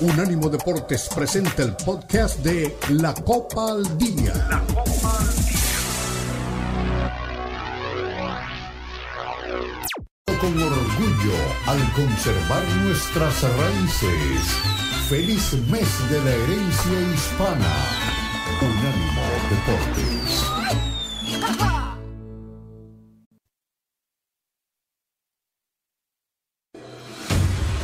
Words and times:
Unánimo 0.00 0.48
Deportes 0.48 1.10
presenta 1.14 1.62
el 1.62 1.76
podcast 1.76 2.38
de 2.38 2.74
La 2.88 3.12
Copa 3.12 3.72
al 3.72 3.98
Día. 3.98 4.32
La 4.48 4.60
Copa 4.60 5.18
al 5.18 5.36
Día. 5.44 5.60
Con 10.40 10.62
orgullo 10.62 11.36
al 11.66 11.92
conservar 11.92 12.64
nuestras 12.82 13.42
raíces. 13.42 14.56
Feliz 15.10 15.52
mes 15.68 16.10
de 16.10 16.24
la 16.24 16.30
herencia 16.30 17.00
hispana. 17.14 17.74
Unánimo 18.62 19.22
Deportes. 19.50 20.49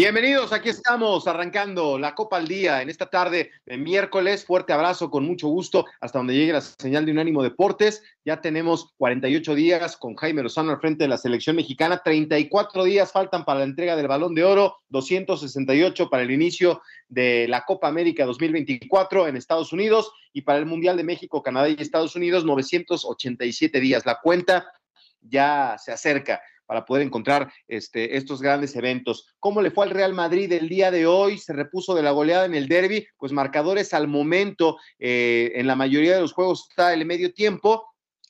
Bienvenidos, 0.00 0.54
aquí 0.54 0.70
estamos 0.70 1.28
arrancando 1.28 1.98
la 1.98 2.14
Copa 2.14 2.38
al 2.38 2.48
Día 2.48 2.80
en 2.80 2.88
esta 2.88 3.10
tarde 3.10 3.50
de 3.66 3.76
miércoles. 3.76 4.46
Fuerte 4.46 4.72
abrazo, 4.72 5.10
con 5.10 5.26
mucho 5.26 5.48
gusto, 5.48 5.84
hasta 6.00 6.18
donde 6.18 6.32
llegue 6.32 6.54
la 6.54 6.62
señal 6.62 7.04
de 7.04 7.12
Unánimo 7.12 7.42
Deportes. 7.42 8.02
Ya 8.24 8.40
tenemos 8.40 8.94
48 8.96 9.54
días 9.54 9.98
con 9.98 10.16
Jaime 10.16 10.42
Lozano 10.42 10.70
al 10.70 10.80
frente 10.80 11.04
de 11.04 11.08
la 11.08 11.18
selección 11.18 11.54
mexicana. 11.54 12.00
34 12.02 12.84
días 12.84 13.12
faltan 13.12 13.44
para 13.44 13.58
la 13.58 13.66
entrega 13.66 13.94
del 13.94 14.08
Balón 14.08 14.34
de 14.34 14.42
Oro, 14.42 14.78
268 14.88 16.08
para 16.08 16.22
el 16.22 16.30
inicio 16.30 16.80
de 17.10 17.46
la 17.46 17.66
Copa 17.66 17.86
América 17.88 18.24
2024 18.24 19.28
en 19.28 19.36
Estados 19.36 19.70
Unidos 19.70 20.10
y 20.32 20.40
para 20.40 20.60
el 20.60 20.64
Mundial 20.64 20.96
de 20.96 21.04
México, 21.04 21.42
Canadá 21.42 21.68
y 21.68 21.76
Estados 21.78 22.16
Unidos, 22.16 22.46
987 22.46 23.78
días. 23.80 24.06
La 24.06 24.18
cuenta 24.22 24.72
ya 25.20 25.76
se 25.78 25.92
acerca 25.92 26.40
para 26.70 26.84
poder 26.84 27.02
encontrar 27.04 27.52
este, 27.66 28.16
estos 28.16 28.40
grandes 28.40 28.76
eventos. 28.76 29.34
¿Cómo 29.40 29.60
le 29.60 29.72
fue 29.72 29.86
al 29.86 29.90
Real 29.90 30.14
Madrid 30.14 30.52
el 30.52 30.68
día 30.68 30.92
de 30.92 31.04
hoy? 31.04 31.36
Se 31.36 31.52
repuso 31.52 31.96
de 31.96 32.02
la 32.04 32.12
goleada 32.12 32.44
en 32.44 32.54
el 32.54 32.68
derby, 32.68 33.08
pues 33.18 33.32
marcadores 33.32 33.92
al 33.92 34.06
momento, 34.06 34.76
eh, 35.00 35.50
en 35.56 35.66
la 35.66 35.74
mayoría 35.74 36.14
de 36.14 36.20
los 36.20 36.32
juegos 36.32 36.68
está 36.70 36.94
el 36.94 37.04
medio 37.06 37.34
tiempo. 37.34 37.88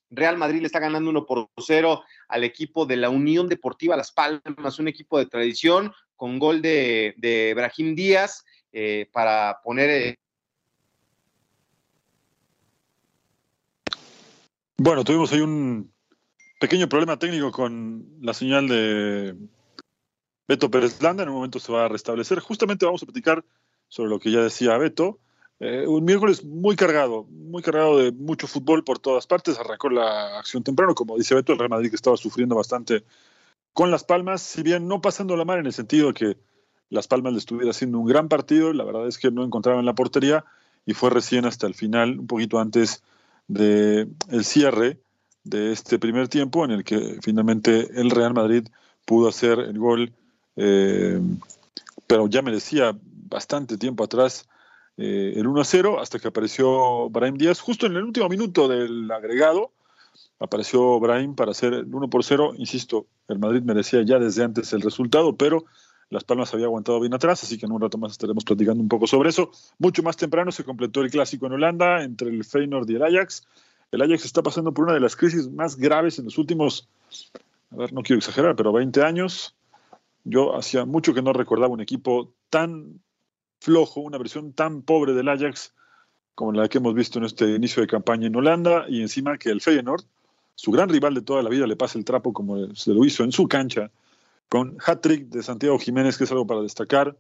Real 0.09 0.39
Madrid 0.39 0.61
le 0.61 0.69
está 0.69 0.79
ganando 0.79 1.11
1 1.11 1.27
por 1.27 1.51
0 1.59 2.03
al 2.29 2.45
equipo 2.45 2.87
de 2.87 2.97
la 2.97 3.11
Unión 3.11 3.47
Deportiva 3.47 3.95
Las 3.95 4.11
Palmas, 4.11 4.79
un 4.79 4.89
equipo 4.89 5.19
de 5.19 5.27
tradición, 5.27 5.93
con 6.17 6.39
gol 6.39 6.63
de, 6.63 7.13
de 7.19 7.53
Brahim 7.55 7.95
Díaz 7.95 8.43
eh, 8.73 9.07
para 9.13 9.59
poner 9.63 9.91
eh, 9.91 10.17
Bueno, 14.79 15.05
tuvimos 15.05 15.31
ahí 15.31 15.41
un 15.41 15.93
pequeño 16.61 16.89
problema 16.89 17.19
técnico 17.19 17.51
con 17.51 18.07
la 18.21 18.35
señal 18.35 18.69
de 18.69 19.35
Beto 20.47 20.71
Pérez 20.71 21.03
Landa. 21.03 21.25
En 21.25 21.31
un 21.31 21.37
momento 21.37 21.59
se 21.59 21.73
va 21.73 21.87
a 21.87 21.89
restablecer. 21.89 22.39
Justamente 22.39 22.87
vamos 22.87 23.03
a 23.03 23.07
platicar 23.07 23.45
sobre 23.89 24.11
lo 24.11 24.21
que 24.21 24.31
ya 24.31 24.43
decía 24.43 24.77
Beto. 24.77 25.19
Eh, 25.59 25.87
un 25.87 26.05
miércoles 26.05 26.45
muy 26.45 26.77
cargado, 26.77 27.25
muy 27.25 27.63
cargado 27.63 27.99
de 27.99 28.13
mucho 28.13 28.47
fútbol 28.47 28.85
por 28.85 28.99
todas 28.99 29.27
partes. 29.27 29.59
Arrancó 29.59 29.89
la 29.89 30.39
acción 30.39 30.63
temprano, 30.63 30.95
como 30.95 31.17
dice 31.17 31.35
Beto, 31.35 31.53
el 31.53 31.59
Real 31.59 31.71
Madrid 31.71 31.89
que 31.89 31.97
estaba 31.97 32.19
sufriendo 32.19 32.55
bastante 32.55 33.05
con 33.73 33.91
Las 33.91 34.05
Palmas, 34.05 34.43
si 34.43 34.63
bien 34.63 34.87
no 34.87 35.01
pasando 35.01 35.37
la 35.37 35.45
mar 35.45 35.59
en 35.59 35.67
el 35.67 35.73
sentido 35.73 36.09
de 36.09 36.15
que 36.15 36.37
Las 36.91 37.09
Palmas 37.09 37.33
le 37.33 37.39
estuviera 37.39 37.71
haciendo 37.71 37.99
un 37.99 38.07
gran 38.07 38.29
partido, 38.29 38.73
la 38.75 38.85
verdad 38.85 39.07
es 39.07 39.17
que 39.17 39.31
no 39.31 39.45
encontraban 39.45 39.87
la 39.87 39.95
portería 39.95 40.45
y 40.85 40.93
fue 40.93 41.09
recién 41.09 41.47
hasta 41.47 41.67
el 41.67 41.75
final, 41.75 42.19
un 42.19 42.27
poquito 42.27 42.59
antes 42.59 43.03
del 43.49 44.15
el 44.29 44.45
cierre, 44.45 44.99
de 45.45 45.73
este 45.73 45.99
primer 45.99 46.29
tiempo 46.29 46.65
en 46.65 46.71
el 46.73 46.85
que 46.85 47.19
finalmente 47.23 47.89
el 48.01 48.11
Real 48.11 48.35
Madrid 48.35 48.69
pudo 49.05 49.29
hacer 49.29 49.59
el 49.59 49.79
gol, 49.79 50.13
eh, 50.57 51.21
pero 52.07 52.29
ya 52.29 52.43
merecía 52.43 52.97
bastante 53.03 53.79
tiempo 53.79 54.05
atrás 54.05 54.49
eh, 54.97 55.33
el 55.37 55.47
1-0 55.47 56.01
hasta 56.01 56.19
que 56.19 56.29
apareció 56.29 57.09
Brahim 57.09 57.37
Díaz 57.37 57.61
justo 57.61 57.87
en 57.87 57.97
el 57.97 58.05
último 58.05 58.29
minuto 58.29 58.69
del 58.69 59.11
agregado. 59.11 59.73
Apareció 60.39 61.01
Brahim 61.01 61.35
para 61.35 61.53
hacer 61.53 61.73
el 61.73 61.95
1 61.95 62.11
por 62.11 62.25
0. 62.25 62.53
Insisto, 62.59 63.07
el 63.29 63.39
Madrid 63.39 63.63
merecía 63.63 64.03
ya 64.03 64.19
desde 64.19 64.45
antes 64.45 64.73
el 64.73 64.83
resultado, 64.83 65.37
pero 65.37 65.65
Las 66.11 66.25
Palmas 66.25 66.53
había 66.53 66.67
aguantado 66.67 67.01
bien 67.01 67.15
atrás, 67.15 67.43
así 67.43 67.57
que 67.57 67.67
en 67.67 67.73
un 67.73 67.81
rato 67.81 67.97
más 67.97 68.13
estaremos 68.13 68.45
platicando 68.45 68.83
un 68.83 68.89
poco 68.89 69.07
sobre 69.07 69.31
eso. 69.31 69.51
Mucho 69.79 70.03
más 70.03 70.17
temprano 70.17 70.51
se 70.51 70.65
completó 70.65 71.01
el 71.01 71.11
clásico 71.11 71.47
en 71.47 71.53
Holanda 71.53 72.03
entre 72.03 72.29
el 72.29 72.45
Feyenoord 72.45 72.91
y 72.91 72.97
el 72.97 73.03
Ajax. 73.03 73.47
El 73.93 74.03
Ajax 74.03 74.25
está 74.25 74.43
pasando 74.43 74.73
por 74.73 74.85
una 74.85 74.95
de 74.95 75.01
las 75.01 75.17
crisis 75.17 75.51
más 75.51 75.77
graves 75.77 76.19
en 76.19 76.27
los 76.27 76.39
últimos, 76.39 76.89
a 77.71 77.77
ver, 77.77 77.93
no 77.93 78.03
quiero 78.03 78.19
exagerar, 78.19 78.55
pero 78.57 78.73
20 78.73 79.03
años. 79.03 79.55
Yo 80.25 80.57
hacía 80.57 80.85
mucho 80.85 81.15
que 81.15 81.23
no 81.23 81.33
recordaba 81.33 81.73
un 81.73 81.81
equipo 81.81 82.33
tan 82.51 83.01
flojo, 83.61 84.01
una 84.01 84.19
versión 84.19 84.53
tan 84.53 84.83
pobre 84.83 85.15
del 85.15 85.29
Ajax 85.29 85.75
como 86.35 86.53
la 86.53 86.69
que 86.69 86.79
hemos 86.79 86.95
visto 86.95 87.19
en 87.19 87.27
este 87.27 87.55
inicio 87.55 87.83
de 87.83 87.87
campaña 87.87 88.27
en 88.27 88.37
Holanda 88.37 88.87
y 88.89 89.03
encima 89.03 89.37
que 89.37 89.51
el 89.51 89.61
Feyenoord, 89.61 90.05
su 90.55 90.71
gran 90.71 90.89
rival 90.89 91.15
de 91.15 91.23
toda 91.23 91.43
la 91.43 91.51
vida, 91.51 91.67
le 91.67 91.77
pasa 91.77 91.99
el 91.99 92.05
trapo 92.05 92.33
como 92.33 92.75
se 92.75 92.95
lo 92.95 93.05
hizo 93.05 93.25
en 93.25 93.33
su 93.33 93.47
cancha 93.47 93.91
con 94.49 94.79
hat-trick 94.85 95.29
de 95.29 95.43
Santiago 95.43 95.79
Jiménez, 95.79 96.17
que 96.17 96.25
es 96.25 96.31
algo 96.33 96.47
para 96.47 96.63
destacar. 96.63 97.17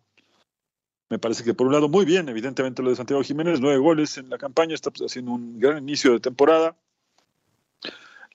Me 1.10 1.18
parece 1.18 1.42
que 1.42 1.54
por 1.54 1.66
un 1.66 1.72
lado 1.72 1.88
muy 1.88 2.04
bien, 2.04 2.28
evidentemente 2.28 2.82
lo 2.82 2.90
de 2.90 2.96
Santiago 2.96 3.22
Jiménez, 3.24 3.60
nueve 3.60 3.78
goles 3.78 4.16
en 4.16 4.30
la 4.30 4.38
campaña, 4.38 4.74
está 4.74 4.90
haciendo 5.04 5.32
un 5.32 5.58
gran 5.58 5.78
inicio 5.78 6.12
de 6.12 6.20
temporada. 6.20 6.76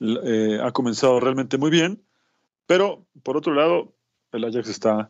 Eh, 0.02 0.59
ha 0.62 0.72
comenzado 0.74 1.22
realmente 1.22 1.58
muy 1.58 1.69
bien, 1.69 2.03
pero 2.68 3.06
por 3.24 3.38
otro 3.38 3.53
lado, 3.53 3.94
el 4.34 4.44
Ajax 4.44 4.68
está 4.68 5.09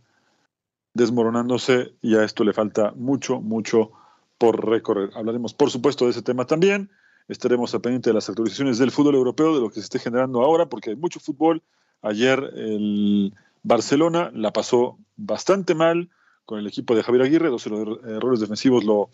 desmoronándose 0.94 1.96
y 2.03 2.16
a 2.16 2.24
esto 2.24 2.44
le 2.44 2.53
falta 2.53 2.94
mucho, 2.96 3.42
mucho 3.42 3.92
por 4.38 4.64
recorrer. 4.70 5.09
Hablaremos, 5.16 5.56
por 5.56 5.72
supuesto, 5.72 6.06
de 6.06 6.12
ese 6.12 6.22
tema 6.22 6.46
también. 6.46 6.92
Estaremos 7.28 7.74
a 7.74 7.80
pendiente 7.80 8.12
de 8.12 8.14
las 8.14 8.30
actualizaciones 8.30 8.78
del 8.78 8.92
fútbol 8.92 9.16
europeo, 9.16 9.56
de 9.56 9.62
lo 9.62 9.70
que 9.70 9.76
se 9.76 9.86
esté 9.86 9.97
generando 9.97 10.44
ahora, 10.44 10.68
porque 10.68 10.92
hay 10.92 10.96
mucho 10.96 11.20
fútbol. 11.20 11.64
Ayer 12.03 12.40
el 12.56 13.34
Barcelona 13.64 14.30
la 14.36 14.53
pasó 14.53 15.00
bastante 15.18 15.74
mal 15.74 16.12
con 16.46 16.60
el 16.60 16.68
equipo 16.68 16.96
de 16.96 17.04
Javier 17.04 17.24
Aguirre, 17.24 17.50
dos 17.50 17.66
errores 17.68 18.40
defensivos 18.40 18.84
lo, 18.84 19.10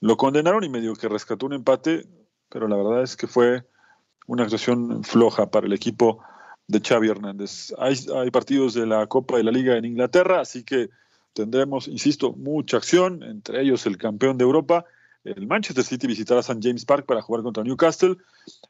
lo 0.00 0.16
condenaron 0.16 0.64
y 0.64 0.68
medio 0.68 0.94
que 0.94 1.08
rescató 1.08 1.46
un 1.46 1.54
empate, 1.54 2.06
pero 2.48 2.68
la 2.68 2.76
verdad 2.76 3.02
es 3.02 3.16
que 3.16 3.26
fue 3.26 3.64
una 4.26 4.44
actuación 4.44 5.02
floja 5.04 5.50
para 5.50 5.66
el 5.66 5.72
equipo 5.72 6.22
de 6.66 6.80
Xavi 6.80 7.08
Hernández. 7.08 7.74
Hay, 7.78 8.30
partidos 8.30 8.74
de 8.74 8.86
la 8.86 9.06
Copa 9.06 9.38
de 9.38 9.44
la 9.44 9.50
Liga 9.50 9.76
en 9.76 9.86
Inglaterra, 9.86 10.40
así 10.40 10.62
que 10.62 10.90
tendremos, 11.32 11.88
insisto, 11.88 12.32
mucha 12.34 12.76
acción, 12.76 13.22
entre 13.22 13.62
ellos 13.62 13.86
el 13.86 13.96
campeón 13.96 14.36
de 14.36 14.44
Europa. 14.44 14.84
El 15.24 15.46
Manchester 15.46 15.84
City 15.84 16.06
visitará 16.06 16.40
St. 16.40 16.60
James 16.62 16.84
Park 16.84 17.06
para 17.06 17.22
jugar 17.22 17.42
contra 17.42 17.64
Newcastle, 17.64 18.16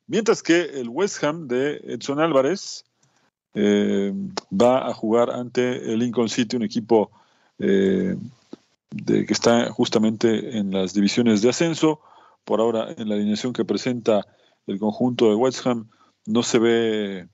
mientras 0.07 0.43
que 0.43 0.63
el 0.81 0.89
West 0.89 1.23
Ham 1.25 1.49
de 1.49 1.81
Edson 1.85 2.21
Álvarez 2.21 2.85
eh, 3.55 4.13
va 4.53 4.89
a 4.89 4.95
jugar 4.95 5.31
ante 5.31 5.93
el 5.93 5.99
Lincoln 5.99 6.29
City, 6.29 6.57
un 6.57 6.63
equipo 6.63 7.11
eh, 7.59 8.17
de, 8.91 9.27
que 9.27 9.33
está 9.33 9.71
justamente 9.71 10.59
en 10.59 10.71
las 10.73 10.95
divisiones 10.95 11.43
de 11.43 11.51
ascenso. 11.51 12.01
Por 12.45 12.61
ahora, 12.61 12.95
en 12.97 13.09
la 13.09 13.15
alineación 13.15 13.53
que 13.53 13.65
presenta 13.65 14.27
el 14.67 14.79
conjunto 14.79 15.29
de 15.29 15.35
West 15.35 15.67
Ham, 15.67 15.91
no 16.27 16.43
se 16.43 16.59
ve 16.59 17.29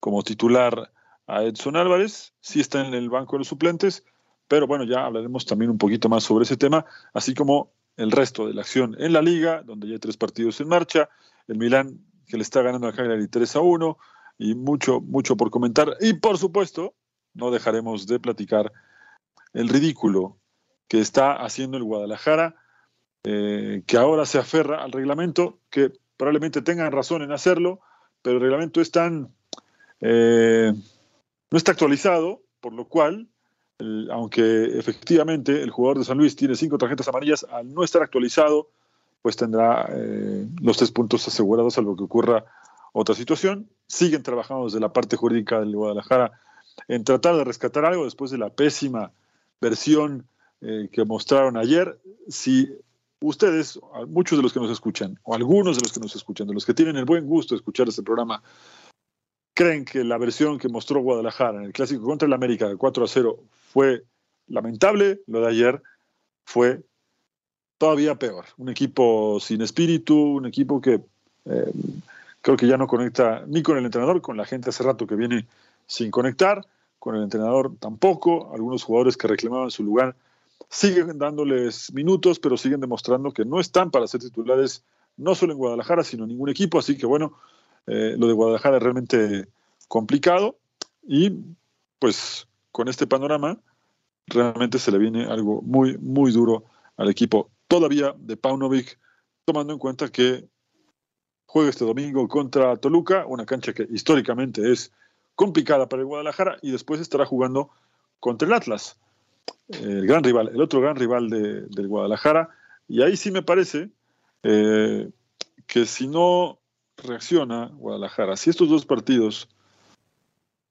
como 0.00 0.22
titular 0.22 0.90
a 1.26 1.42
Edson 1.42 1.76
Álvarez, 1.76 2.32
sí 2.40 2.60
está 2.60 2.86
en 2.86 2.94
el 2.94 3.10
banco 3.10 3.36
de 3.36 3.40
los 3.40 3.48
suplentes, 3.48 4.04
pero 4.48 4.66
bueno, 4.66 4.84
ya 4.84 5.04
hablaremos 5.04 5.44
también 5.44 5.70
un 5.70 5.78
poquito 5.78 6.08
más 6.08 6.24
sobre 6.24 6.44
ese 6.44 6.56
tema, 6.56 6.86
así 7.12 7.34
como 7.34 7.70
el 7.96 8.10
resto 8.10 8.46
de 8.46 8.54
la 8.54 8.62
acción 8.62 8.96
en 8.98 9.12
la 9.12 9.20
liga, 9.20 9.62
donde 9.62 9.88
ya 9.88 9.94
hay 9.94 9.98
tres 9.98 10.16
partidos 10.16 10.60
en 10.60 10.68
marcha, 10.68 11.10
el 11.48 11.58
Milán 11.58 12.00
que 12.26 12.36
le 12.36 12.42
está 12.42 12.62
ganando 12.62 12.86
a 12.86 12.92
Cagliari 12.92 13.28
3 13.28 13.56
a 13.56 13.60
1, 13.60 13.98
y 14.38 14.54
mucho, 14.54 15.00
mucho 15.00 15.36
por 15.36 15.50
comentar. 15.50 15.96
Y 16.00 16.14
por 16.14 16.38
supuesto, 16.38 16.94
no 17.34 17.50
dejaremos 17.50 18.06
de 18.06 18.20
platicar 18.20 18.72
el 19.52 19.68
ridículo 19.68 20.38
que 20.88 21.00
está 21.00 21.32
haciendo 21.32 21.76
el 21.76 21.84
Guadalajara, 21.84 22.56
eh, 23.24 23.82
que 23.86 23.96
ahora 23.96 24.26
se 24.26 24.38
aferra 24.38 24.82
al 24.82 24.92
reglamento, 24.92 25.58
que 25.70 25.92
probablemente 26.16 26.62
tengan 26.62 26.92
razón 26.92 27.22
en 27.22 27.32
hacerlo, 27.32 27.80
pero 28.22 28.36
el 28.36 28.42
reglamento 28.42 28.80
es 28.80 28.90
tan, 28.90 29.34
eh, 30.00 30.72
no 31.50 31.58
está 31.58 31.72
actualizado, 31.72 32.42
por 32.60 32.72
lo 32.72 32.86
cual, 32.86 33.28
aunque 34.10 34.78
efectivamente 34.78 35.62
el 35.62 35.70
jugador 35.70 35.98
de 35.98 36.04
San 36.04 36.18
Luis 36.18 36.34
tiene 36.34 36.56
cinco 36.56 36.78
tarjetas 36.78 37.08
amarillas, 37.08 37.46
al 37.50 37.72
no 37.72 37.84
estar 37.84 38.02
actualizado, 38.02 38.70
pues 39.22 39.36
tendrá 39.36 39.88
eh, 39.92 40.46
los 40.60 40.76
tres 40.76 40.90
puntos 40.90 41.26
asegurados, 41.28 41.74
salvo 41.74 41.96
que 41.96 42.04
ocurra 42.04 42.44
otra 42.92 43.14
situación. 43.14 43.68
Siguen 43.86 44.22
trabajando 44.22 44.64
desde 44.64 44.80
la 44.80 44.92
parte 44.92 45.16
jurídica 45.16 45.60
del 45.60 45.74
Guadalajara 45.74 46.32
en 46.86 47.04
tratar 47.04 47.36
de 47.36 47.44
rescatar 47.44 47.84
algo 47.84 48.04
después 48.04 48.30
de 48.30 48.38
la 48.38 48.50
pésima 48.50 49.12
versión 49.60 50.26
eh, 50.60 50.88
que 50.92 51.04
mostraron 51.04 51.56
ayer. 51.56 51.98
Si 52.28 52.68
ustedes, 53.20 53.78
muchos 54.08 54.38
de 54.38 54.42
los 54.42 54.52
que 54.52 54.60
nos 54.60 54.70
escuchan, 54.70 55.18
o 55.22 55.34
algunos 55.34 55.76
de 55.76 55.82
los 55.82 55.92
que 55.92 56.00
nos 56.00 56.14
escuchan, 56.14 56.46
de 56.46 56.54
los 56.54 56.64
que 56.64 56.74
tienen 56.74 56.96
el 56.96 57.04
buen 57.04 57.26
gusto 57.26 57.54
de 57.54 57.58
escuchar 57.58 57.88
este 57.88 58.02
programa, 58.02 58.42
creen 59.54 59.84
que 59.84 60.04
la 60.04 60.18
versión 60.18 60.58
que 60.58 60.68
mostró 60.68 61.00
Guadalajara 61.00 61.58
en 61.58 61.64
el 61.64 61.72
clásico 61.72 62.04
contra 62.04 62.26
el 62.26 62.32
América 62.32 62.68
de 62.68 62.76
4 62.76 63.04
a 63.04 63.08
0 63.08 63.38
fue 63.72 64.04
lamentable, 64.46 65.20
lo 65.26 65.40
de 65.40 65.48
ayer 65.48 65.82
fue 66.44 66.82
todavía 67.76 68.16
peor. 68.16 68.46
Un 68.56 68.68
equipo 68.68 69.38
sin 69.40 69.62
espíritu, 69.62 70.16
un 70.16 70.46
equipo 70.46 70.80
que 70.80 71.00
eh, 71.44 71.72
creo 72.40 72.56
que 72.56 72.66
ya 72.66 72.76
no 72.76 72.86
conecta 72.86 73.44
ni 73.46 73.62
con 73.62 73.78
el 73.78 73.84
entrenador, 73.84 74.20
con 74.20 74.36
la 74.36 74.44
gente 74.44 74.70
hace 74.70 74.84
rato 74.84 75.06
que 75.06 75.16
viene 75.16 75.46
sin 75.86 76.10
conectar, 76.10 76.64
con 76.98 77.16
el 77.16 77.22
entrenador 77.22 77.76
tampoco, 77.78 78.52
algunos 78.54 78.82
jugadores 78.82 79.16
que 79.16 79.28
reclamaban 79.28 79.70
su 79.70 79.84
lugar 79.84 80.16
siguen 80.68 81.18
dándoles 81.18 81.92
minutos, 81.92 82.38
pero 82.38 82.56
siguen 82.56 82.80
demostrando 82.80 83.32
que 83.32 83.44
no 83.44 83.60
están 83.60 83.90
para 83.90 84.06
ser 84.06 84.20
titulares 84.20 84.84
no 85.16 85.34
solo 85.34 85.52
en 85.52 85.58
Guadalajara, 85.58 86.04
sino 86.04 86.24
en 86.24 86.30
ningún 86.30 86.48
equipo, 86.48 86.78
así 86.78 86.96
que 86.96 87.06
bueno, 87.06 87.34
eh, 87.86 88.14
lo 88.18 88.26
de 88.26 88.34
Guadalajara 88.34 88.76
es 88.76 88.82
realmente 88.82 89.48
complicado 89.88 90.58
y 91.06 91.32
pues 91.98 92.46
con 92.70 92.88
este 92.88 93.06
panorama 93.06 93.58
realmente 94.26 94.78
se 94.78 94.92
le 94.92 94.98
viene 94.98 95.24
algo 95.24 95.62
muy, 95.62 95.96
muy 95.98 96.32
duro 96.32 96.64
al 96.96 97.08
equipo 97.08 97.50
todavía 97.66 98.14
de 98.18 98.36
Paunovic, 98.36 98.98
tomando 99.44 99.72
en 99.72 99.78
cuenta 99.78 100.08
que 100.08 100.46
juega 101.46 101.70
este 101.70 101.84
domingo 101.84 102.28
contra 102.28 102.76
Toluca, 102.76 103.24
una 103.26 103.46
cancha 103.46 103.72
que 103.72 103.86
históricamente 103.90 104.70
es 104.70 104.92
complicada 105.38 105.88
para 105.88 106.02
el 106.02 106.06
Guadalajara 106.06 106.58
y 106.62 106.72
después 106.72 107.00
estará 107.00 107.24
jugando 107.24 107.70
contra 108.18 108.48
el 108.48 108.54
Atlas, 108.54 108.98
el 109.68 110.04
gran 110.04 110.24
rival, 110.24 110.48
el 110.52 110.60
otro 110.60 110.80
gran 110.80 110.96
rival 110.96 111.30
de, 111.30 111.60
del 111.60 111.86
Guadalajara. 111.86 112.48
Y 112.88 113.02
ahí 113.02 113.16
sí 113.16 113.30
me 113.30 113.42
parece 113.42 113.88
eh, 114.42 115.08
que 115.68 115.86
si 115.86 116.08
no 116.08 116.58
reacciona 116.96 117.66
Guadalajara, 117.66 118.36
si 118.36 118.50
estos 118.50 118.68
dos 118.68 118.84
partidos 118.84 119.48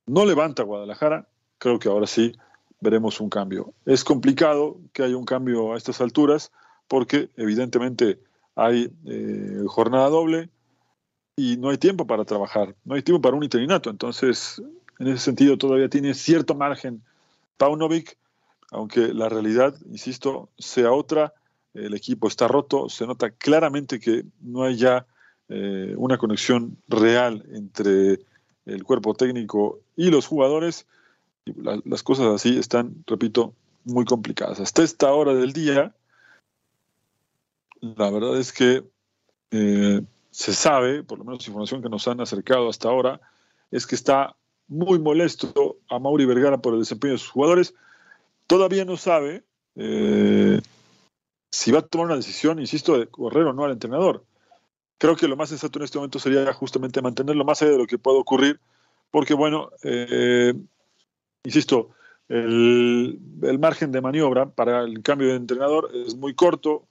no 0.06 0.26
levanta 0.26 0.64
Guadalajara, 0.64 1.30
creo 1.60 1.80
que 1.80 1.88
ahora 1.88 2.06
sí 2.06 2.34
veremos 2.82 3.22
un 3.22 3.30
cambio. 3.30 3.74
Es 3.86 4.04
complicado 4.04 4.82
que 4.92 5.02
haya 5.02 5.16
un 5.16 5.24
cambio 5.24 5.76
a 5.76 5.78
estas 5.78 6.02
alturas 6.02 6.52
porque 6.90 7.30
evidentemente 7.38 8.20
hay 8.54 8.92
eh, 9.06 9.64
jornada 9.68 10.10
doble, 10.10 10.50
y 11.40 11.56
no 11.58 11.70
hay 11.70 11.78
tiempo 11.78 12.08
para 12.08 12.26
trabajar, 12.26 12.76
no 12.84 12.96
hay 12.96 13.04
tiempo 13.04 13.22
para 13.22 13.38
un 13.38 13.44
interinato. 13.44 13.92
Entonces, 13.92 14.62
en 14.98 15.08
ese 15.08 15.20
sentido, 15.20 15.58
todavía 15.58 15.88
tiene 15.88 16.16
cierto 16.16 16.56
margen 16.56 17.04
Paunovic, 17.58 18.18
aunque 18.72 19.14
la 19.14 19.30
realidad, 19.30 19.76
insisto, 19.86 20.50
sea 20.58 20.92
otra. 20.92 21.34
El 21.76 21.94
equipo 21.94 22.28
está 22.28 22.48
roto, 22.48 22.90
se 22.90 23.06
nota 23.06 23.30
claramente 23.30 24.00
que 24.00 24.26
no 24.42 24.64
hay 24.64 24.78
ya 24.78 25.06
eh, 25.48 25.94
una 25.96 26.18
conexión 26.18 26.76
real 26.88 27.46
entre 27.54 28.20
el 28.66 28.84
cuerpo 28.84 29.14
técnico 29.14 29.80
y 29.96 30.10
los 30.10 30.26
jugadores. 30.26 30.88
Las 31.86 32.02
cosas 32.02 32.34
así 32.34 32.58
están, 32.58 33.04
repito, 33.06 33.54
muy 33.86 34.06
complicadas. 34.06 34.60
Hasta 34.60 34.82
esta 34.82 35.14
hora 35.14 35.36
del 35.36 35.54
día, 35.54 35.94
la 37.80 38.10
verdad 38.10 38.40
es 38.40 38.52
que 38.52 38.84
eh, 39.52 40.02
se 40.38 40.54
sabe, 40.54 41.02
por 41.02 41.18
lo 41.18 41.26
menos 41.26 41.48
información 41.48 41.82
que 41.82 41.90
nos 41.90 42.08
han 42.08 42.22
acercado 42.22 42.70
hasta 42.70 42.90
ahora, 42.90 43.20
es 43.72 43.88
que 43.88 43.96
está 43.96 44.36
muy 44.68 45.00
molesto 45.00 45.78
a 45.90 45.98
Mauri 45.98 46.26
Vergara 46.26 46.60
por 46.60 46.76
el 46.76 46.82
desempeño 46.82 47.14
de 47.14 47.18
sus 47.18 47.32
jugadores. 47.32 47.74
Todavía 48.46 48.86
no 48.86 48.98
sabe 48.98 49.44
eh, 49.76 50.62
si 51.50 51.72
va 51.72 51.80
a 51.80 51.82
tomar 51.82 52.06
una 52.06 52.18
decisión, 52.18 52.60
insisto, 52.60 53.00
de 53.00 53.08
correr 53.08 53.46
o 53.46 53.54
no 53.54 53.66
al 53.66 53.72
entrenador. 53.72 54.26
Creo 55.00 55.16
que 55.16 55.28
lo 55.28 55.38
más 55.38 55.50
sensato 55.50 55.80
en 55.80 55.86
este 55.86 55.98
momento 55.98 56.20
sería 56.20 56.54
justamente 56.54 57.02
mantenerlo 57.02 57.44
más 57.44 57.64
allá 57.64 57.72
de 57.72 57.80
lo 57.80 57.88
que 57.88 57.98
pueda 57.98 58.20
ocurrir, 58.20 58.60
porque 59.10 59.34
bueno, 59.34 59.72
eh, 59.82 60.54
insisto, 61.46 61.90
el, 62.30 63.20
el, 63.42 63.58
margen 63.58 63.92
de 63.92 64.02
maniobra 64.02 64.48
para 64.48 64.84
el 64.84 65.02
cambio 65.02 65.30
de 65.30 65.38
entrenador 65.38 65.90
es 65.96 66.16
muy 66.16 66.36
corto. 66.36 66.88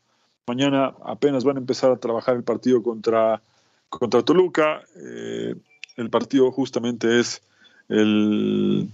Mañana 0.46 0.94
apenas 1.04 1.44
van 1.44 1.56
a 1.56 1.60
empezar 1.60 1.90
a 1.90 1.98
trabajar 1.98 2.36
el 2.36 2.44
partido 2.44 2.82
contra, 2.82 3.42
contra 3.88 4.22
Toluca. 4.22 4.82
Eh, 4.96 5.54
el 5.96 6.10
partido 6.10 6.52
justamente 6.52 7.18
es 7.18 7.42
el, 7.88 8.88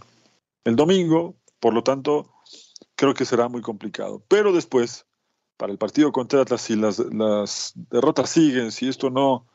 el 0.64 0.76
domingo, 0.76 1.34
por 1.60 1.74
lo 1.74 1.82
tanto, 1.82 2.32
creo 2.94 3.14
que 3.14 3.24
será 3.24 3.48
muy 3.48 3.60
complicado. 3.60 4.22
Pero 4.28 4.52
después, 4.52 5.06
para 5.56 5.72
el 5.72 5.78
partido 5.78 6.10
contra 6.12 6.40
Atlas, 6.42 6.62
si 6.62 6.76
las, 6.76 6.98
las 6.98 7.72
derrotas 7.90 8.30
siguen, 8.30 8.72
si 8.72 8.88
esto 8.88 9.10
no, 9.10 9.46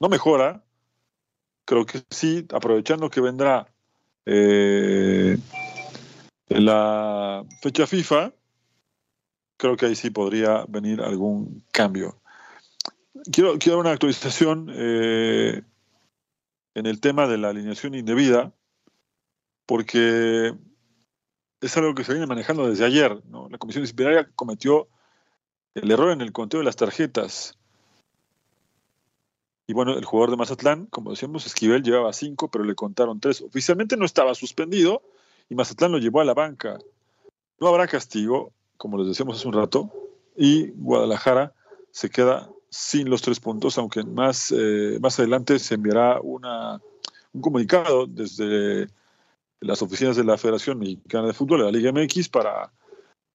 no 0.00 0.08
mejora, 0.08 0.64
creo 1.64 1.86
que 1.86 2.02
sí, 2.10 2.46
aprovechando 2.52 3.10
que 3.10 3.20
vendrá 3.20 3.68
eh, 4.24 5.38
la 6.48 7.44
fecha 7.62 7.86
FIFA, 7.86 8.32
creo 9.56 9.76
que 9.76 9.86
ahí 9.86 9.94
sí 9.94 10.10
podría 10.10 10.64
venir 10.68 11.00
algún 11.00 11.64
cambio. 11.72 12.20
Quiero, 13.32 13.58
quiero 13.58 13.78
una 13.78 13.92
actualización 13.92 14.70
eh, 14.72 15.62
en 16.74 16.86
el 16.86 17.00
tema 17.00 17.26
de 17.26 17.38
la 17.38 17.48
alineación 17.48 17.94
indebida, 17.94 18.52
porque 19.64 20.54
es 21.60 21.76
algo 21.76 21.94
que 21.94 22.04
se 22.04 22.12
viene 22.12 22.26
manejando 22.26 22.68
desde 22.68 22.84
ayer. 22.84 23.22
La 23.50 23.58
Comisión 23.58 23.82
Disciplinaria 23.82 24.28
cometió 24.36 24.88
el 25.74 25.90
error 25.90 26.10
en 26.10 26.20
el 26.20 26.32
conteo 26.32 26.60
de 26.60 26.64
las 26.64 26.76
tarjetas. 26.76 27.58
Y 29.66 29.72
bueno, 29.72 29.96
el 29.96 30.04
jugador 30.04 30.30
de 30.30 30.36
Mazatlán, 30.36 30.86
como 30.86 31.10
decíamos, 31.10 31.44
Esquivel 31.44 31.82
llevaba 31.82 32.12
cinco, 32.12 32.48
pero 32.50 32.64
le 32.64 32.74
contaron 32.74 33.20
tres. 33.20 33.40
Oficialmente 33.40 33.96
no 33.96 34.04
estaba 34.04 34.34
suspendido 34.34 35.02
y 35.48 35.54
Mazatlán 35.54 35.92
lo 35.92 35.98
llevó 35.98 36.20
a 36.20 36.24
la 36.24 36.34
banca. 36.34 36.78
No 37.58 37.68
habrá 37.68 37.88
castigo, 37.88 38.52
como 38.76 38.98
les 38.98 39.08
decíamos 39.08 39.38
hace 39.38 39.48
un 39.48 39.54
rato, 39.54 39.92
y 40.36 40.70
Guadalajara 40.72 41.54
se 41.90 42.10
queda 42.10 42.50
sin 42.68 43.08
los 43.08 43.22
tres 43.22 43.40
puntos, 43.40 43.78
aunque 43.78 44.02
más, 44.02 44.52
eh, 44.56 44.98
más 45.00 45.18
adelante 45.18 45.58
se 45.58 45.74
enviará 45.74 46.20
una, 46.20 46.80
un 47.32 47.40
comunicado 47.40 48.06
desde 48.06 48.88
las 49.60 49.80
oficinas 49.80 50.16
de 50.16 50.24
la 50.24 50.36
Federación 50.36 50.78
Mexicana 50.78 51.28
de 51.28 51.32
Fútbol, 51.32 51.60
de 51.60 51.64
la 51.64 51.72
Liga 51.72 51.92
MX, 51.92 52.28
para 52.28 52.70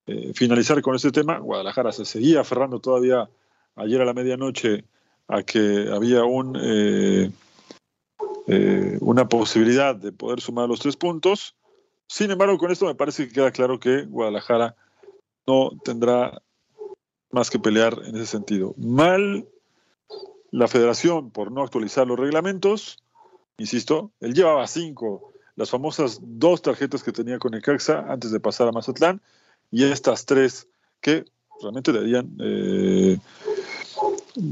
eh, 0.05 0.31
finalizar 0.36 0.79
con 0.81 0.95
este 0.95 1.12
tema. 1.12 1.39
Guadalajara 1.39 1.91
se 1.91 2.05
seguía 2.05 2.41
aferrando 2.41 2.79
todavía 2.79 3.29
ayer 3.75 4.01
a 4.01 4.05
la 4.05 4.13
medianoche 4.13 4.86
a 5.27 5.43
que 5.43 5.89
había 5.91 6.24
un, 6.24 6.55
eh, 6.62 7.31
una 9.00 9.27
posibilidad 9.27 9.95
de 9.95 10.12
poder 10.12 10.41
sumar 10.41 10.67
los 10.67 10.81
tres 10.81 10.98
puntos. 10.98 11.55
Sin 12.07 12.29
embargo, 12.29 12.57
con 12.57 12.71
esto 12.71 12.86
me 12.86 12.95
parece 12.95 13.27
que 13.27 13.33
queda 13.33 13.51
claro 13.51 13.79
que 13.79 14.03
Guadalajara 14.03 14.75
no 15.48 15.71
tendrá 15.83 16.41
más 17.31 17.50
que 17.50 17.60
pelear 17.60 17.98
en 18.05 18.15
ese 18.15 18.25
sentido. 18.25 18.74
Mal 18.77 19.48
la 20.51 20.67
federación 20.67 21.31
por 21.31 21.51
no 21.51 21.63
actualizar 21.63 22.05
los 22.05 22.19
reglamentos, 22.19 23.03
insisto, 23.57 24.12
él 24.19 24.33
llevaba 24.33 24.67
cinco, 24.67 25.33
las 25.55 25.69
famosas 25.69 26.19
dos 26.21 26.62
tarjetas 26.62 27.03
que 27.03 27.12
tenía 27.12 27.39
con 27.39 27.53
Ecaxa 27.53 28.05
antes 28.12 28.31
de 28.31 28.39
pasar 28.39 28.67
a 28.67 28.71
Mazatlán, 28.71 29.21
y 29.71 29.86
estas 29.86 30.25
tres 30.25 30.67
que 31.00 31.25
realmente 31.62 31.93
deberían 31.93 32.36
eh, 32.39 33.17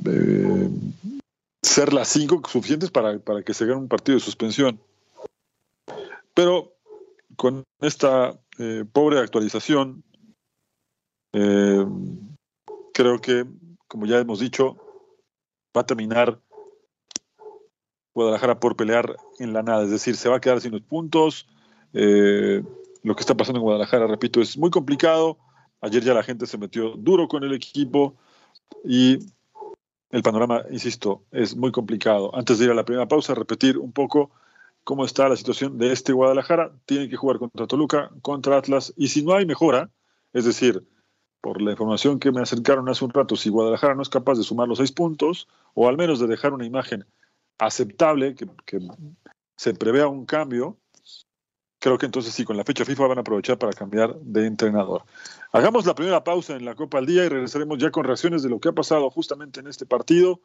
eh, 0.06 0.70
ser 1.62 1.94
las 1.94 2.08
cinco 2.08 2.42
suficientes 2.48 2.92
para, 2.92 3.20
para 3.20 3.44
que 3.44 3.54
se 3.54 3.66
gane 3.66 3.80
un 3.80 3.88
partido 3.90 4.18
de 4.18 4.24
suspensión. 4.24 4.80
Pero 6.34 6.74
con 7.36 7.64
esta 7.82 8.40
eh, 8.58 8.86
pobre 8.92 9.20
actualización 9.20 10.04
eh, 11.34 11.86
creo 12.94 13.20
que, 13.20 13.46
como 13.88 14.06
ya 14.06 14.20
hemos 14.20 14.40
dicho, 14.40 14.78
va 15.76 15.82
a 15.82 15.86
terminar 15.86 16.40
Guadalajara 18.14 18.60
por 18.60 18.76
pelear 18.76 19.16
en 19.40 19.54
la 19.54 19.64
nada, 19.64 19.84
es 19.84 19.92
decir, 19.92 20.16
se 20.16 20.30
va 20.30 20.38
a 20.38 20.42
quedar 20.42 20.60
sin 20.62 20.72
los 20.72 20.82
puntos. 20.82 21.48
Eh, 21.94 22.64
lo 23.04 23.16
que 23.16 23.22
está 23.22 23.36
pasando 23.36 23.60
en 23.60 23.64
Guadalajara, 23.64 24.08
repito, 24.08 24.42
es 24.42 24.58
muy 24.58 24.70
complicado. 24.70 25.38
Ayer 25.82 26.04
ya 26.04 26.14
la 26.14 26.24
gente 26.24 26.46
se 26.46 26.58
metió 26.58 26.96
duro 26.98 27.28
con 27.28 27.44
el 27.44 27.54
equipo 27.54 28.16
y 28.84 29.20
el 30.10 30.24
panorama, 30.24 30.64
insisto, 30.72 31.24
es 31.32 31.56
muy 31.56 31.72
complicado. 31.72 32.36
Antes 32.36 32.60
de 32.60 32.66
ir 32.66 32.72
a 32.72 32.76
la 32.76 32.84
primera 32.84 33.08
pausa, 33.08 33.36
repetir 33.36 33.78
un 33.78 33.92
poco 33.92 34.32
cómo 34.84 35.06
está 35.06 35.30
la 35.30 35.38
situación 35.38 35.78
de 35.78 35.94
este 35.94 36.12
Guadalajara. 36.14 36.74
Tiene 36.86 37.10
que 37.10 37.16
jugar 37.16 37.38
contra 37.38 37.68
Toluca, 37.68 38.12
contra 38.22 38.58
Atlas, 38.58 38.94
y 38.98 39.10
si 39.10 39.24
no 39.24 39.36
hay 39.36 39.46
mejora, 39.46 39.92
es 40.34 40.46
decir, 40.46 40.84
por 41.42 41.62
la 41.62 41.72
información 41.72 42.20
que 42.20 42.32
me 42.32 42.42
acercaron 42.42 42.90
hace 42.90 43.06
un 43.06 43.12
rato, 43.12 43.36
si 43.36 43.50
Guadalajara 43.50 43.96
no 43.96 44.02
es 44.02 44.10
capaz 44.10 44.36
de 44.36 44.44
sumar 44.44 44.68
los 44.68 44.80
seis 44.80 44.92
puntos, 44.92 45.48
o 45.74 45.88
al 45.88 45.98
menos 45.98 46.20
de 46.20 46.28
dejar 46.28 46.54
una 46.54 46.66
imagen 46.66 47.06
aceptable, 47.58 48.36
que, 48.36 48.48
se 49.56 49.74
prevea 49.74 50.08
un 50.08 50.26
cambio, 50.26 50.78
creo 51.80 51.98
que 51.98 52.06
entonces 52.06 52.34
sí, 52.34 52.46
con 52.46 52.56
la 52.56 52.64
fecha 52.64 52.86
FIFA 52.86 53.08
van 53.08 53.18
a 53.18 53.22
aprovechar 53.22 53.58
para 53.58 53.74
cambiar 53.74 54.16
de 54.20 54.46
entrenador. 54.46 55.04
Hagamos 55.52 55.86
la 55.86 55.96
primera 55.96 56.24
pausa 56.24 56.56
en 56.56 56.64
la 56.64 56.76
Copa 56.76 56.98
al 56.98 57.06
Día 57.06 57.26
y 57.26 57.30
regresaremos 57.30 57.78
ya 57.78 57.92
con 57.92 58.06
reacciones 58.06 58.42
de 58.42 58.50
lo 58.50 58.60
que 58.60 58.70
ha 58.70 58.74
pasado 58.74 59.10
justamente 59.10 59.60
en 59.60 59.68
este 59.68 59.86
partido 59.86 60.40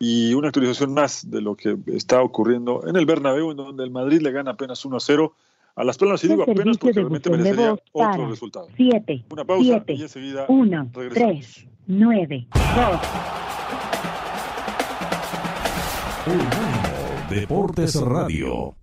y 0.00 0.34
una 0.34 0.48
actualización 0.48 0.94
más 0.94 1.30
de 1.30 1.42
lo 1.42 1.54
que 1.54 1.76
está 1.88 2.22
ocurriendo 2.22 2.82
en 2.86 2.96
el 2.96 3.06
Bernabéu, 3.06 3.50
en 3.50 3.56
donde 3.56 3.84
el 3.84 3.90
Madrid 3.90 4.20
le 4.20 4.32
gana 4.32 4.52
apenas 4.52 4.84
1 4.84 4.96
a 4.96 5.00
0 5.00 5.34
a 5.80 5.84
las 5.84 5.96
Palmas, 5.96 6.22
y 6.24 6.28
digo 6.28 6.42
apenas 6.42 6.76
porque 6.76 7.00
realmente 7.00 7.30
merecería 7.30 7.74
otro 7.92 8.28
resultado. 8.28 8.68
Siete, 8.76 9.24
una 9.30 9.44
pausa 9.44 9.64
siete, 9.64 9.94
y 9.94 10.02
enseguida 10.02 10.44
1, 10.48 10.90
regresamos. 10.92 11.32
3, 11.32 11.68
9, 11.86 12.46
2. 12.52 13.00
Unánimo 16.26 17.30
Deportes 17.30 18.00
Radio. 18.02 18.76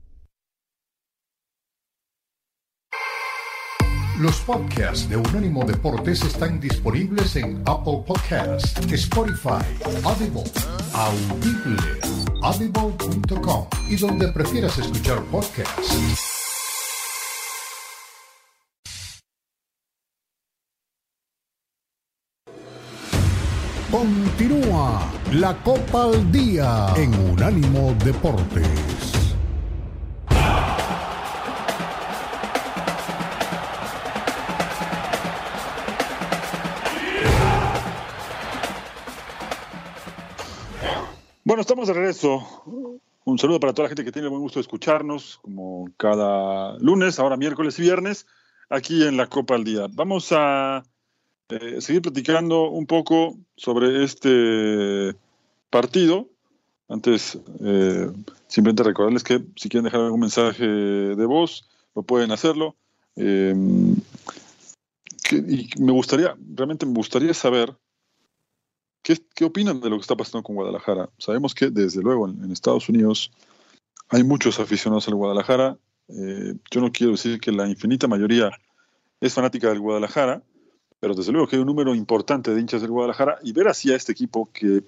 Los 4.19 4.39
podcasts 4.39 5.07
de 5.07 5.17
Unánimo 5.17 5.63
Deportes 5.63 6.23
están 6.23 6.59
disponibles 6.59 7.35
en 7.35 7.61
Apple 7.67 8.03
Podcasts, 8.07 8.75
Spotify, 8.91 9.63
Audible, 10.03 10.43
Audible, 10.93 11.77
audible.com 12.41 13.67
y 13.87 13.95
donde 13.97 14.29
prefieras 14.29 14.79
escuchar 14.79 15.21
podcasts. 15.25 16.36
Continúa 23.91 25.09
la 25.31 25.55
Copa 25.63 26.03
al 26.03 26.29
Día 26.29 26.87
en 26.97 27.13
Unánimo 27.31 27.95
Deportes. 28.03 28.67
Bueno, 41.45 41.61
estamos 41.61 41.87
de 41.87 41.93
regreso. 41.93 42.43
Un 43.23 43.39
saludo 43.39 43.61
para 43.61 43.71
toda 43.71 43.85
la 43.85 43.89
gente 43.89 44.03
que 44.03 44.11
tiene 44.11 44.25
el 44.25 44.31
buen 44.31 44.41
gusto 44.41 44.59
de 44.59 44.63
escucharnos, 44.63 45.39
como 45.41 45.85
cada 45.95 46.77
lunes, 46.79 47.19
ahora 47.19 47.37
miércoles 47.37 47.79
y 47.79 47.83
viernes, 47.83 48.27
aquí 48.69 49.07
en 49.07 49.15
la 49.15 49.27
Copa 49.27 49.55
al 49.55 49.63
Día. 49.63 49.87
Vamos 49.93 50.33
a 50.33 50.83
eh, 51.49 51.81
seguir 51.81 52.01
platicando 52.01 52.69
un 52.69 52.85
poco 52.85 53.37
sobre 53.55 54.03
este 54.03 55.15
partido. 55.69 56.29
Antes, 56.89 57.37
eh, 57.63 58.09
simplemente 58.47 58.83
recordarles 58.83 59.23
que 59.23 59.43
si 59.55 59.69
quieren 59.69 59.85
dejar 59.85 60.01
algún 60.01 60.21
mensaje 60.21 60.65
de 60.65 61.25
voz, 61.25 61.67
lo 61.95 62.03
pueden 62.03 62.31
hacerlo. 62.31 62.75
Que- 63.15 63.53
y 65.35 65.69
me 65.79 65.91
gustaría, 65.91 66.35
realmente 66.55 66.85
me 66.85 66.93
gustaría 66.93 67.33
saber 67.33 67.75
¿Qué, 69.07 69.17
qué 69.33 69.45
opinan 69.45 69.79
de 69.79 69.89
lo 69.89 69.95
que 69.95 70.01
está 70.01 70.17
pasando 70.17 70.43
con 70.43 70.57
Guadalajara? 70.57 71.09
Sabemos 71.17 71.55
que, 71.55 71.69
desde 71.69 72.01
luego, 72.01 72.27
en, 72.27 72.43
en 72.43 72.51
Estados 72.51 72.89
Unidos 72.89 73.31
hay 74.09 74.23
muchos 74.25 74.59
aficionados 74.59 75.07
al 75.07 75.15
Guadalajara. 75.15 75.77
Eh, 76.09 76.55
yo 76.69 76.81
no 76.81 76.91
quiero 76.91 77.13
decir 77.13 77.39
que 77.39 77.53
la 77.53 77.69
infinita 77.69 78.09
mayoría 78.09 78.51
es 79.21 79.33
fanática 79.33 79.69
del 79.69 79.79
Guadalajara, 79.79 80.43
pero 80.99 81.13
desde 81.13 81.31
luego 81.31 81.47
que 81.47 81.55
hay 81.55 81.61
un 81.61 81.67
número 81.67 81.95
importante 81.95 82.53
de 82.53 82.59
hinchas 82.59 82.81
del 82.81 82.91
Guadalajara 82.91 83.39
y 83.43 83.51
ver 83.51 83.67
así 83.67 83.91
a 83.91 83.95
este 83.95 84.11
equipo 84.11 84.49
que 84.51 84.83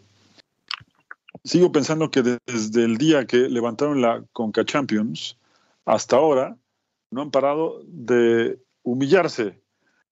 sigo 1.44 1.72
pensando 1.72 2.12
que 2.12 2.24
desde 2.46 2.84
el 2.84 2.98
día 2.98 3.26
que 3.26 3.50
levantaron 3.50 4.02
la 4.02 4.24
Conca 4.34 4.66
Champions 4.66 5.38
hasta 5.86 6.18
ahora 6.18 6.58
no 7.12 7.22
han 7.22 7.32
parado 7.32 7.82
de 7.86 8.60
humillarse 8.84 9.60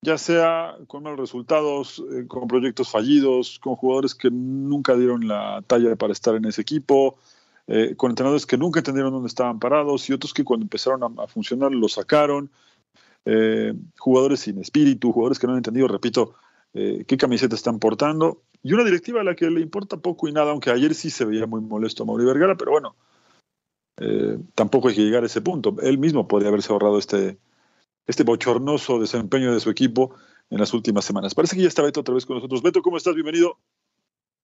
ya 0.01 0.17
sea 0.17 0.77
con 0.87 1.03
malos 1.03 1.19
resultados, 1.19 2.03
eh, 2.11 2.27
con 2.27 2.47
proyectos 2.47 2.89
fallidos, 2.89 3.59
con 3.59 3.75
jugadores 3.75 4.13
que 4.15 4.29
nunca 4.29 4.95
dieron 4.95 5.27
la 5.27 5.63
talla 5.65 5.95
para 5.95 6.13
estar 6.13 6.35
en 6.35 6.45
ese 6.45 6.61
equipo, 6.61 7.17
eh, 7.67 7.95
con 7.97 8.11
entrenadores 8.11 8.45
que 8.45 8.57
nunca 8.57 8.79
entendieron 8.79 9.11
dónde 9.11 9.27
estaban 9.27 9.59
parados 9.59 10.09
y 10.09 10.13
otros 10.13 10.33
que 10.33 10.43
cuando 10.43 10.63
empezaron 10.63 11.19
a, 11.19 11.27
funcionar 11.27 11.71
lo 11.71 11.89
sacaron, 11.89 12.49
eh, 13.29 13.73
jugadores 13.97 14.39
sin 14.39 14.57
espíritu, 14.57 15.11
jugadores 15.11 15.37
que 15.37 15.47
no 15.47 15.53
han 15.53 15.57
entendido, 15.57 15.89
repito, 15.89 16.35
eh, 16.73 17.03
qué 17.05 17.17
camiseta 17.17 17.55
están 17.55 17.77
portando, 17.77 18.41
y 18.63 18.71
una 18.71 18.85
directiva 18.85 19.19
a 19.19 19.23
la 19.25 19.35
que 19.35 19.49
le 19.49 19.59
importa 19.59 19.97
poco 19.97 20.29
y 20.29 20.31
nada, 20.31 20.51
aunque 20.51 20.71
ayer 20.71 20.95
sí 20.95 21.09
se 21.09 21.25
veía 21.25 21.45
muy 21.45 21.59
molesto 21.59 22.03
a 22.03 22.05
Mauri 22.05 22.23
Vergara, 22.23 22.55
pero 22.55 22.71
bueno, 22.71 22.95
eh, 23.97 24.37
tampoco 24.55 24.87
hay 24.87 24.95
que 24.95 25.03
llegar 25.03 25.23
a 25.23 25.25
ese 25.25 25.41
punto. 25.41 25.75
Él 25.81 25.97
mismo 25.97 26.27
podría 26.27 26.47
haberse 26.47 26.71
ahorrado 26.71 26.97
este, 26.97 27.37
este 28.05 28.23
bochornoso 28.23 28.97
desempeño 28.97 29.53
de 29.53 29.59
su 29.59 29.69
equipo 29.69 30.15
en 30.49 30.59
las 30.59 30.73
últimas 30.73 31.03
semanas. 31.03 31.35
Parece 31.35 31.57
que 31.57 31.63
ya 31.63 31.67
está 31.67 31.81
Beto 31.81 31.99
otra 31.99 32.15
vez 32.15 32.25
con 32.25 32.37
nosotros. 32.37 32.61
Beto, 32.61 32.81
¿cómo 32.81 32.95
estás? 32.95 33.13
Bienvenido. 33.13 33.57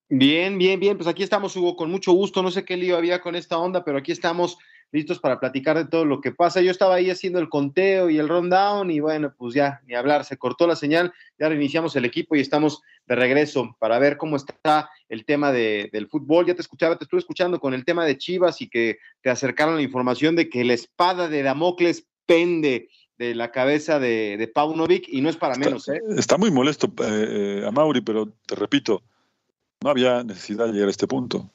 Bien, 0.09 0.57
bien, 0.57 0.79
bien. 0.79 0.97
Pues 0.97 1.07
aquí 1.07 1.23
estamos, 1.23 1.55
Hugo, 1.55 1.77
con 1.77 1.89
mucho 1.89 2.11
gusto. 2.11 2.43
No 2.43 2.51
sé 2.51 2.65
qué 2.65 2.75
lío 2.75 2.97
había 2.97 3.21
con 3.21 3.35
esta 3.35 3.57
onda, 3.57 3.85
pero 3.85 3.97
aquí 3.97 4.11
estamos 4.11 4.57
listos 4.93 5.19
para 5.19 5.39
platicar 5.39 5.75
de 5.75 5.85
todo 5.85 6.05
lo 6.05 6.21
que 6.21 6.31
pasa. 6.31 6.61
Yo 6.61 6.71
estaba 6.71 6.95
ahí 6.95 7.09
haciendo 7.09 7.39
el 7.39 7.49
conteo 7.49 8.09
y 8.09 8.19
el 8.19 8.29
rundown 8.29 8.91
y 8.91 8.99
bueno, 8.99 9.33
pues 9.35 9.55
ya, 9.55 9.81
ni 9.87 9.95
hablar, 9.95 10.23
se 10.23 10.37
cortó 10.37 10.67
la 10.67 10.75
señal, 10.75 11.11
ya 11.39 11.49
reiniciamos 11.49 11.95
el 11.95 12.05
equipo 12.05 12.35
y 12.35 12.39
estamos 12.39 12.81
de 13.07 13.15
regreso 13.15 13.75
para 13.79 13.97
ver 13.97 14.17
cómo 14.17 14.35
está 14.35 14.89
el 15.09 15.25
tema 15.25 15.51
de, 15.51 15.89
del 15.91 16.07
fútbol. 16.07 16.45
Ya 16.45 16.53
te 16.53 16.61
escuchaba, 16.61 16.97
te 16.97 17.05
estuve 17.05 17.19
escuchando 17.19 17.59
con 17.59 17.73
el 17.73 17.83
tema 17.83 18.05
de 18.05 18.17
Chivas 18.17 18.61
y 18.61 18.69
que 18.69 18.99
te 19.21 19.31
acercaron 19.31 19.75
la 19.75 19.81
información 19.81 20.35
de 20.35 20.47
que 20.47 20.63
la 20.63 20.73
espada 20.73 21.27
de 21.27 21.41
Damocles 21.41 22.05
pende 22.27 22.87
de 23.17 23.33
la 23.33 23.51
cabeza 23.51 23.99
de, 23.99 24.37
de 24.37 24.47
Paunovic 24.47 25.07
y 25.07 25.21
no 25.21 25.29
es 25.29 25.37
para 25.37 25.55
menos, 25.55 25.87
¿eh? 25.87 25.99
Está, 26.07 26.19
está 26.19 26.37
muy 26.37 26.51
molesto 26.51 26.87
eh, 27.03 27.61
eh, 27.61 27.65
a 27.65 27.71
Mauri, 27.71 28.01
pero 28.01 28.29
te 28.45 28.55
repito, 28.55 29.01
no 29.83 29.89
había 29.89 30.23
necesidad 30.23 30.67
de 30.67 30.73
llegar 30.73 30.87
a 30.87 30.91
este 30.91 31.07
punto. 31.07 31.49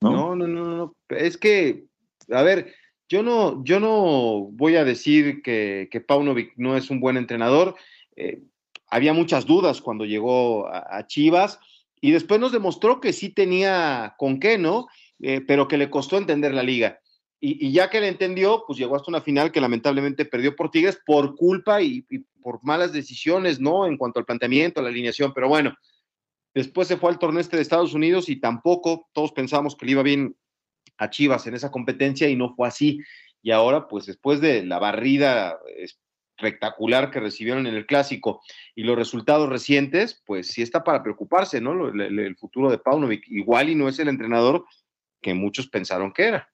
No, 0.00 0.34
no, 0.34 0.36
no, 0.36 0.46
no, 0.46 0.76
no. 0.76 0.94
Es 1.08 1.36
que, 1.36 1.87
a 2.30 2.42
ver, 2.42 2.74
yo 3.08 3.22
no, 3.22 3.64
yo 3.64 3.80
no 3.80 4.48
voy 4.52 4.76
a 4.76 4.84
decir 4.84 5.42
que, 5.42 5.88
que 5.90 6.00
Paunovic 6.00 6.52
no 6.56 6.76
es 6.76 6.90
un 6.90 7.00
buen 7.00 7.16
entrenador. 7.16 7.74
Eh, 8.16 8.42
había 8.90 9.12
muchas 9.12 9.46
dudas 9.46 9.80
cuando 9.80 10.04
llegó 10.04 10.68
a, 10.68 11.06
Chivas 11.06 11.58
y 12.00 12.10
después 12.10 12.40
nos 12.40 12.52
demostró 12.52 13.00
que 13.00 13.12
sí 13.12 13.30
tenía 13.30 14.14
con 14.18 14.38
qué, 14.40 14.58
¿no? 14.58 14.86
Eh, 15.20 15.40
pero 15.40 15.68
que 15.68 15.78
le 15.78 15.90
costó 15.90 16.16
entender 16.16 16.54
la 16.54 16.62
liga. 16.62 17.00
Y, 17.40 17.70
ya 17.70 17.88
que 17.88 18.00
le 18.00 18.08
entendió, 18.08 18.64
pues 18.66 18.78
llegó 18.78 18.96
hasta 18.96 19.10
una 19.10 19.20
final 19.20 19.52
que 19.52 19.60
lamentablemente 19.60 20.24
perdió 20.24 20.56
por 20.56 20.70
Tigres 20.70 20.98
por 21.06 21.36
culpa 21.36 21.80
y, 21.80 22.04
y, 22.10 22.18
por 22.42 22.60
malas 22.64 22.92
decisiones, 22.92 23.60
¿no? 23.60 23.86
En 23.86 23.96
cuanto 23.96 24.18
al 24.18 24.26
planteamiento, 24.26 24.80
a 24.80 24.82
la 24.82 24.88
alineación, 24.88 25.32
pero 25.34 25.48
bueno, 25.48 25.74
después 26.54 26.88
se 26.88 26.96
fue 26.96 27.10
al 27.10 27.18
torneo 27.18 27.40
este 27.40 27.56
de 27.56 27.62
Estados 27.62 27.94
Unidos 27.94 28.28
y 28.28 28.40
tampoco 28.40 29.08
todos 29.12 29.32
pensamos 29.32 29.76
que 29.76 29.86
le 29.86 29.92
iba 29.92 30.02
bien 30.02 30.36
a 30.98 31.10
Chivas 31.10 31.46
en 31.46 31.54
esa 31.54 31.70
competencia 31.70 32.28
y 32.28 32.36
no 32.36 32.54
fue 32.54 32.68
así. 32.68 33.00
Y 33.42 33.52
ahora, 33.52 33.88
pues 33.88 34.06
después 34.06 34.40
de 34.40 34.64
la 34.64 34.78
barrida 34.78 35.58
espectacular 36.36 37.10
que 37.10 37.20
recibieron 37.20 37.66
en 37.66 37.74
el 37.74 37.86
clásico 37.86 38.42
y 38.74 38.82
los 38.82 38.96
resultados 38.96 39.48
recientes, 39.48 40.22
pues 40.26 40.48
sí 40.48 40.62
está 40.62 40.84
para 40.84 41.02
preocuparse, 41.02 41.60
¿no? 41.60 41.88
El, 41.88 42.36
futuro 42.36 42.70
de 42.70 42.78
Paunovic. 42.78 43.26
Igual 43.28 43.70
y 43.70 43.74
no 43.74 43.88
es 43.88 43.98
el 43.98 44.08
entrenador 44.08 44.64
que 45.20 45.34
muchos 45.34 45.68
pensaron 45.68 46.12
que 46.12 46.24
era. 46.24 46.48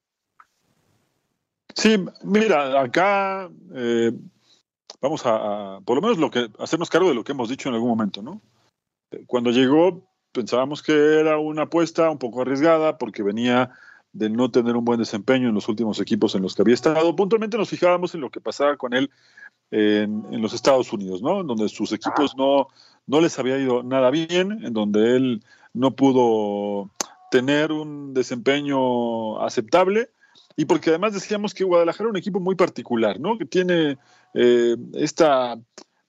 Sí, 1.74 2.02
mira, 2.22 2.80
acá 2.80 3.50
eh, 3.74 4.12
vamos 5.00 5.26
a, 5.26 5.76
a, 5.76 5.80
por 5.80 5.96
lo 5.96 6.02
menos 6.02 6.18
lo 6.18 6.30
que 6.30 6.48
hacernos 6.58 6.88
cargo 6.88 7.08
de 7.08 7.14
lo 7.14 7.24
que 7.24 7.32
hemos 7.32 7.48
dicho 7.48 7.68
en 7.68 7.74
algún 7.74 7.90
momento, 7.90 8.22
¿no? 8.22 8.40
Cuando 9.26 9.50
llegó 9.50 10.08
pensábamos 10.34 10.82
que 10.82 11.20
era 11.20 11.38
una 11.38 11.62
apuesta 11.62 12.10
un 12.10 12.18
poco 12.18 12.42
arriesgada 12.42 12.98
porque 12.98 13.22
venía 13.22 13.70
de 14.14 14.30
no 14.30 14.50
tener 14.50 14.76
un 14.76 14.84
buen 14.84 14.98
desempeño 14.98 15.48
en 15.48 15.54
los 15.54 15.68
últimos 15.68 16.00
equipos 16.00 16.34
en 16.34 16.42
los 16.42 16.54
que 16.54 16.62
había 16.62 16.74
estado. 16.74 17.14
Puntualmente 17.14 17.58
nos 17.58 17.68
fijábamos 17.68 18.14
en 18.14 18.22
lo 18.22 18.30
que 18.30 18.40
pasaba 18.40 18.76
con 18.76 18.94
él 18.94 19.10
en, 19.70 20.24
en 20.30 20.40
los 20.40 20.54
Estados 20.54 20.92
Unidos, 20.92 21.20
¿no? 21.20 21.40
En 21.40 21.46
donde 21.46 21.68
sus 21.68 21.92
equipos 21.92 22.36
no, 22.36 22.68
no 23.06 23.20
les 23.20 23.38
había 23.38 23.58
ido 23.58 23.82
nada 23.82 24.10
bien, 24.10 24.64
en 24.64 24.72
donde 24.72 25.16
él 25.16 25.42
no 25.74 25.90
pudo 25.90 26.90
tener 27.30 27.72
un 27.72 28.14
desempeño 28.14 29.40
aceptable 29.42 30.08
y 30.56 30.66
porque 30.66 30.90
además 30.90 31.14
decíamos 31.14 31.52
que 31.52 31.64
Guadalajara 31.64 32.04
era 32.04 32.10
un 32.10 32.16
equipo 32.16 32.38
muy 32.38 32.54
particular, 32.54 33.18
¿no? 33.18 33.36
Que 33.36 33.44
tiene 33.44 33.98
eh, 34.34 34.76
esta 34.94 35.58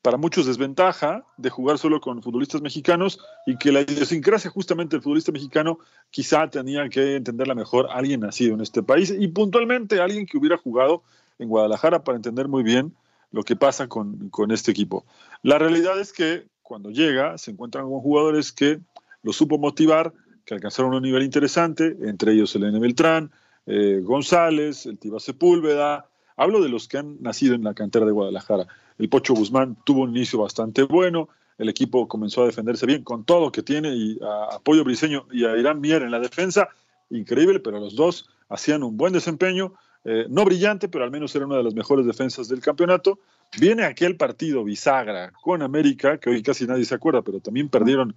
para 0.06 0.18
muchos 0.18 0.46
desventaja 0.46 1.26
de 1.36 1.50
jugar 1.50 1.80
solo 1.80 2.00
con 2.00 2.22
futbolistas 2.22 2.62
mexicanos 2.62 3.20
y 3.48 3.58
que 3.58 3.72
la 3.72 3.82
idiosincrasia 3.82 4.52
justamente 4.52 4.96
del 4.96 5.02
futbolista 5.02 5.32
mexicano 5.32 5.80
quizá 6.12 6.48
tenía 6.48 6.88
que 6.90 7.16
entenderla 7.16 7.56
mejor 7.56 7.88
alguien 7.90 8.20
nacido 8.20 8.54
en 8.54 8.62
este 8.62 8.84
país 8.84 9.12
y 9.18 9.28
puntualmente 9.30 10.00
alguien 10.00 10.28
que 10.28 10.38
hubiera 10.38 10.58
jugado 10.58 11.02
en 11.40 11.50
Guadalajara 11.50 12.04
para 12.04 12.18
entender 12.18 12.48
muy 12.48 12.62
bien 12.62 12.94
lo 13.32 13.42
que 13.42 13.56
pasa 13.56 13.88
con, 13.88 14.30
con 14.30 14.52
este 14.52 14.70
equipo. 14.70 15.06
La 15.42 15.58
realidad 15.58 16.00
es 16.00 16.14
que 16.14 16.46
cuando 16.62 16.92
llega 16.92 17.40
se 17.40 17.50
encuentran 17.50 17.86
con 17.90 18.00
jugadores 18.00 18.52
que 18.52 18.80
lo 19.24 19.34
supo 19.34 19.58
motivar, 19.58 20.14
que 20.46 20.54
alcanzaron 20.54 20.94
un 20.94 21.02
nivel 21.02 21.24
interesante, 21.24 21.98
entre 22.04 22.34
ellos 22.34 22.56
el 22.56 22.66
N. 22.66 22.80
Beltrán, 22.80 23.32
eh, 23.66 24.02
González, 24.04 24.86
el 24.86 25.00
Tiba 25.00 25.20
Sepúlveda. 25.20 26.06
Hablo 26.38 26.62
de 26.62 26.70
los 26.70 26.88
que 26.88 26.98
han 26.98 27.22
nacido 27.22 27.56
en 27.56 27.63
la 27.63 27.74
cantera 27.74 28.06
de 28.06 28.12
Guadalajara. 28.12 28.68
El 28.98 29.10
Pocho 29.10 29.34
Guzmán 29.34 29.77
tuvo 29.86 30.01
un 30.01 30.15
inicio 30.15 30.39
bastante 30.39 30.84
bueno, 30.84 31.30
el 31.58 31.70
equipo 31.70 32.08
comenzó 32.08 32.44
a 32.44 32.46
defenderse 32.46 32.86
bien 32.86 33.04
con 33.04 33.24
todo 33.24 33.42
lo 33.42 33.51
que 33.51 33.63
tiene 33.63 33.96
y 33.96 34.20
a 34.22 34.56
Apoyo 34.56 34.84
Briseño 34.84 35.25
y 35.32 35.46
a 35.46 35.56
Irán 35.56 35.80
Mier 35.80 36.04
en 36.04 36.12
la 36.12 36.20
defensa, 36.20 36.68
increíble, 37.10 37.60
pero 37.60 37.80
los 37.80 37.96
dos 37.96 38.27
hacían 38.50 38.84
un 38.84 38.98
buen 38.98 39.13
desempeño, 39.13 39.74
eh, 40.04 40.25
no 40.30 40.44
brillante, 40.44 40.89
pero 40.89 41.04
al 41.04 41.12
menos 41.12 41.34
era 41.36 41.46
una 41.46 41.58
de 41.58 41.63
las 41.63 41.74
mejores 41.74 42.06
defensas 42.06 42.48
del 42.48 42.60
campeonato. 42.60 43.20
Viene 43.58 43.86
aquel 43.86 44.18
partido 44.18 44.63
bisagra 44.63 45.32
con 45.42 45.62
América, 45.62 46.18
que 46.18 46.30
hoy 46.30 46.44
casi 46.44 46.68
nadie 46.68 46.86
se 46.86 46.96
acuerda, 46.96 47.22
pero 47.22 47.39
también 47.39 47.70
perdieron 47.70 48.15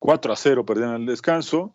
4 0.00 0.32
a 0.32 0.36
0, 0.36 0.66
perdieron 0.66 0.96
el 0.96 1.06
descanso, 1.06 1.72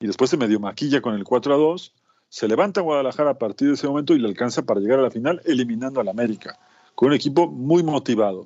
y 0.00 0.06
después 0.06 0.30
se 0.30 0.36
medio 0.36 0.58
maquilla 0.58 1.00
con 1.00 1.14
el 1.14 1.24
4 1.24 1.54
a 1.54 1.56
2 1.56 1.92
se 2.32 2.48
levanta 2.48 2.80
Guadalajara 2.80 3.32
a 3.32 3.38
partir 3.38 3.68
de 3.68 3.74
ese 3.74 3.86
momento 3.86 4.14
y 4.14 4.18
le 4.18 4.26
alcanza 4.26 4.62
para 4.62 4.80
llegar 4.80 4.98
a 4.98 5.02
la 5.02 5.10
final 5.10 5.42
eliminando 5.44 6.00
al 6.00 6.08
América, 6.08 6.58
con 6.94 7.08
un 7.08 7.14
equipo 7.14 7.46
muy 7.46 7.82
motivado. 7.82 8.44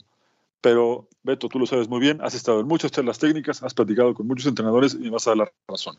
Pero, 0.60 1.06
Beto, 1.22 1.48
tú 1.48 1.60
lo 1.60 1.66
sabes 1.66 1.88
muy 1.88 2.00
bien, 2.00 2.18
has 2.20 2.34
estado 2.34 2.58
en 2.58 2.66
muchas 2.66 2.90
charlas 2.90 3.20
técnicas, 3.20 3.62
has 3.62 3.74
platicado 3.74 4.12
con 4.12 4.26
muchos 4.26 4.46
entrenadores 4.46 4.94
y 4.94 5.04
me 5.04 5.10
vas 5.10 5.28
a 5.28 5.30
dar 5.30 5.36
la 5.36 5.52
razón. 5.68 5.96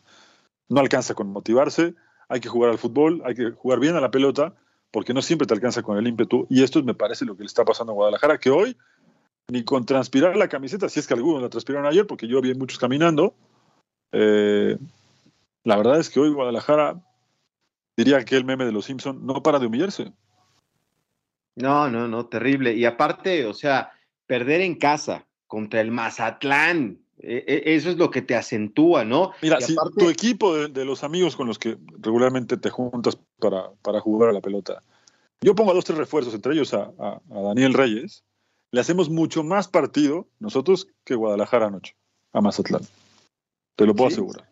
No 0.68 0.80
alcanza 0.80 1.14
con 1.14 1.28
motivarse, 1.28 1.94
hay 2.28 2.40
que 2.40 2.50
jugar 2.50 2.70
al 2.72 2.76
fútbol, 2.76 3.22
hay 3.24 3.34
que 3.34 3.52
jugar 3.52 3.80
bien 3.80 3.96
a 3.96 4.02
la 4.02 4.10
pelota, 4.10 4.52
porque 4.90 5.14
no 5.14 5.22
siempre 5.22 5.46
te 5.46 5.54
alcanza 5.54 5.82
con 5.82 5.96
el 5.96 6.06
ímpetu. 6.06 6.46
Y 6.50 6.64
esto 6.64 6.82
me 6.82 6.92
parece 6.92 7.24
lo 7.24 7.38
que 7.38 7.44
le 7.44 7.46
está 7.46 7.64
pasando 7.64 7.92
a 7.92 7.94
Guadalajara, 7.94 8.36
que 8.36 8.50
hoy, 8.50 8.76
ni 9.50 9.64
con 9.64 9.86
transpirar 9.86 10.36
la 10.36 10.48
camiseta, 10.48 10.90
si 10.90 11.00
es 11.00 11.06
que 11.06 11.14
algunos 11.14 11.40
la 11.40 11.48
transpiraron 11.48 11.86
ayer, 11.86 12.06
porque 12.06 12.28
yo 12.28 12.42
vi 12.42 12.52
muchos 12.52 12.78
caminando, 12.78 13.32
eh, 14.12 14.76
la 15.64 15.76
verdad 15.78 15.98
es 15.98 16.10
que 16.10 16.20
hoy 16.20 16.28
Guadalajara 16.34 17.02
diría 17.98 18.24
que 18.24 18.36
el 18.36 18.44
meme 18.44 18.64
de 18.64 18.70
los 18.70 18.84
Simpson, 18.84 19.26
no 19.26 19.42
para 19.42 19.58
de 19.58 19.66
humillarse. 19.66 20.12
No, 21.56 21.90
no, 21.90 22.06
no, 22.06 22.26
terrible. 22.26 22.72
Y 22.74 22.84
aparte, 22.84 23.44
o 23.44 23.52
sea, 23.52 23.90
perder 24.26 24.60
en 24.60 24.76
casa 24.76 25.26
contra 25.48 25.80
el 25.80 25.90
Mazatlán, 25.90 27.00
e, 27.18 27.44
e, 27.48 27.74
eso 27.74 27.90
es 27.90 27.96
lo 27.96 28.12
que 28.12 28.22
te 28.22 28.36
acentúa, 28.36 29.04
¿no? 29.04 29.32
Mira, 29.42 29.60
si 29.60 29.74
tu 29.96 30.08
equipo 30.08 30.68
de, 30.68 30.84
los 30.84 31.02
amigos 31.02 31.34
con 31.34 31.48
los 31.48 31.58
que 31.58 31.76
regularmente 31.98 32.56
te 32.56 32.70
juntas 32.70 33.18
para, 33.40 33.72
para, 33.82 34.00
jugar 34.00 34.30
a 34.30 34.32
la 34.32 34.40
pelota, 34.40 34.80
yo 35.40 35.56
pongo 35.56 35.72
a 35.72 35.74
dos, 35.74 35.84
tres 35.84 35.98
refuerzos, 35.98 36.32
entre 36.34 36.52
ellos 36.52 36.72
a, 36.74 36.92
Daniel 37.28 37.74
Reyes, 37.74 38.22
le 38.70 38.80
hacemos 38.80 39.10
mucho 39.10 39.42
más 39.42 39.66
partido 39.66 40.28
nosotros 40.38 40.86
que 41.04 41.16
Guadalajara 41.16 41.66
anoche, 41.66 41.96
a 42.32 42.40
Mazatlán. 42.40 42.82
Te 43.74 43.86
lo 43.86 43.96
puedo 43.96 44.08
asegurar. 44.08 44.48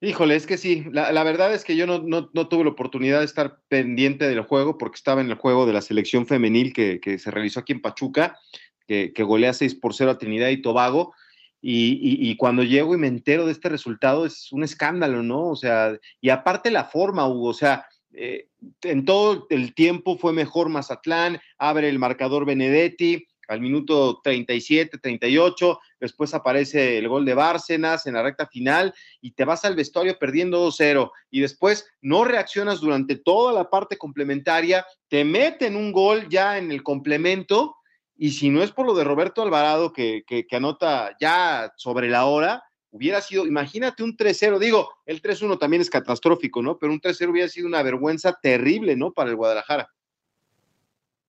Híjole, 0.00 0.36
es 0.36 0.46
que 0.46 0.58
sí, 0.58 0.84
la, 0.92 1.24
verdad 1.24 1.54
es 1.54 1.64
que 1.64 1.74
yo 1.74 1.86
no, 1.86 2.28
tuve 2.28 2.64
la 2.64 2.70
oportunidad 2.70 3.20
de 3.20 3.24
estar 3.24 3.60
pendiente 3.68 4.28
del 4.28 4.42
juego 4.42 4.76
porque 4.76 4.96
estaba 4.96 5.22
en 5.22 5.30
el 5.30 5.36
juego 5.36 5.64
de 5.64 5.72
la 5.72 5.80
selección 5.80 6.26
femenil 6.26 6.74
que, 6.74 7.18
se 7.18 7.30
realizó 7.30 7.60
aquí 7.60 7.72
en 7.72 7.80
Pachuca, 7.80 8.38
que, 8.86 9.12
que, 9.14 9.22
golea 9.22 9.54
6 9.54 9.76
por 9.76 9.94
0 9.94 10.10
a 10.10 10.18
Trinidad 10.18 10.50
y 10.50 10.60
Tobago. 10.60 11.14
Y, 11.62 12.36
cuando 12.36 12.62
llego 12.62 12.94
y 12.94 12.98
me 12.98 13.08
entero 13.08 13.46
de 13.46 13.52
este 13.52 13.68
resultado 13.68 14.26
es 14.26 14.52
un 14.52 14.62
escándalo, 14.62 15.22
¿no? 15.22 15.48
O 15.48 15.56
sea, 15.56 15.98
y 16.20 16.28
aparte 16.28 16.70
la 16.70 16.84
forma, 16.84 17.26
Hugo, 17.26 17.48
o 17.48 17.54
sea, 17.54 17.86
eh, 18.12 18.48
en 18.82 19.04
todo 19.04 19.46
el 19.50 19.74
tiempo 19.74 20.16
fue 20.16 20.32
mejor 20.32 20.68
Mazatlán, 20.68 21.40
abre 21.58 21.88
el 21.88 21.98
marcador 21.98 22.44
Benedetti, 22.44 23.26
al 23.48 23.60
minuto 23.60 24.20
37, 24.22 24.98
38, 24.98 25.80
después 26.00 26.34
aparece 26.34 26.98
el 26.98 27.08
gol 27.08 27.24
de 27.24 27.34
Bárcenas 27.34 28.06
en 28.06 28.14
la 28.14 28.22
recta 28.22 28.46
final 28.46 28.94
y 29.20 29.32
te 29.32 29.44
vas 29.44 29.64
al 29.64 29.76
vestuario 29.76 30.18
perdiendo 30.18 30.66
2-0 30.68 31.10
y 31.30 31.40
después 31.40 31.86
no 32.00 32.24
reaccionas 32.24 32.80
durante 32.80 33.16
toda 33.16 33.52
la 33.52 33.70
parte 33.70 33.96
complementaria, 33.96 34.84
te 35.08 35.24
meten 35.24 35.76
un 35.76 35.92
gol 35.92 36.28
ya 36.28 36.58
en 36.58 36.70
el 36.70 36.82
complemento 36.82 37.76
y 38.16 38.30
si 38.30 38.48
no 38.48 38.62
es 38.62 38.72
por 38.72 38.86
lo 38.86 38.94
de 38.94 39.04
Roberto 39.04 39.42
Alvarado 39.42 39.92
que, 39.92 40.24
que, 40.26 40.46
anota 40.56 41.14
ya 41.20 41.72
sobre 41.76 42.08
la 42.08 42.24
hora, 42.24 42.64
hubiera 42.90 43.20
sido, 43.20 43.46
imagínate 43.46 44.02
un 44.02 44.16
3-0, 44.16 44.58
digo, 44.58 44.90
el 45.04 45.20
3-1 45.20 45.58
también 45.58 45.82
es 45.82 45.90
catastrófico, 45.90 46.62
¿no? 46.62 46.78
Pero 46.78 46.92
un 46.92 47.00
3-0 47.00 47.30
hubiera 47.30 47.48
sido 47.48 47.66
una 47.66 47.82
vergüenza 47.82 48.38
terrible, 48.40 48.96
¿no? 48.96 49.12
Para 49.12 49.30
el 49.30 49.36
Guadalajara. 49.36 49.90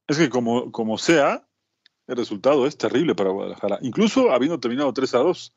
Es 0.08 0.18
que 0.18 0.30
como, 0.30 0.72
como 0.72 0.98
sea, 0.98 1.47
el 2.08 2.16
resultado 2.16 2.66
es 2.66 2.78
terrible 2.78 3.16
para 3.16 3.30
Guadalajara. 3.30 3.80
Incluso 3.82 4.32
habiendo 4.32 4.60
terminado 4.60 4.94
3 4.94 5.16
a 5.16 5.20
2, 5.20 5.54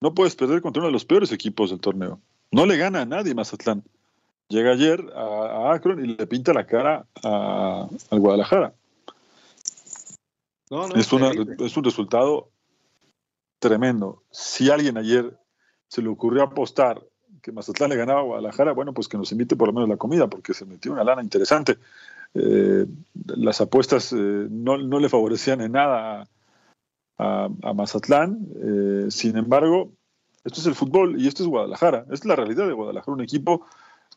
no 0.00 0.14
puedes 0.14 0.36
perder 0.36 0.62
contra 0.62 0.80
uno 0.80 0.88
de 0.88 0.92
los 0.92 1.04
peores 1.04 1.32
equipos 1.32 1.70
del 1.70 1.80
torneo. 1.80 2.20
No 2.50 2.66
le 2.66 2.76
gana 2.76 3.02
a 3.02 3.06
nadie 3.06 3.34
Mazatlán. 3.34 3.82
Llega 4.48 4.72
ayer 4.72 5.04
a, 5.16 5.72
Akron 5.72 6.04
y 6.04 6.14
le 6.14 6.26
pinta 6.26 6.52
la 6.52 6.66
cara 6.66 7.06
al 7.22 8.20
Guadalajara. 8.20 8.74
es, 10.94 11.12
es 11.60 11.76
un 11.76 11.84
resultado 11.84 12.50
tremendo. 13.58 14.22
Si 14.30 14.70
alguien 14.70 14.98
ayer 14.98 15.36
se 15.88 16.02
le 16.02 16.08
ocurrió 16.08 16.42
apostar 16.42 17.02
que 17.42 17.52
Mazatlán 17.52 17.90
le 17.90 17.96
ganaba 17.96 18.20
a 18.20 18.24
Guadalajara, 18.24 18.72
bueno, 18.72 18.94
pues 18.94 19.08
que 19.08 19.18
nos 19.18 19.30
invite 19.32 19.56
por 19.56 19.68
lo 19.68 19.74
menos 19.74 19.88
la 19.88 19.96
comida, 19.96 20.28
porque 20.28 20.54
se 20.54 20.64
metió 20.64 20.92
una 20.92 21.04
lana 21.04 21.22
interesante. 21.22 21.78
Eh, 22.34 22.86
las 23.26 23.60
apuestas 23.60 24.12
eh, 24.12 24.16
no, 24.16 24.76
le 24.76 25.08
favorecían 25.08 25.60
en 25.60 25.72
nada 25.72 26.28
a, 27.16 27.48
Mazatlán. 27.74 28.46
Eh, 28.56 29.06
sin 29.10 29.36
embargo, 29.36 29.92
esto 30.42 30.60
es 30.60 30.66
el 30.66 30.74
fútbol 30.74 31.20
y 31.20 31.28
esto 31.28 31.42
es 31.42 31.48
Guadalajara. 31.48 32.00
Esta 32.02 32.14
es 32.14 32.24
la 32.24 32.36
realidad 32.36 32.66
de 32.66 32.72
Guadalajara, 32.72 33.12
un 33.12 33.22
equipo 33.22 33.66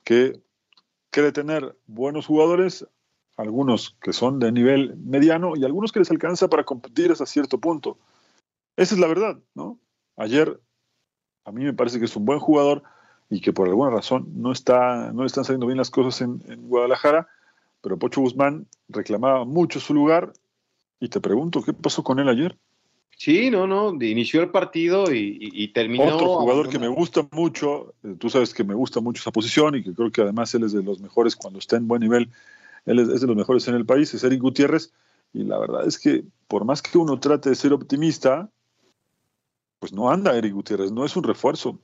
que 0.04 0.42
quiere 1.12 1.32
tener 1.32 1.78
buenos 1.86 2.26
jugadores, 2.26 2.88
algunos 3.38 3.96
que 4.02 4.14
son 4.14 4.40
de 4.40 4.52
nivel 4.52 4.98
mediano 4.98 5.56
y 5.56 5.64
algunos 5.64 5.92
que 5.92 6.00
les 6.00 6.12
alcanza 6.12 6.50
para 6.50 6.64
competir 6.64 7.12
hasta 7.12 7.26
cierto 7.28 7.60
punto. 7.60 8.00
Esa 8.76 8.96
es 8.96 9.00
la 9.00 9.08
verdad, 9.08 9.40
¿no? 9.54 9.80
Ayer 10.16 10.60
a 11.46 11.52
mí 11.52 11.64
me 11.64 11.74
parece 11.74 12.00
que 12.00 12.06
es 12.06 12.16
un 12.16 12.26
buen 12.26 12.40
jugador 12.40 12.84
y 13.30 13.42
que 13.42 13.54
por 13.54 13.68
alguna 13.68 13.92
razón 13.92 14.28
no, 14.36 14.52
está, 14.52 15.12
no 15.14 15.22
le 15.22 15.28
están 15.28 15.46
saliendo 15.46 15.68
bien 15.68 15.78
las 15.78 15.92
cosas 15.92 16.22
en 16.22 16.68
Guadalajara 16.68 17.28
pero 17.82 17.98
Pocho 17.98 18.22
Guzmán 18.22 18.68
reclamaba 18.90 19.46
mucho 19.46 19.80
su 19.80 19.94
lugar 19.94 20.34
y 21.00 21.10
te 21.10 21.20
pregunto, 21.22 21.62
¿qué 21.62 21.74
pasó 21.74 22.04
con 22.04 22.20
él 22.20 22.30
ayer? 22.30 22.58
Sí, 23.18 23.50
no, 23.50 23.66
no, 23.66 23.92
inició 24.04 24.44
el 24.44 24.52
partido 24.52 25.06
y, 25.12 25.72
terminó. 25.74 26.16
Otro 26.16 26.36
jugador 26.38 26.70
que 26.70 26.78
me 26.78 26.88
gusta 26.88 27.28
mucho, 27.32 27.96
eh, 28.04 28.16
tú 28.20 28.30
sabes 28.30 28.54
que 28.54 28.64
me 28.64 28.76
gusta 28.76 29.02
mucho 29.02 29.22
esa 29.22 29.32
posición 29.32 29.74
y 29.76 29.84
que 29.84 29.94
creo 29.94 30.12
que 30.12 30.22
además 30.22 30.54
él 30.54 30.64
es 30.64 30.72
de 30.72 30.84
los 30.84 31.00
mejores 31.00 31.36
cuando 31.36 31.58
está 31.58 31.78
en 31.78 31.88
buen 31.88 32.02
nivel, 32.02 32.30
él 32.86 33.00
es, 33.00 33.22
de 33.22 33.28
los 33.28 33.36
mejores 33.36 33.68
en 33.68 33.74
el 33.74 33.88
país, 33.88 34.14
es 34.14 34.24
Eric 34.24 34.40
Gutiérrez. 34.40 34.94
Y 35.34 35.44
la 35.44 35.58
verdad 35.58 35.88
es 35.88 35.98
que 35.98 36.26
por 36.48 36.64
más 36.64 36.84
que 36.84 36.98
uno 37.00 37.20
trate 37.20 37.50
de 37.50 37.56
ser 37.56 37.74
optimista, 37.74 38.52
pues 39.80 39.94
no 39.94 40.12
anda 40.12 40.38
Eric 40.38 40.54
Gutiérrez, 40.54 40.92
no 40.92 41.04
es 41.04 41.16
un 41.16 41.24
refuerzo. 41.24 41.80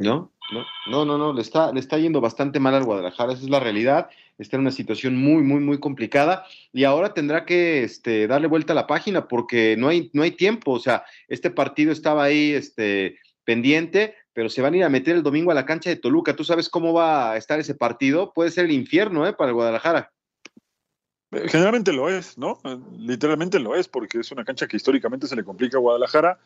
No, 0.00 0.32
no, 0.52 0.64
no, 0.90 1.04
no, 1.04 1.18
no, 1.18 1.32
le 1.32 1.42
está, 1.42 1.72
le 1.72 1.80
está 1.80 1.98
yendo 1.98 2.20
bastante 2.20 2.58
mal 2.58 2.74
al 2.74 2.84
Guadalajara, 2.84 3.32
esa 3.32 3.44
es 3.44 3.50
la 3.50 3.60
realidad 3.60 4.08
está 4.42 4.56
en 4.56 4.62
una 4.62 4.70
situación 4.70 5.16
muy, 5.16 5.42
muy, 5.42 5.60
muy 5.60 5.78
complicada 5.78 6.46
y 6.72 6.84
ahora 6.84 7.12
tendrá 7.12 7.44
que 7.44 7.84
este, 7.84 8.26
darle 8.26 8.48
vuelta 8.48 8.72
a 8.72 8.76
la 8.76 8.86
página 8.86 9.28
porque 9.28 9.76
no 9.78 9.88
hay, 9.88 10.10
no 10.14 10.22
hay 10.22 10.32
tiempo, 10.32 10.72
o 10.72 10.80
sea, 10.80 11.04
este 11.28 11.50
partido 11.50 11.92
estaba 11.92 12.24
ahí 12.24 12.52
este, 12.52 13.18
pendiente, 13.44 14.14
pero 14.32 14.48
se 14.48 14.62
van 14.62 14.74
a 14.74 14.76
ir 14.78 14.84
a 14.84 14.88
meter 14.88 15.16
el 15.16 15.22
domingo 15.22 15.50
a 15.50 15.54
la 15.54 15.66
cancha 15.66 15.90
de 15.90 15.96
Toluca. 15.96 16.34
¿Tú 16.34 16.44
sabes 16.44 16.68
cómo 16.68 16.94
va 16.94 17.32
a 17.32 17.36
estar 17.36 17.60
ese 17.60 17.74
partido? 17.74 18.32
Puede 18.32 18.50
ser 18.50 18.64
el 18.64 18.70
infierno 18.70 19.26
¿eh? 19.26 19.34
para 19.34 19.48
el 19.48 19.54
Guadalajara. 19.54 20.10
Eh, 21.32 21.48
generalmente 21.48 21.92
lo 21.92 22.08
es, 22.08 22.38
¿no? 22.38 22.58
Literalmente 22.96 23.58
lo 23.58 23.74
es, 23.74 23.88
porque 23.88 24.20
es 24.20 24.32
una 24.32 24.44
cancha 24.44 24.66
que 24.66 24.76
históricamente 24.76 25.26
se 25.26 25.36
le 25.36 25.44
complica 25.44 25.76
a 25.76 25.80
Guadalajara. 25.80 26.38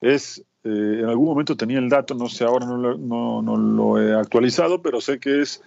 Es, 0.00 0.38
eh, 0.64 0.98
en 1.00 1.06
algún 1.06 1.26
momento 1.26 1.56
tenía 1.56 1.78
el 1.78 1.88
dato, 1.88 2.14
no 2.14 2.28
sé, 2.28 2.44
ahora 2.44 2.66
no 2.66 2.76
no, 2.96 3.42
no 3.42 3.56
lo 3.56 4.00
he 4.00 4.14
actualizado, 4.14 4.80
pero 4.80 5.00
sé 5.00 5.18
que 5.18 5.42
es 5.42 5.62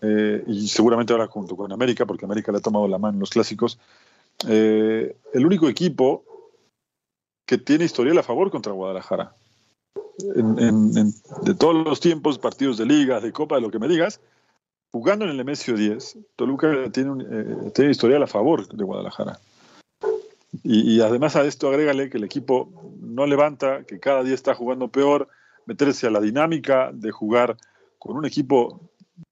eh, 0.00 0.44
y 0.46 0.68
seguramente 0.68 1.12
ahora 1.12 1.26
junto 1.26 1.56
con 1.56 1.72
América, 1.72 2.06
porque 2.06 2.24
América 2.24 2.52
le 2.52 2.58
ha 2.58 2.62
tomado 2.62 2.86
la 2.86 2.98
mano 2.98 3.14
en 3.14 3.20
los 3.20 3.30
clásicos, 3.30 3.78
eh, 4.46 5.16
el 5.32 5.46
único 5.46 5.68
equipo 5.68 6.24
que 7.46 7.58
tiene 7.58 7.84
historial 7.84 8.18
a 8.18 8.22
favor 8.22 8.50
contra 8.50 8.72
Guadalajara. 8.72 9.34
de 10.18 11.54
todos 11.54 11.74
los 11.74 12.00
tiempos, 12.00 12.38
partidos 12.38 12.76
de 12.76 12.86
liga, 12.86 13.20
de 13.20 13.32
copa, 13.32 13.56
de 13.56 13.62
lo 13.62 13.70
que 13.70 13.78
me 13.78 13.88
digas, 13.88 14.20
jugando 14.92 15.24
en 15.24 15.32
el 15.32 15.36
Nemesio 15.36 15.76
10, 15.76 16.18
Toluca 16.36 16.90
tiene, 16.92 17.10
un, 17.10 17.20
eh, 17.22 17.70
tiene 17.74 17.90
historial 17.90 18.22
a 18.22 18.26
favor 18.26 18.68
de 18.68 18.84
Guadalajara. 18.84 19.38
Y, 20.62 21.00
además 21.00 21.36
a 21.36 21.44
esto 21.44 21.68
agrégale 21.68 22.08
que 22.08 22.18
el 22.18 22.24
equipo 22.24 22.70
no 23.00 23.26
levanta, 23.26 23.84
que 23.84 24.00
cada 24.00 24.22
día 24.22 24.34
está 24.34 24.54
jugando 24.54 24.88
peor, 24.88 25.28
meterse 25.66 26.06
a 26.06 26.10
la 26.10 26.20
dinámica 26.20 26.90
de 26.92 27.10
jugar 27.10 27.56
con 27.98 28.16
un 28.16 28.24
equipo 28.24 28.80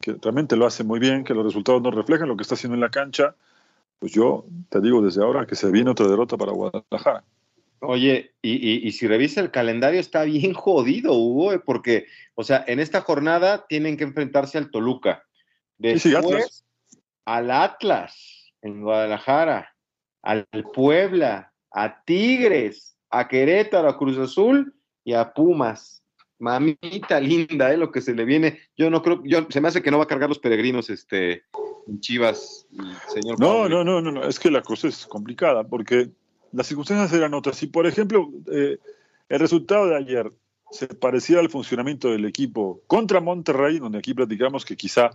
que 0.00 0.16
realmente 0.20 0.56
lo 0.56 0.66
hace 0.66 0.84
muy 0.84 1.00
bien, 1.00 1.24
que 1.24 1.32
los 1.32 1.44
resultados 1.44 1.80
no 1.80 1.90
reflejan 1.90 2.28
lo 2.28 2.36
que 2.36 2.42
está 2.42 2.54
haciendo 2.54 2.74
en 2.74 2.80
la 2.80 2.90
cancha, 2.90 3.34
pues 3.98 4.12
yo 4.12 4.44
te 4.68 4.80
digo 4.80 5.00
desde 5.00 5.22
ahora 5.22 5.46
que 5.46 5.54
se 5.54 5.70
viene 5.70 5.90
otra 5.90 6.06
derrota 6.06 6.36
para 6.36 6.52
Guadalajara. 6.52 7.24
Oye, 7.80 8.32
y, 8.42 8.90
si 8.92 9.06
revisa 9.06 9.40
el 9.40 9.50
calendario 9.50 10.00
está 10.00 10.24
bien 10.24 10.54
jodido, 10.54 11.14
Hugo, 11.14 11.52
porque, 11.64 12.06
o 12.34 12.42
sea, 12.42 12.64
en 12.66 12.80
esta 12.80 13.02
jornada 13.02 13.66
tienen 13.68 13.96
que 13.96 14.04
enfrentarse 14.04 14.58
al 14.58 14.70
Toluca. 14.70 15.24
Después, 15.78 16.64
al 17.24 17.50
Atlas 17.50 18.50
en 18.62 18.80
Guadalajara, 18.80 19.75
al 20.26 20.44
Puebla, 20.74 21.52
a 21.70 22.02
Tigres, 22.04 22.96
a 23.10 23.28
Querétaro, 23.28 23.88
a 23.88 23.96
Cruz 23.96 24.18
Azul 24.18 24.74
y 25.04 25.12
a 25.12 25.32
Pumas. 25.32 26.02
Mamita 26.38 27.20
linda, 27.20 27.72
¿eh? 27.72 27.76
Lo 27.76 27.92
que 27.92 28.00
se 28.00 28.12
le 28.12 28.24
viene. 28.24 28.58
Yo 28.76 28.90
no 28.90 29.02
creo, 29.02 29.22
yo, 29.24 29.46
se 29.48 29.60
me 29.60 29.68
hace 29.68 29.82
que 29.82 29.90
no 29.90 29.98
va 29.98 30.04
a 30.04 30.08
cargar 30.08 30.28
los 30.28 30.40
peregrinos, 30.40 30.90
este, 30.90 31.44
Chivas, 32.00 32.66
señor. 33.08 33.38
No, 33.38 33.68
no, 33.68 33.84
no, 33.84 34.02
no, 34.02 34.10
no, 34.10 34.24
es 34.24 34.40
que 34.40 34.50
la 34.50 34.62
cosa 34.62 34.88
es 34.88 35.06
complicada, 35.06 35.62
porque 35.62 36.10
las 36.52 36.66
circunstancias 36.66 37.12
eran 37.12 37.32
otras. 37.32 37.56
Si, 37.56 37.68
por 37.68 37.86
ejemplo, 37.86 38.28
eh, 38.50 38.78
el 39.28 39.38
resultado 39.38 39.86
de 39.86 39.96
ayer 39.96 40.32
se 40.72 40.88
parecía 40.88 41.38
al 41.38 41.50
funcionamiento 41.50 42.10
del 42.10 42.24
equipo 42.24 42.82
contra 42.88 43.20
Monterrey, 43.20 43.78
donde 43.78 43.98
aquí 43.98 44.12
platicamos 44.12 44.64
que 44.64 44.76
quizá 44.76 45.12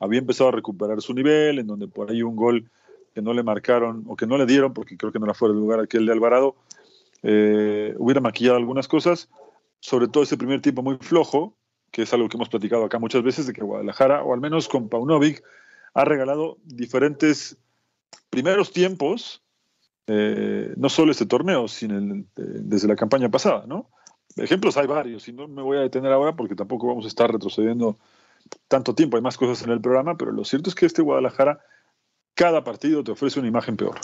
había 0.00 0.20
empezado 0.20 0.48
a 0.48 0.52
recuperar 0.52 1.02
su 1.02 1.12
nivel, 1.12 1.58
en 1.58 1.66
donde 1.66 1.86
por 1.86 2.10
ahí 2.10 2.22
un 2.22 2.34
gol 2.34 2.70
que 3.14 3.22
no 3.22 3.32
le 3.32 3.42
marcaron 3.42 4.04
o 4.06 4.16
que 4.16 4.26
no 4.26 4.36
le 4.36 4.46
dieron, 4.46 4.74
porque 4.74 4.96
creo 4.96 5.12
que 5.12 5.18
no 5.18 5.26
era 5.26 5.34
fuera 5.34 5.54
de 5.54 5.60
lugar 5.60 5.80
aquel 5.80 6.04
de 6.06 6.12
Alvarado, 6.12 6.56
eh, 7.22 7.94
hubiera 7.98 8.20
maquillado 8.20 8.56
algunas 8.56 8.88
cosas, 8.88 9.30
sobre 9.80 10.08
todo 10.08 10.24
ese 10.24 10.36
primer 10.36 10.60
tiempo 10.60 10.82
muy 10.82 10.96
flojo, 10.96 11.56
que 11.90 12.02
es 12.02 12.12
algo 12.12 12.28
que 12.28 12.36
hemos 12.36 12.48
platicado 12.48 12.84
acá 12.84 12.98
muchas 12.98 13.22
veces, 13.22 13.46
de 13.46 13.52
que 13.52 13.62
Guadalajara, 13.62 14.24
o 14.24 14.34
al 14.34 14.40
menos 14.40 14.68
con 14.68 14.88
Paunovic, 14.88 15.42
ha 15.94 16.04
regalado 16.04 16.58
diferentes 16.64 17.56
primeros 18.30 18.72
tiempos 18.72 19.44
eh, 20.06 20.74
no 20.76 20.88
solo 20.88 21.12
este 21.12 21.24
torneo, 21.24 21.66
sino 21.66 21.98
eh, 21.98 22.24
desde 22.36 22.88
la 22.88 22.96
campaña 22.96 23.30
pasada, 23.30 23.64
¿no? 23.66 23.88
Ejemplos 24.36 24.76
hay 24.76 24.86
varios, 24.86 25.28
y 25.28 25.32
no 25.32 25.48
me 25.48 25.62
voy 25.62 25.78
a 25.78 25.80
detener 25.80 26.12
ahora 26.12 26.34
porque 26.36 26.54
tampoco 26.54 26.88
vamos 26.88 27.04
a 27.04 27.08
estar 27.08 27.32
retrocediendo 27.32 27.98
tanto 28.68 28.94
tiempo, 28.94 29.16
hay 29.16 29.22
más 29.22 29.38
cosas 29.38 29.64
en 29.64 29.70
el 29.70 29.80
programa, 29.80 30.16
pero 30.16 30.32
lo 30.32 30.44
cierto 30.44 30.68
es 30.68 30.74
que 30.74 30.84
este 30.84 31.00
Guadalajara, 31.00 31.60
cada 32.34 32.64
partido 32.64 33.02
te 33.02 33.12
ofrece 33.12 33.38
una 33.38 33.48
imagen 33.48 33.76
peor. 33.76 33.98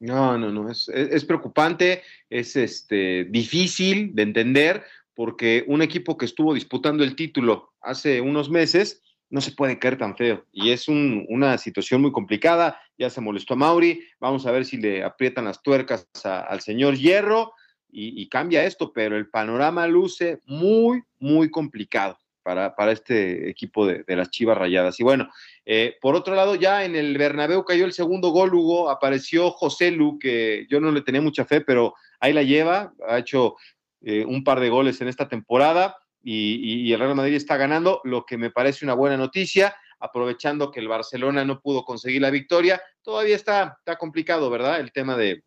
No, 0.00 0.38
no, 0.38 0.52
no, 0.52 0.70
es, 0.70 1.24
preocupante, 1.24 2.02
es 2.30 2.54
este, 2.54 3.24
difícil 3.24 4.14
de 4.14 4.22
entender, 4.22 4.84
porque 5.14 5.64
un 5.66 5.82
equipo 5.82 6.16
que 6.16 6.24
estuvo 6.24 6.54
disputando 6.54 7.02
el 7.02 7.16
título 7.16 7.72
hace 7.80 8.20
unos 8.20 8.48
meses, 8.48 9.02
no 9.30 9.40
se 9.40 9.52
puede 9.52 9.78
caer 9.78 9.98
tan 9.98 10.16
feo. 10.16 10.44
Y 10.52 10.70
es 10.70 10.88
una 10.88 11.58
situación 11.58 12.00
muy 12.00 12.12
complicada. 12.12 12.80
Ya 12.96 13.10
se 13.10 13.20
molestó 13.20 13.54
a 13.54 13.58
Mauri. 13.58 14.04
Vamos 14.20 14.46
a 14.46 14.52
ver 14.52 14.64
si 14.64 14.78
le 14.78 15.02
aprietan 15.02 15.44
las 15.44 15.62
tuercas 15.62 16.08
al 16.24 16.60
señor 16.60 16.96
Hierro 16.96 17.52
y, 17.90 18.28
cambia 18.28 18.64
esto, 18.64 18.92
pero 18.92 19.16
el 19.16 19.28
panorama 19.28 19.86
luce 19.86 20.40
muy, 20.46 21.02
muy 21.18 21.50
complicado. 21.50 22.18
Para, 22.48 22.92
este 22.92 23.50
equipo 23.50 23.86
de, 23.86 24.04
las 24.16 24.30
Chivas 24.30 24.56
Rayadas. 24.56 24.98
Y 25.00 25.02
bueno, 25.02 25.28
eh, 25.66 25.96
por 26.00 26.14
otro 26.14 26.34
lado, 26.34 26.54
ya 26.54 26.86
en 26.86 26.96
el 26.96 27.18
Bernabéu 27.18 27.62
cayó 27.62 27.84
el 27.84 27.92
segundo 27.92 28.30
gol, 28.30 28.54
Hugo, 28.54 28.88
apareció 28.88 29.50
José 29.50 29.90
Lu, 29.90 30.18
que 30.18 30.66
yo 30.70 30.80
no 30.80 30.90
le 30.90 31.02
tenía 31.02 31.20
mucha 31.20 31.44
fe, 31.44 31.60
pero 31.60 31.92
ahí 32.20 32.32
la 32.32 32.42
lleva, 32.42 32.94
ha 33.06 33.18
hecho 33.18 33.56
eh, 34.00 34.24
un 34.24 34.44
par 34.44 34.60
de 34.60 34.70
goles 34.70 34.98
en 35.02 35.08
esta 35.08 35.28
temporada 35.28 35.98
y, 36.22 36.90
el 36.90 36.98
Real 36.98 37.14
Madrid 37.14 37.34
está 37.34 37.58
ganando, 37.58 38.00
lo 38.04 38.24
que 38.24 38.38
me 38.38 38.50
parece 38.50 38.86
una 38.86 38.94
buena 38.94 39.18
noticia, 39.18 39.76
aprovechando 40.00 40.70
que 40.70 40.80
el 40.80 40.88
Barcelona 40.88 41.44
no 41.44 41.60
pudo 41.60 41.84
conseguir 41.84 42.22
la 42.22 42.30
victoria. 42.30 42.80
Todavía 43.02 43.36
está, 43.36 43.76
está 43.78 43.96
complicado, 43.96 44.48
¿verdad? 44.48 44.80
El 44.80 44.90
tema 44.90 45.18
de, 45.18 45.44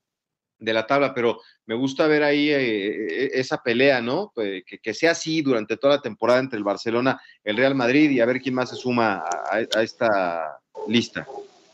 la 0.61 0.85
tabla, 0.85 1.13
pero 1.13 1.39
me 1.65 1.75
gusta 1.75 2.07
ver 2.07 2.23
ahí 2.23 2.49
eh, 2.49 3.25
eh, 3.25 3.31
esa 3.33 3.61
pelea, 3.61 4.01
¿no? 4.01 4.31
Pues, 4.33 4.63
que, 4.65 4.93
sea 4.93 5.11
así 5.11 5.41
durante 5.41 5.77
toda 5.77 5.95
la 5.95 6.01
temporada 6.01 6.39
entre 6.39 6.57
el 6.57 6.63
Barcelona, 6.63 7.19
el 7.43 7.57
Real 7.57 7.75
Madrid 7.75 8.11
y 8.11 8.19
a 8.19 8.25
ver 8.25 8.39
quién 8.39 8.55
más 8.55 8.69
se 8.69 8.75
suma 8.75 9.23
a, 9.51 9.81
esta 9.81 10.59
lista. 10.87 11.27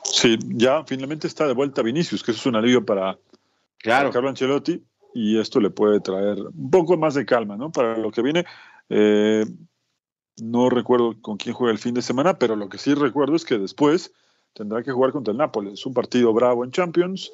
Sí, 0.04 0.38
ya 0.41 0.84
finalmente 0.86 1.28
está 1.28 1.45
de 1.45 1.54
vuelta 1.54 1.82
Vinicius, 1.82 2.23
que 2.23 2.32
eso 2.32 2.39
es 2.39 2.45
un 2.45 2.56
alivio 2.56 2.86
para, 2.86 3.17
claro. 3.80 4.12
Carlo 4.12 4.30
Ancelotti 4.30 4.82
y 5.13 5.39
esto 5.39 5.60
le 5.60 5.69
puede 5.69 6.00
traer 6.00 6.38
un 6.39 6.69
poco 6.69 6.95
más 6.95 7.15
de 7.15 7.26
calma, 7.26 7.58
¿no? 7.58 7.71
Para 7.71 7.97
lo 7.97 8.12
que 8.12 8.21
viene. 8.21 8.45
Eh, 8.89 9.45
no 10.41 10.69
recuerdo 10.69 11.15
con 11.21 11.38
quién 11.38 11.56
juega 11.56 11.73
el 11.73 11.80
fin 11.80 11.93
de 11.93 12.02
semana, 12.02 12.38
pero 12.38 12.56
lo 12.56 12.69
que 12.69 12.78
sí 12.78 12.93
recuerdo 12.93 13.36
es 13.36 13.43
que 13.43 13.58
después 13.58 14.13
tendrá 14.54 14.84
que 14.84 14.91
jugar 14.91 15.12
contra 15.12 15.32
el 15.32 15.38
Nápoles. 15.38 15.73
Es 15.73 15.86
un 15.86 15.93
partido 15.93 16.34
bravo 16.34 16.63
en 16.63 16.71
Champions. 16.71 17.32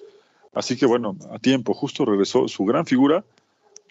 Así 0.53 0.77
que 0.77 0.85
bueno, 0.85 1.17
a 1.31 1.39
tiempo 1.39 1.73
justo 1.73 2.05
regresó 2.05 2.47
su 2.47 2.65
gran 2.65 2.85
figura 2.85 3.23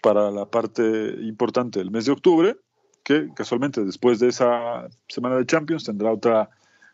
para 0.01 0.31
la 0.31 0.45
parte 0.45 0.83
importante 1.21 1.79
del 1.79 1.91
mes 1.91 2.05
de 2.05 2.11
octubre, 2.11 2.55
que 3.03 3.29
casualmente 3.35 3.83
después 3.83 4.19
de 4.19 4.29
esa 4.29 4.87
semana 5.07 5.37
de 5.37 5.45
Champions 5.45 5.83
tendrá 5.83 6.11
otra 6.11 6.49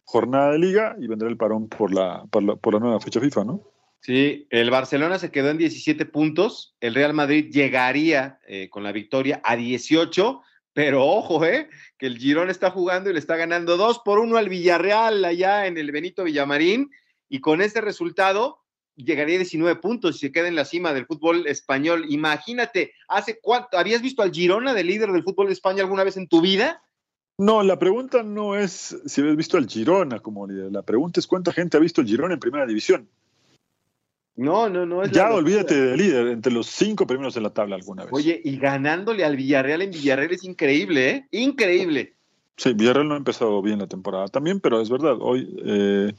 jornada 0.06 0.52
de 0.52 0.60
liga 0.60 0.96
y 1.00 1.08
vendrá 1.08 1.30
el 1.30 1.38
parón 1.38 1.70
por 1.70 1.94
la, 1.94 2.24
por 2.32 2.44
la, 2.44 2.80
nueva 2.80 3.00
fecha 3.00 3.20
FIFA, 3.20 3.46
¿no? 3.46 3.62
Sí, 4.02 4.48
el 4.50 4.72
Barcelona 4.72 5.20
se 5.20 5.30
quedó 5.30 5.50
en 5.50 5.58
17 5.58 6.06
puntos, 6.06 6.76
el 6.80 6.96
Real 6.96 7.14
Madrid 7.14 7.52
llegaría 7.52 8.40
eh, 8.48 8.70
con 8.70 8.84
la 8.84 8.92
victoria 8.92 9.42
a 9.44 9.56
18 9.56 10.42
pero 10.74 11.06
ojo, 11.06 11.44
¿eh? 11.44 11.70
Que 11.98 12.06
el 12.06 12.18
Girón 12.18 12.50
está 12.50 12.72
jugando 12.72 13.10
y 13.10 13.14
le 13.14 13.20
está 13.20 13.36
ganando 13.36 13.76
2 13.76 14.00
por 14.00 14.20
1 14.20 14.38
al 14.38 14.48
Villarreal 14.48 15.26
allá 15.26 15.66
en 15.66 15.78
el 15.78 15.92
Benito 15.92 16.24
Villamarín. 16.24 16.90
Y 17.28 17.42
con 17.42 17.62
este 17.62 17.82
resultado 17.82 18.59
llegaría 19.04 19.36
a 19.36 19.40
19 19.40 19.80
puntos 19.80 20.16
y 20.16 20.20
se 20.20 20.32
queda 20.32 20.48
en 20.48 20.56
la 20.56 20.66
cima 20.66 20.94
del 20.94 21.06
fútbol 21.06 21.48
español. 21.48 22.06
Imagínate, 22.10 22.94
¿hace 23.08 23.40
cuánto? 23.42 23.78
¿Habías 23.78 24.02
visto 24.02 24.22
al 24.22 24.32
Girona 24.32 24.74
de 24.74 24.84
líder 24.84 25.12
del 25.12 25.24
fútbol 25.24 25.48
de 25.48 25.54
España 25.54 25.82
alguna 25.82 26.04
vez 26.04 26.18
en 26.18 26.28
tu 26.28 26.42
vida? 26.42 26.82
No, 27.38 27.64
la 27.64 27.80
pregunta 27.80 28.22
no 28.22 28.56
es 28.56 28.98
si 29.06 29.22
habías 29.22 29.38
visto 29.38 29.58
al 29.58 29.68
Girona 29.68 30.20
como 30.20 30.46
líder. 30.46 30.72
La 30.72 30.82
pregunta 30.82 31.20
es 31.20 31.28
cuánta 31.28 31.54
gente 31.54 31.78
ha 31.78 31.80
visto 31.80 32.02
al 32.02 32.08
Girona 32.08 32.34
en 32.34 32.40
primera 32.40 32.66
división. 32.66 33.08
No, 34.36 34.70
no, 34.70 34.86
no. 34.86 35.04
Es 35.04 35.12
ya 35.12 35.34
olvídate 35.34 35.76
de 35.76 35.98
líder, 35.98 36.28
entre 36.28 36.52
los 36.52 36.68
cinco 36.68 37.06
primeros 37.06 37.34
de 37.34 37.42
la 37.42 37.50
tabla 37.50 37.76
alguna 37.76 38.04
vez. 38.04 38.14
Oye, 38.14 38.40
y 38.44 38.58
ganándole 38.58 39.26
al 39.26 39.36
Villarreal 39.36 39.82
en 39.82 39.92
Villarreal 39.92 40.32
es 40.32 40.46
increíble, 40.46 41.10
¿eh? 41.10 41.28
Increíble. 41.32 42.14
Sí, 42.56 42.74
Villarreal 42.74 43.08
no 43.08 43.16
ha 43.16 43.18
empezado 43.18 43.62
bien 43.62 43.80
la 43.80 43.88
temporada 43.88 44.28
también, 44.28 44.60
pero 44.60 44.82
es 44.82 44.90
verdad, 44.90 45.18
hoy 45.20 45.54
eh, 45.66 46.14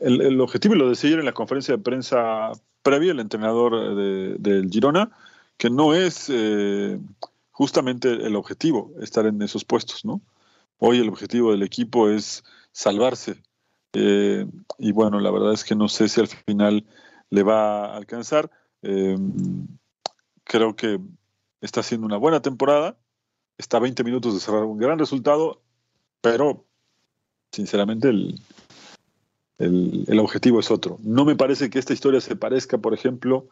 el, 0.00 0.40
objetivo, 0.40 0.74
y 0.74 0.78
lo 0.78 0.88
decía 0.88 1.08
ayer 1.08 1.20
en 1.20 1.26
la 1.26 1.32
conferencia 1.32 1.76
de 1.76 1.82
prensa 1.82 2.52
previa, 2.82 3.12
el 3.12 3.20
entrenador 3.20 3.94
del 4.38 4.70
Girona, 4.70 5.10
que 5.56 5.70
no 5.70 5.94
es 5.94 6.30
eh, 6.30 6.98
justamente 7.50 8.10
el 8.10 8.36
objetivo 8.36 8.92
estar 9.00 9.26
en 9.26 9.40
esos 9.42 9.64
puestos, 9.64 10.04
¿no? 10.04 10.20
Hoy 10.78 10.98
el 10.98 11.08
objetivo 11.08 11.52
del 11.52 11.62
equipo 11.62 12.10
es 12.10 12.44
salvarse. 12.72 13.42
Eh, 13.94 14.46
y 14.78 14.92
bueno, 14.92 15.20
la 15.20 15.30
verdad 15.30 15.54
es 15.54 15.64
que 15.64 15.74
no 15.74 15.88
sé 15.88 16.08
si 16.08 16.20
al 16.20 16.28
final 16.28 16.84
le 17.30 17.42
va 17.42 17.86
a 17.86 17.96
alcanzar. 17.96 18.50
Em, 18.82 19.66
creo 20.44 20.76
que 20.76 21.00
está 21.62 21.80
haciendo 21.80 22.06
una 22.06 22.18
buena 22.18 22.42
temporada, 22.42 22.98
está 23.56 23.78
a 23.78 23.80
20 23.80 24.04
minutos 24.04 24.34
de 24.34 24.40
cerrar 24.40 24.64
un 24.64 24.76
gran 24.76 24.98
resultado, 24.98 25.62
pero 26.20 26.66
sinceramente 27.50 28.08
el, 28.10 28.38
el, 29.58 30.18
objetivo 30.18 30.60
es 30.60 30.70
otro. 30.70 30.98
No 31.02 31.24
me 31.24 31.36
parece 31.36 31.70
que 31.70 31.78
esta 31.78 31.92
historia 31.92 32.20
se 32.20 32.36
parezca, 32.36 32.78
por 32.78 32.94
ejemplo, 32.94 33.46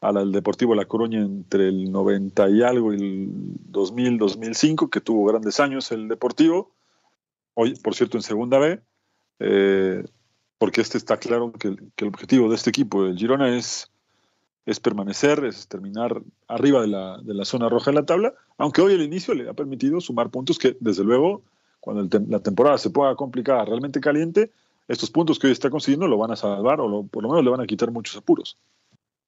a 0.00 0.12
la 0.12 0.20
del 0.20 0.32
Deportivo 0.32 0.74
La 0.74 0.84
Coruña 0.84 1.20
entre 1.20 1.68
el 1.68 1.90
90 1.90 2.50
y 2.50 2.62
algo 2.62 2.92
y 2.92 2.96
el 2.96 3.28
2000-2005, 3.72 4.90
que 4.90 5.00
tuvo 5.00 5.24
grandes 5.24 5.58
años 5.60 5.90
el 5.92 6.08
Deportivo, 6.08 6.72
hoy, 7.54 7.74
por 7.76 7.94
cierto, 7.94 8.18
en 8.18 8.22
Segunda 8.22 8.58
B. 8.58 8.80
Eh, 9.38 10.04
porque 10.58 10.80
este 10.80 10.98
está 10.98 11.18
claro 11.18 11.52
que, 11.52 11.68
el 11.68 12.08
objetivo 12.08 12.48
de 12.48 12.54
este 12.54 12.70
equipo, 12.70 13.04
el 13.04 13.16
Girona, 13.16 13.56
es, 13.56 13.90
es 14.64 14.80
permanecer, 14.80 15.44
es 15.44 15.68
terminar 15.68 16.22
arriba 16.48 16.80
de 16.80 16.88
la, 16.88 17.18
de 17.18 17.34
la, 17.34 17.44
zona 17.44 17.68
roja 17.68 17.90
de 17.90 17.96
la 17.96 18.06
tabla, 18.06 18.34
aunque 18.56 18.80
hoy 18.80 18.94
el 18.94 19.02
inicio 19.02 19.34
le 19.34 19.48
ha 19.48 19.54
permitido 19.54 20.00
sumar 20.00 20.30
puntos 20.30 20.58
que, 20.58 20.76
desde 20.80 21.04
luego, 21.04 21.42
cuando 21.80 22.18
la 22.28 22.40
temporada 22.40 22.78
se 22.78 22.90
pueda 22.90 23.14
complicar 23.16 23.68
realmente 23.68 24.00
caliente, 24.00 24.50
estos 24.88 25.10
puntos 25.10 25.38
que 25.38 25.46
hoy 25.46 25.52
está 25.52 25.70
consiguiendo 25.70 26.06
lo 26.06 26.18
van 26.18 26.30
a 26.30 26.36
salvar 26.36 26.80
o 26.80 27.06
por 27.06 27.22
lo 27.22 27.28
menos 27.28 27.44
le 27.44 27.50
van 27.50 27.60
a 27.60 27.66
quitar 27.66 27.90
muchos 27.90 28.16
apuros. 28.16 28.58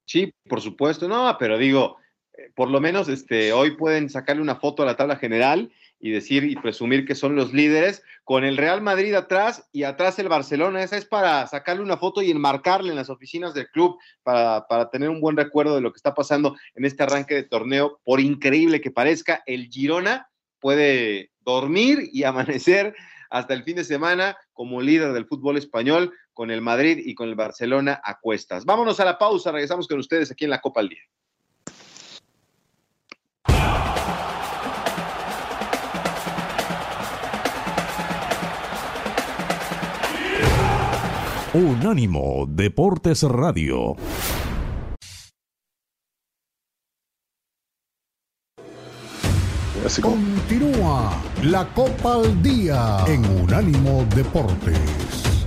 Sí, 0.05 0.33
por 0.47 0.61
supuesto, 0.61 1.07
no, 1.07 1.35
pero 1.37 1.57
digo, 1.57 1.97
eh, 2.33 2.51
por 2.55 2.69
lo 2.69 2.79
menos 2.79 3.09
este, 3.09 3.53
hoy 3.53 3.77
pueden 3.77 4.09
sacarle 4.09 4.41
una 4.41 4.55
foto 4.55 4.83
a 4.83 4.85
la 4.85 4.95
tabla 4.95 5.17
general 5.17 5.71
y 5.99 6.11
decir 6.11 6.45
y 6.45 6.55
presumir 6.55 7.05
que 7.05 7.13
son 7.13 7.35
los 7.35 7.53
líderes, 7.53 8.03
con 8.23 8.45
el 8.45 8.57
Real 8.57 8.81
Madrid 8.81 9.13
atrás 9.13 9.67
y 9.73 9.83
atrás 9.83 10.17
el 10.17 10.29
Barcelona. 10.29 10.81
Esa 10.81 10.97
es 10.97 11.05
para 11.05 11.45
sacarle 11.47 11.83
una 11.83 11.97
foto 11.97 12.21
y 12.21 12.31
enmarcarle 12.31 12.91
en 12.91 12.95
las 12.95 13.09
oficinas 13.09 13.53
del 13.53 13.69
club 13.69 13.97
para, 14.23 14.65
para 14.67 14.89
tener 14.89 15.09
un 15.09 15.19
buen 15.19 15.35
recuerdo 15.35 15.75
de 15.75 15.81
lo 15.81 15.91
que 15.91 15.97
está 15.97 16.13
pasando 16.13 16.55
en 16.75 16.85
este 16.85 17.03
arranque 17.03 17.35
de 17.35 17.43
torneo. 17.43 17.99
Por 18.05 18.21
increíble 18.21 18.79
que 18.79 18.91
parezca, 18.91 19.43
el 19.45 19.67
Girona 19.67 20.29
puede 20.59 21.31
dormir 21.41 22.09
y 22.13 22.23
amanecer 22.23 22.95
hasta 23.29 23.53
el 23.53 23.63
fin 23.63 23.75
de 23.75 23.83
semana 23.83 24.37
como 24.53 24.81
líder 24.81 25.13
del 25.13 25.25
fútbol 25.25 25.57
español 25.57 26.13
con 26.33 26.51
el 26.51 26.61
Madrid 26.61 27.01
y 27.03 27.15
con 27.15 27.29
el 27.29 27.35
Barcelona 27.35 28.01
a 28.03 28.19
cuestas. 28.19 28.65
Vámonos 28.65 28.99
a 28.99 29.05
la 29.05 29.17
pausa, 29.17 29.51
regresamos 29.51 29.87
con 29.87 29.99
ustedes 29.99 30.31
aquí 30.31 30.45
en 30.45 30.51
la 30.51 30.61
Copa 30.61 30.81
al 30.81 30.89
Día. 30.89 31.01
Unánimo 41.51 42.45
Deportes 42.47 43.23
Radio. 43.23 43.95
Continúa 49.87 51.23
la 51.41 51.65
Copa 51.73 52.15
al 52.15 52.43
Día 52.43 52.97
en 53.07 53.23
Unánimo 53.41 54.05
Deportes. 54.13 55.39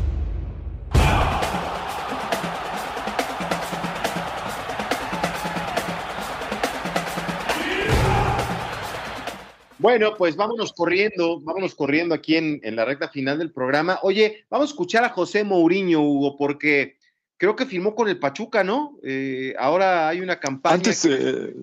Bueno, 9.78 10.14
pues 10.16 10.34
vámonos 10.34 10.72
corriendo, 10.72 11.38
vámonos 11.40 11.74
corriendo 11.74 12.14
aquí 12.14 12.36
en, 12.36 12.60
la 12.74 12.86
recta 12.86 13.08
final 13.08 13.38
del 13.38 13.52
programa. 13.52 13.98
Oye, 14.02 14.46
vamos 14.48 14.70
a 14.70 14.72
escuchar 14.72 15.04
a 15.04 15.10
José 15.10 15.44
Mourinho, 15.44 16.00
Hugo, 16.00 16.36
porque 16.38 16.96
creo 17.36 17.54
que 17.54 17.66
firmó 17.66 17.94
con 17.94 18.08
el 18.08 18.18
Pachuca, 18.18 18.64
¿no? 18.64 18.98
Eh, 19.04 19.54
ahora 19.58 20.08
hay 20.08 20.20
una 20.20 20.40
campaña. 20.40 20.76
Antes, 20.76 21.04
eh, 21.04 21.54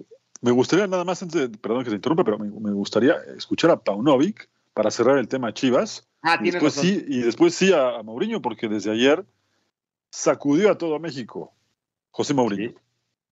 me 0.41 0.51
gustaría 0.51 0.87
nada 0.87 1.03
más, 1.03 1.21
antes 1.21 1.49
perdón 1.61 1.83
que 1.83 1.89
te 1.89 1.95
interrumpa, 1.97 2.23
pero 2.23 2.39
me, 2.39 2.71
gustaría 2.71 3.15
escuchar 3.35 3.71
a 3.71 3.79
Paunovic 3.79 4.49
para 4.73 4.91
cerrar 4.91 5.17
el 5.17 5.27
tema 5.27 5.53
Chivas. 5.53 6.07
Ah, 6.21 6.39
y 6.41 6.51
después 6.51 6.73
sí, 6.73 7.03
y 7.07 7.21
después 7.21 7.53
sí 7.55 7.73
a, 7.73 8.01
Mourinho, 8.03 8.41
porque 8.41 8.67
desde 8.67 8.91
ayer 8.91 9.25
sacudió 10.11 10.71
a 10.71 10.77
todo 10.77 10.99
México. 10.99 11.53
José 12.11 12.33
Mourinho. 12.33 12.73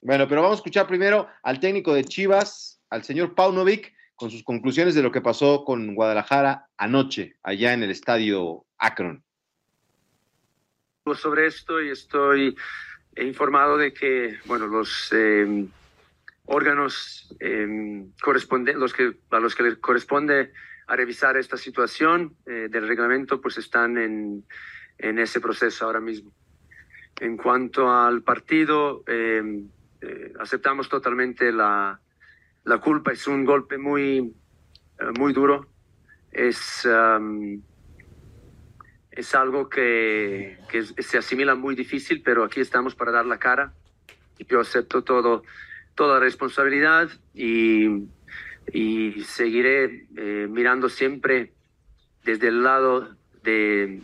Bueno, 0.02 0.28
pero 0.28 0.42
vamos 0.42 0.58
a 0.58 0.60
escuchar 0.60 0.88
primero 0.88 1.28
al 1.44 1.60
técnico 1.60 1.94
de 1.94 2.04
Chivas, 2.04 2.80
al 2.90 3.04
señor 3.04 3.36
Paunovic 3.36 3.94
con 4.16 4.32
sus 4.32 4.44
conclusiones 4.44 4.96
de 4.96 5.04
lo 5.04 5.12
que 5.12 5.22
pasó 5.22 5.64
con 5.64 5.96
Guadalajara 5.96 6.68
anoche, 6.76 7.38
allá 7.44 7.74
en 7.74 7.84
el 7.84 7.92
estadio 7.92 8.66
Akron. 8.78 9.24
Sobre 11.16 11.48
esto 11.48 11.82
y 11.82 11.90
estoy 11.90 12.56
informado 13.16 13.78
de 13.78 13.94
que, 13.94 14.38
bueno, 14.46 14.68
los 14.68 15.12
em, 15.14 15.70
órganos 16.48 17.30
eh, 17.40 17.68
los 18.76 18.94
que, 18.94 19.18
a 19.30 19.40
los 19.40 19.56
que 19.56 19.64
les 19.64 19.78
corresponde 19.78 20.52
a 20.88 20.96
revisar 20.96 21.38
esta 21.38 21.58
situación 21.58 22.36
eh, 22.46 22.68
del 22.70 22.88
reglamento, 22.88 23.42
pues 23.42 23.58
están 23.58 23.98
en, 23.98 24.46
en, 24.98 25.20
ese 25.20 25.42
proceso 25.42 25.86
ahora 25.86 26.00
mismo. 26.00 26.32
En 27.20 27.36
cuanto 27.36 27.92
al 27.92 28.24
partido, 28.24 29.04
em, 29.08 29.68
eh, 30.02 30.34
aceptamos 30.40 30.88
totalmente 30.88 31.52
la, 31.52 32.00
la 32.64 32.78
culpa 32.80 33.12
es 33.12 33.28
un 33.28 33.44
golpe 33.44 33.78
muy, 33.78 34.34
eh, 35.00 35.12
muy 35.20 35.34
duro. 35.34 35.68
Es, 36.32 36.88
es 39.12 39.36
algo 39.36 39.70
que, 39.70 40.60
que, 40.70 40.84
se 40.84 41.18
asimila 41.18 41.56
muy 41.56 41.76
difícil, 41.76 42.22
pero 42.24 42.44
aquí 42.44 42.62
estamos 42.62 42.96
para 42.96 43.12
dar 43.12 43.26
la 43.26 43.40
cara. 43.40 43.74
Y 44.38 44.46
yo 44.46 44.60
acepto 44.62 45.04
todo, 45.04 45.44
toda 45.98 46.20
responsabilidad 46.20 47.10
y, 47.34 48.08
y 48.72 49.24
seguiré 49.24 50.08
eh, 50.16 50.48
mirando 50.48 50.90
siempre 50.90 51.54
desde 52.24 52.50
el 52.50 52.62
lado 52.64 53.18
de, 53.42 54.02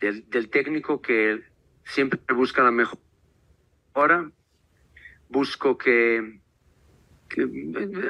del, 0.00 0.48
técnico 0.48 1.02
que 1.02 1.42
siempre 1.84 2.18
busca 2.34 2.62
la 2.62 2.70
mejor 2.70 2.98
hora. 3.92 4.30
Busco 5.28 5.76
que 5.76 6.40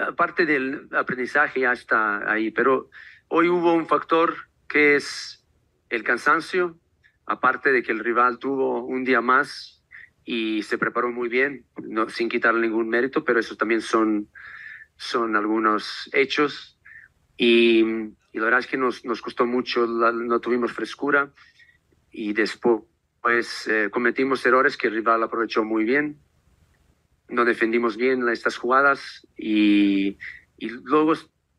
aparte 0.07 0.47
del 0.47 0.89
aprendizaje 0.93 1.61
ya 1.61 1.73
está 1.73 2.31
ahí, 2.31 2.53
pero 2.53 2.89
hoy 3.29 3.49
hubo 3.49 3.75
un 3.75 3.87
factor 3.87 4.35
que 4.69 4.95
es 4.97 5.45
el 5.91 6.05
cansancio, 6.05 6.79
aparte 7.27 7.73
de 7.73 7.83
que 7.83 7.91
el 7.91 7.99
rival 7.99 8.39
tuvo 8.39 8.85
un 8.85 9.03
día 9.05 9.21
más 9.21 9.82
y 10.25 10.63
se 10.63 10.79
preparó 10.79 11.11
muy 11.11 11.29
bien, 11.29 11.65
no, 11.83 12.09
sin 12.09 12.29
quitarle 12.29 12.61
ningún 12.61 12.89
mérito, 12.89 13.25
pero 13.25 13.41
eso 13.41 13.57
también 13.57 13.81
son, 13.81 14.29
son 14.97 15.37
algunos 15.37 16.09
hechos. 16.13 16.79
Y, 17.37 17.85
la 18.33 18.45
verdad 18.45 18.61
es 18.61 18.67
que 18.67 18.79
nos, 18.79 19.05
nos 19.05 19.21
costó 19.21 19.45
mucho, 19.45 19.87
no 19.87 20.41
tuvimos 20.41 20.73
frescura 20.73 21.31
y 22.11 22.33
después 22.33 22.83
pues, 23.21 23.71
cometimos 23.91 24.45
errores 24.47 24.77
que 24.79 24.87
el 24.87 24.95
rival 24.95 25.23
aprovechó 25.23 25.65
muy 25.65 25.85
bien 25.85 26.19
no 27.33 27.45
defendimos 27.45 27.97
bien 27.97 28.29
estas 28.29 28.57
jugadas 28.57 29.27
y, 29.37 30.19
luego 30.59 31.15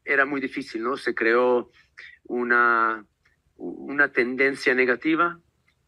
era 0.06 0.26
muy 0.26 0.40
difícil, 0.40 0.84
¿no? 0.84 0.98
Se 0.98 1.16
creó 1.16 1.72
una, 2.26 3.06
una 3.58 4.12
tendencia 4.12 4.76
negativa 4.76 5.40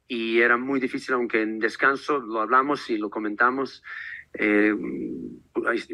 y 0.08 0.40
era 0.42 0.58
muy 0.58 0.80
difícil, 0.80 1.16
aunque 1.16 1.42
en 1.42 1.60
descanso 1.60 2.20
lo 2.20 2.42
hablamos 2.42 2.90
y 2.90 2.98
lo 2.98 3.10
comentamos, 3.10 3.84
eh, 4.34 4.74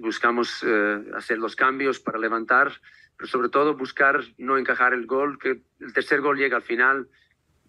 buscamos 0.01 0.63
eh, 0.65 1.03
hacer 1.15 1.37
los 1.37 1.55
cambios 1.55 1.99
para 1.99 2.19
levantar, 2.19 2.71
pero 3.15 3.27
sobre 3.27 3.49
todo 3.49 3.75
buscar 3.75 4.21
no 4.37 4.57
encajar 4.57 4.93
el 4.93 5.05
gol, 5.05 5.37
que 5.37 5.61
el 5.79 5.93
tercer 5.93 6.21
gol 6.21 6.37
llega 6.37 6.57
al 6.57 6.63
final, 6.63 7.07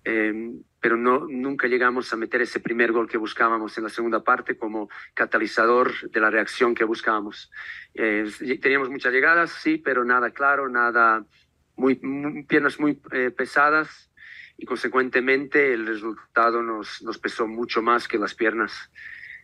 eh, 0.04 0.52
pero 0.80 0.96
no, 0.96 1.28
nunca 1.28 1.68
llegamos 1.68 2.12
a 2.12 2.16
meter 2.16 2.42
ese 2.42 2.58
primer 2.58 2.90
gol 2.90 3.08
que 3.08 3.18
buscábamos 3.18 3.78
en 3.78 3.84
la 3.84 3.90
segunda 3.90 4.24
parte 4.24 4.56
como 4.56 4.88
catalizador 5.14 6.10
de 6.10 6.20
la 6.20 6.28
reacción 6.28 6.74
que 6.74 6.84
buscábamos. 6.84 7.52
Eh, 7.94 8.28
teníamos 8.60 8.90
muchas 8.90 9.12
llegadas, 9.12 9.52
sí, 9.52 9.78
pero 9.78 10.04
nada 10.04 10.30
claro, 10.30 10.68
nada, 10.68 11.24
muy, 11.76 11.96
piernas 12.48 12.80
muy 12.80 13.00
eh, 13.12 13.30
pesadas 13.30 14.10
y 14.56 14.66
consecuentemente 14.66 15.72
el 15.72 15.86
resultado 15.86 16.62
nos, 16.62 17.02
nos, 17.02 17.18
pesó 17.18 17.46
mucho 17.46 17.82
más 17.82 18.08
que 18.08 18.18
las 18.18 18.34
piernas. 18.34 18.90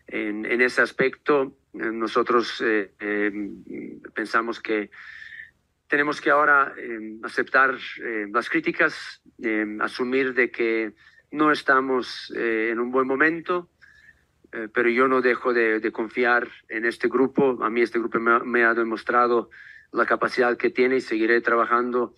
En, 0.07 0.47
en 0.47 0.61
ese 0.61 0.81
aspecto, 0.81 1.57
eh, 1.75 1.91
nosotros 1.93 2.63
pensamos 4.15 4.61
que 4.61 4.91
tenemos 5.87 6.21
que 6.21 6.31
ahora 6.31 6.75
aceptar 7.23 7.77
las 8.31 8.49
críticas, 8.51 9.23
asumir 9.81 10.35
de 10.35 10.51
que 10.51 10.95
no 11.31 11.53
estamos 11.53 12.33
eh, 12.37 12.71
en 12.73 12.81
un 12.81 12.91
buen 12.91 13.07
momento, 13.07 13.69
eh, 14.53 14.69
pero 14.73 14.89
yo 14.89 15.09
no 15.09 15.21
dejo 15.21 15.53
de, 15.53 15.93
confiar 15.93 16.49
en 16.69 16.85
este 16.87 17.09
grupo. 17.09 17.63
A 17.63 17.71
mí 17.71 17.83
este 17.83 17.99
grupo 17.99 18.19
me, 18.19 18.65
ha 18.65 18.75
demostrado 18.75 19.51
la 19.93 20.07
capacidad 20.07 20.57
que 20.57 20.71
tiene 20.71 20.97
y 20.97 21.01
seguiré 21.01 21.41
trabajando 21.41 22.15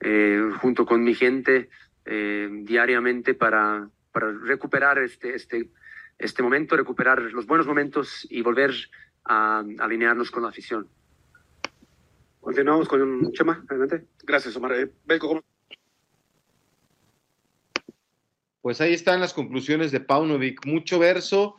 eh, 0.00 0.50
junto 0.60 0.84
con 0.84 1.02
mi 1.02 1.14
gente 1.14 1.70
diariamente 2.04 3.34
para, 3.34 3.88
para 4.10 4.32
recuperar 4.32 4.98
este, 4.98 5.34
este, 5.34 5.70
este 6.18 6.42
momento, 6.42 6.76
recuperar 6.76 7.20
los 7.20 7.46
buenos 7.46 7.66
momentos 7.66 8.26
y 8.30 8.42
volver 8.42 8.72
a, 9.24 9.64
alinearnos 9.78 10.30
con 10.30 10.42
la 10.42 10.48
afición. 10.48 10.88
Continuamos 12.40 12.88
con 12.88 13.32
Chema, 13.32 13.64
adelante. 13.68 14.06
Gracias, 14.24 14.56
Omar. 14.56 14.90
Belko, 15.04 15.42
pues 18.62 18.80
ahí 18.80 18.94
están 18.94 19.20
las 19.20 19.34
conclusiones 19.34 19.90
de 19.90 20.00
Paunovic. 20.00 20.64
Mucho 20.64 21.00
verso 21.00 21.58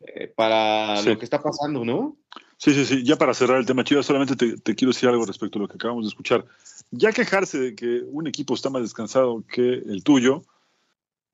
eh, 0.00 0.32
para 0.34 1.00
lo 1.02 1.18
que 1.18 1.24
está 1.24 1.42
pasando, 1.42 1.84
¿no? 1.84 2.16
Sí, 2.58 2.72
sí, 2.72 2.84
sí. 2.84 3.02
Ya 3.04 3.16
para 3.16 3.34
cerrar 3.34 3.58
el 3.58 3.66
tema 3.66 3.84
Chivas, 3.84 4.06
solamente 4.06 4.36
te, 4.36 4.74
quiero 4.74 4.92
decir 4.92 5.08
algo 5.08 5.26
respecto 5.26 5.58
a 5.58 5.62
lo 5.62 5.68
que 5.68 5.74
acabamos 5.74 6.04
de 6.04 6.08
escuchar. 6.08 6.44
Ya 6.90 7.12
quejarse 7.12 7.58
de 7.58 7.74
que 7.74 8.02
un 8.10 8.26
equipo 8.26 8.54
está 8.54 8.70
más 8.70 8.82
descansado 8.82 9.42
que 9.48 9.74
el 9.74 10.02
tuyo, 10.02 10.42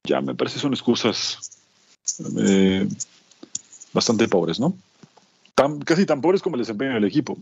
ya 0.05 0.21
me 0.21 0.35
parece 0.35 0.59
son 0.59 0.73
excusas 0.73 1.63
eh, 2.39 2.89
bastante 3.93 4.29
pobres, 4.29 4.59
¿no? 4.61 4.75
casi 5.85 6.07
tan 6.07 6.23
pobres 6.23 6.41
como 6.41 6.57
el 6.57 6.63
desempeño 6.63 6.95
del 6.95 7.05
equipo. 7.05 7.37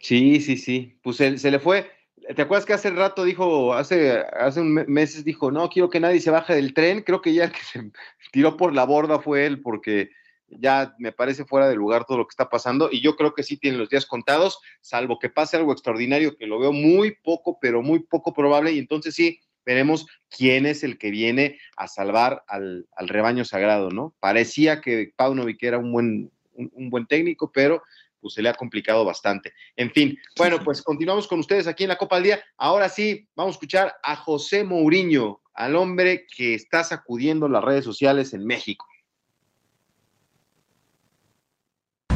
Sí, 0.00 0.40
sí, 0.40 0.56
sí. 0.56 0.96
Pues 1.02 1.16
se 1.16 1.50
le 1.50 1.58
fue 1.58 1.90
¿Te 2.34 2.42
acuerdas 2.42 2.66
que 2.66 2.74
hace 2.74 2.90
rato 2.90 3.24
dijo, 3.24 3.72
hace, 3.72 4.18
hace 4.18 4.60
un 4.60 4.74
meses 4.86 5.24
dijo, 5.24 5.50
no 5.50 5.70
quiero 5.70 5.88
que 5.88 6.00
nadie 6.00 6.20
se 6.20 6.30
baje 6.30 6.54
del 6.54 6.74
tren? 6.74 7.02
Creo 7.02 7.22
que 7.22 7.32
ya 7.32 7.44
el 7.44 7.52
que 7.52 7.62
se 7.62 7.90
tiró 8.32 8.56
por 8.56 8.74
la 8.74 8.84
borda 8.84 9.18
fue 9.18 9.46
él, 9.46 9.62
porque 9.62 10.10
ya 10.48 10.94
me 10.98 11.12
parece 11.12 11.44
fuera 11.44 11.68
de 11.68 11.76
lugar 11.76 12.04
todo 12.04 12.18
lo 12.18 12.26
que 12.26 12.32
está 12.32 12.48
pasando 12.48 12.88
y 12.90 13.00
yo 13.00 13.16
creo 13.16 13.34
que 13.34 13.42
sí 13.42 13.56
tienen 13.56 13.80
los 13.80 13.88
días 13.88 14.06
contados, 14.06 14.60
salvo 14.80 15.18
que 15.18 15.28
pase 15.28 15.56
algo 15.56 15.72
extraordinario 15.72 16.36
que 16.36 16.46
lo 16.46 16.58
veo 16.58 16.72
muy 16.72 17.16
poco, 17.22 17.58
pero 17.60 17.82
muy 17.82 18.00
poco 18.00 18.32
probable 18.32 18.72
y 18.72 18.78
entonces 18.78 19.14
sí, 19.14 19.40
veremos 19.68 20.06
quién 20.30 20.64
es 20.64 20.82
el 20.82 20.96
que 20.96 21.10
viene 21.10 21.58
a 21.76 21.88
salvar 21.88 22.42
al, 22.48 22.86
rebaño 22.98 23.44
sagrado, 23.44 23.90
¿no? 23.90 24.14
Parecía 24.18 24.80
que 24.80 25.12
Paunovic 25.14 25.62
era 25.62 25.76
un 25.76 25.92
buen, 25.92 26.32
un, 26.54 26.88
buen 26.88 27.06
técnico, 27.06 27.52
pero 27.52 27.82
pues 28.18 28.32
se 28.32 28.42
le 28.42 28.48
ha 28.48 28.54
complicado 28.54 29.04
bastante. 29.04 29.52
En 29.76 29.90
fin, 29.92 30.18
bueno, 30.38 30.58
pues 30.64 30.80
continuamos 30.80 31.28
con 31.28 31.40
ustedes 31.40 31.66
aquí 31.66 31.84
en 31.84 31.90
la 31.90 31.98
Copa 31.98 32.16
del 32.16 32.24
Día. 32.24 32.40
Ahora 32.56 32.88
sí, 32.88 33.28
vamos 33.36 33.52
a 33.52 33.56
escuchar 33.56 33.94
a 34.02 34.16
José 34.16 34.64
Mourinho, 34.64 35.42
al 35.52 35.76
hombre 35.76 36.26
que 36.34 36.54
está 36.54 36.82
sacudiendo 36.82 37.46
las 37.46 37.62
redes 37.62 37.84
sociales 37.84 38.32
en 38.32 38.46
México. 38.46 38.86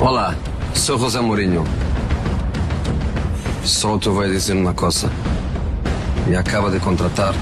Hola, 0.05 0.37
soy 0.75 0.99
José 0.99 1.21
Mourinho. 1.21 1.63
Solo 3.63 4.01
te 4.01 4.09
voy 4.09 4.27
a 4.27 4.29
decir 4.31 4.57
una 4.57 4.75
cosa. 4.75 5.09
Me 6.29 6.37
acaba 6.37 6.71
de 6.71 6.81
contratar 6.81 7.33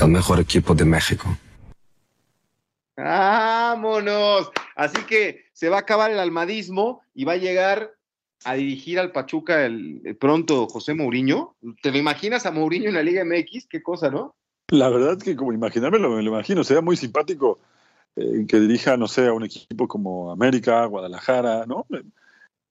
el 0.00 0.06
mejor 0.06 0.38
equipo 0.38 0.76
de 0.76 0.84
México. 0.84 1.36
¡Vámonos! 2.96 4.52
Así 4.76 5.02
que 5.08 5.46
se 5.52 5.70
va 5.70 5.78
a 5.78 5.80
acabar 5.80 6.12
el 6.12 6.20
almadismo 6.20 7.02
y 7.16 7.24
va 7.24 7.32
a 7.32 7.38
llegar 7.38 7.90
a 8.44 8.54
dirigir 8.54 9.00
al 9.00 9.10
Pachuca 9.10 9.64
el, 9.66 10.16
pronto 10.20 10.68
José 10.68 10.94
Mourinho. 10.94 11.56
¿Te 11.82 11.90
lo 11.90 11.98
imaginas 11.98 12.46
a 12.46 12.52
Mourinho 12.52 12.90
en 12.90 12.94
la 12.94 13.02
Liga 13.02 13.24
MX? 13.24 13.66
Qué 13.66 13.82
cosa, 13.82 14.08
¿no? 14.08 14.36
La 14.68 14.88
verdad 14.88 15.18
que 15.18 15.34
como 15.34 15.52
imaginármelo, 15.52 16.10
me 16.10 16.22
lo 16.22 16.30
imagino. 16.30 16.62
Sería 16.62 16.80
muy 16.80 16.96
simpático 16.96 17.58
eh, 18.16 18.44
que 18.46 18.60
dirija, 18.60 18.96
no 18.96 19.08
sé, 19.08 19.26
a 19.26 19.32
un 19.32 19.44
equipo 19.44 19.88
como 19.88 20.30
América, 20.30 20.84
Guadalajara, 20.86 21.66
¿no? 21.66 21.86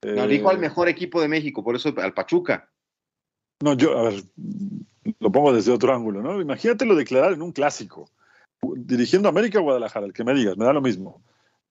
Eh, 0.02 0.14
no, 0.14 0.26
dijo 0.26 0.50
al 0.50 0.58
mejor 0.58 0.88
equipo 0.88 1.20
de 1.20 1.28
México, 1.28 1.64
por 1.64 1.76
eso 1.76 1.92
al 1.96 2.14
Pachuca. 2.14 2.68
No, 3.62 3.74
yo, 3.74 3.96
a 3.96 4.02
ver, 4.04 4.22
lo 5.20 5.30
pongo 5.30 5.52
desde 5.52 5.72
otro 5.72 5.94
ángulo, 5.94 6.22
¿no? 6.22 6.40
Imagínatelo 6.40 6.94
declarar 6.94 7.32
en 7.32 7.42
un 7.42 7.52
clásico, 7.52 8.10
dirigiendo 8.76 9.28
a 9.28 9.30
América 9.30 9.60
o 9.60 9.62
Guadalajara, 9.62 10.06
el 10.06 10.12
que 10.12 10.24
me 10.24 10.34
digas, 10.34 10.56
me 10.56 10.64
da 10.64 10.72
lo 10.72 10.80
mismo. 10.80 11.22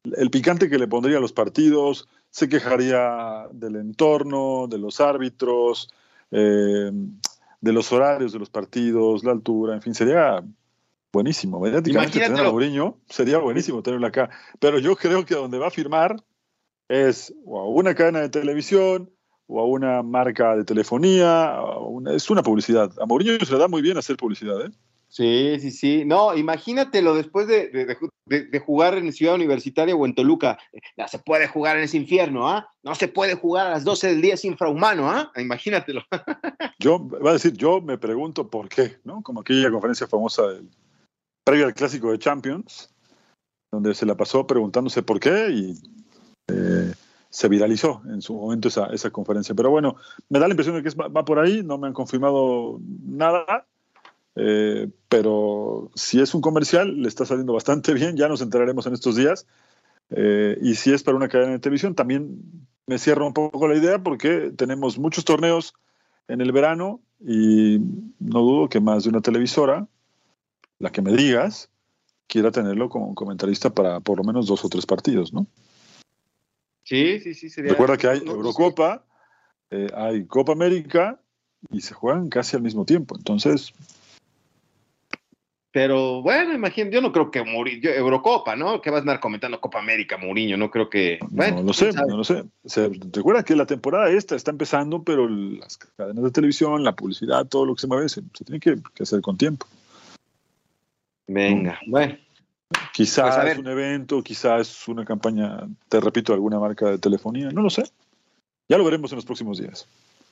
El 0.04 0.32
picante 0.32 0.70
que 0.70 0.80
le 0.80 0.88
pondría 0.88 1.18
a 1.18 1.22
los 1.22 1.34
partidos, 1.34 2.08
se 2.30 2.50
quejaría 2.50 3.48
del 3.52 3.76
entorno, 3.76 4.68
de 4.68 4.78
los 4.78 5.00
árbitros, 5.00 5.90
eh, 6.32 6.92
de 7.62 7.74
los 7.74 7.92
horarios 7.92 8.32
de 8.34 8.40
los 8.40 8.50
partidos, 8.50 9.24
la 9.24 9.32
altura, 9.32 9.76
en 9.76 9.82
fin, 9.82 9.94
sería 9.94 10.44
buenísimo. 11.12 11.60
Mediáticamente 11.60 12.20
tener 12.20 12.46
a 12.46 12.52
Mourinho 12.52 12.98
sería 13.10 13.38
buenísimo 13.38 13.82
tenerlo 13.84 14.08
acá. 14.08 14.30
Pero 14.60 14.80
yo 14.80 14.96
creo 14.96 15.26
que 15.26 15.36
donde 15.36 15.58
va 15.58 15.68
a 15.68 15.72
firmar 15.72 16.16
es 16.88 17.34
o 17.46 17.60
a 17.60 17.68
una 17.68 17.96
cadena 17.96 18.20
de 18.20 18.30
televisión 18.30 19.12
o 19.48 19.60
a 19.60 19.66
una 19.66 20.02
marca 20.02 20.56
de 20.56 20.64
telefonía, 20.64 21.58
es 22.14 22.30
una 22.30 22.44
publicidad. 22.44 22.92
A 23.00 23.06
Mourinho 23.06 23.38
se 23.46 23.54
le 23.54 23.60
da 23.60 23.68
muy 23.68 23.82
bien 23.82 23.98
hacer 23.98 24.18
publicidad, 24.18 24.66
¿eh? 24.66 24.72
Sí, 25.12 25.58
sí, 25.60 25.72
sí. 25.72 26.06
No, 26.06 26.38
imagínatelo 26.38 27.14
después 27.14 27.46
de, 27.46 27.98
jugar 28.66 28.98
en 28.98 29.12
Ciudad 29.12 29.36
Universitaria 29.36 29.94
o 29.94 30.06
en 30.06 30.16
Toluca. 30.16 30.58
No 30.96 31.06
se 31.10 31.20
puede 31.20 31.50
jugar 31.50 31.76
en 31.76 31.84
ese 31.84 31.98
infierno, 31.98 32.48
¿ah? 32.48 32.70
No 32.82 32.96
se 32.96 33.10
puede 33.10 33.36
jugar 33.36 33.68
a 33.68 33.72
las 33.72 33.84
12 33.84 34.08
del 34.08 34.22
día, 34.22 34.36
es 34.36 34.46
infrahumano, 34.46 35.12
¿ah? 35.12 35.30
Imagínatelo. 35.36 36.02
yo, 36.80 37.06
va 37.10 37.32
a 37.32 37.34
decir, 37.34 37.52
yo 37.58 37.82
me 37.82 37.98
pregunto 37.98 38.50
por 38.50 38.70
qué, 38.70 39.00
¿no? 39.04 39.22
Como 39.22 39.42
aquella 39.42 39.70
conferencia 39.70 40.08
famosa 40.08 40.48
del, 40.48 40.70
previo 41.44 41.66
al 41.66 41.74
clásico 41.74 42.12
de 42.12 42.20
Champions, 42.20 42.90
donde 43.72 43.94
se 43.94 44.06
la 44.06 44.16
pasó 44.16 44.46
preguntándose 44.46 45.04
por 45.04 45.20
qué 45.20 45.50
y 45.50 45.80
eh, 46.48 46.94
se 47.30 47.48
viralizó 47.48 48.02
en 48.06 48.22
su 48.22 48.34
momento 48.34 48.68
esa, 48.68 48.88
esa, 48.88 49.10
conferencia. 49.10 49.56
Pero 49.56 49.70
bueno, 49.70 49.96
me 50.30 50.40
da 50.40 50.48
la 50.48 50.54
impresión 50.54 50.76
de 50.76 50.84
que 50.84 50.96
va 50.96 51.26
por 51.26 51.40
ahí, 51.40 51.64
no 51.64 51.78
me 51.78 51.88
han 51.88 51.94
confirmado 51.94 52.80
nada, 53.06 53.66
eh, 54.36 54.90
pero 55.10 55.92
si 55.96 56.22
es 56.22 56.34
un 56.34 56.42
comercial, 56.42 57.02
le 57.02 57.08
está 57.08 57.26
saliendo 57.26 57.54
bastante 57.54 57.94
bien, 57.96 58.18
ya 58.18 58.28
nos 58.28 58.42
enteraremos 58.42 58.86
en 58.86 58.94
estos 58.94 59.16
días. 59.16 59.48
Eh, 60.10 60.58
y 60.62 60.76
si 60.76 60.94
es 60.94 61.04
para 61.04 61.18
una 61.18 61.30
cadena 61.30 61.54
de 61.54 61.60
televisión, 61.60 61.96
también 61.96 62.68
me 62.86 62.98
cierra 62.98 63.26
un 63.26 63.34
poco 63.34 63.68
la 63.68 63.76
idea 63.78 64.00
porque 64.00 64.52
tenemos 64.56 64.98
muchos 64.98 65.24
torneos 65.24 65.74
en 66.28 66.42
el 66.42 66.52
verano 66.52 67.00
y 67.20 67.80
no 68.20 68.40
dudo 68.42 68.70
que 68.70 68.82
más 68.82 69.04
de 69.04 69.10
una 69.10 69.22
televisora, 69.22 69.88
la 70.82 70.92
que 70.92 71.02
me 71.02 71.14
digas, 71.14 71.70
quiera 72.28 72.52
tenerlo 72.52 72.90
como 72.90 73.14
comentarista 73.16 73.70
para 73.70 74.00
por 74.00 74.18
lo 74.18 74.24
menos 74.24 74.48
dos 74.48 74.66
o 74.66 74.70
tres 74.70 74.86
partidos, 74.86 75.32
¿no? 75.32 75.48
Sí, 76.84 77.20
sí, 77.20 77.34
sí. 77.34 77.50
Sería... 77.50 77.72
Recuerda 77.72 77.98
que 77.98 78.08
hay 78.08 78.20
Eurocopa, 78.20 79.06
eh, 79.70 79.88
hay 79.96 80.26
Copa 80.26 80.52
América 80.52 81.20
y 81.70 81.82
se 81.82 81.94
juegan 81.94 82.30
casi 82.30 82.56
al 82.56 82.64
mismo 82.64 82.86
tiempo. 82.86 83.16
Entonces. 83.16 83.74
Pero 85.74 86.22
bueno, 86.22 86.54
imagínate, 86.54 86.96
yo 86.96 87.02
no 87.02 87.14
creo 87.14 87.32
que 87.32 87.44
Mourinho, 87.46 87.90
Eurocopa, 87.92 88.58
¿no? 88.58 88.82
Que 88.82 88.90
vas 88.90 88.98
a 88.98 89.02
andar 89.02 89.20
comentando 89.22 89.62
Copa 89.62 89.80
América, 89.80 90.18
Mourinho, 90.18 90.58
no 90.58 90.70
creo 90.70 90.90
que. 90.90 91.20
Bueno, 91.30 91.58
no 91.58 91.68
lo 91.68 91.74
sé, 91.74 91.94
no 91.94 92.18
lo 92.18 92.24
sé. 92.26 92.44
recuerda 93.14 93.44
que 93.44 93.56
la 93.56 93.66
temporada 93.66 94.10
esta 94.10 94.36
está 94.36 94.52
empezando, 94.52 95.04
pero 95.04 95.30
las 95.30 95.78
cadenas 95.78 96.24
de 96.26 96.32
televisión, 96.32 96.84
la 96.84 96.96
publicidad, 96.96 97.46
todo 97.46 97.66
lo 97.66 97.76
que 97.76 97.82
se 97.82 97.88
mueve, 97.88 98.10
se, 98.10 98.22
tiene 98.22 98.60
que, 98.60 98.76
hacer 99.02 99.22
con 99.22 99.38
tiempo. 99.38 99.66
Venga, 101.28 101.80
bueno. 101.88 102.18
Quizás 102.94 103.36
pues, 103.38 103.54
es 103.54 103.58
un 103.58 103.68
evento, 103.68 104.22
quizás 104.22 104.62
es 104.62 104.88
una 104.88 105.04
campaña, 105.04 105.68
te 105.90 106.00
repito, 106.00 106.34
alguna 106.34 106.60
marca 106.60 106.92
de 106.92 106.98
telefonía, 106.98 107.50
no 107.50 107.62
lo 107.62 107.70
sé. 107.70 107.84
Ya 108.70 108.78
lo 108.78 108.86
veremos 108.86 109.12
en 109.12 109.18
los 109.18 109.26
próximos 109.26 109.58
días. 109.60 109.88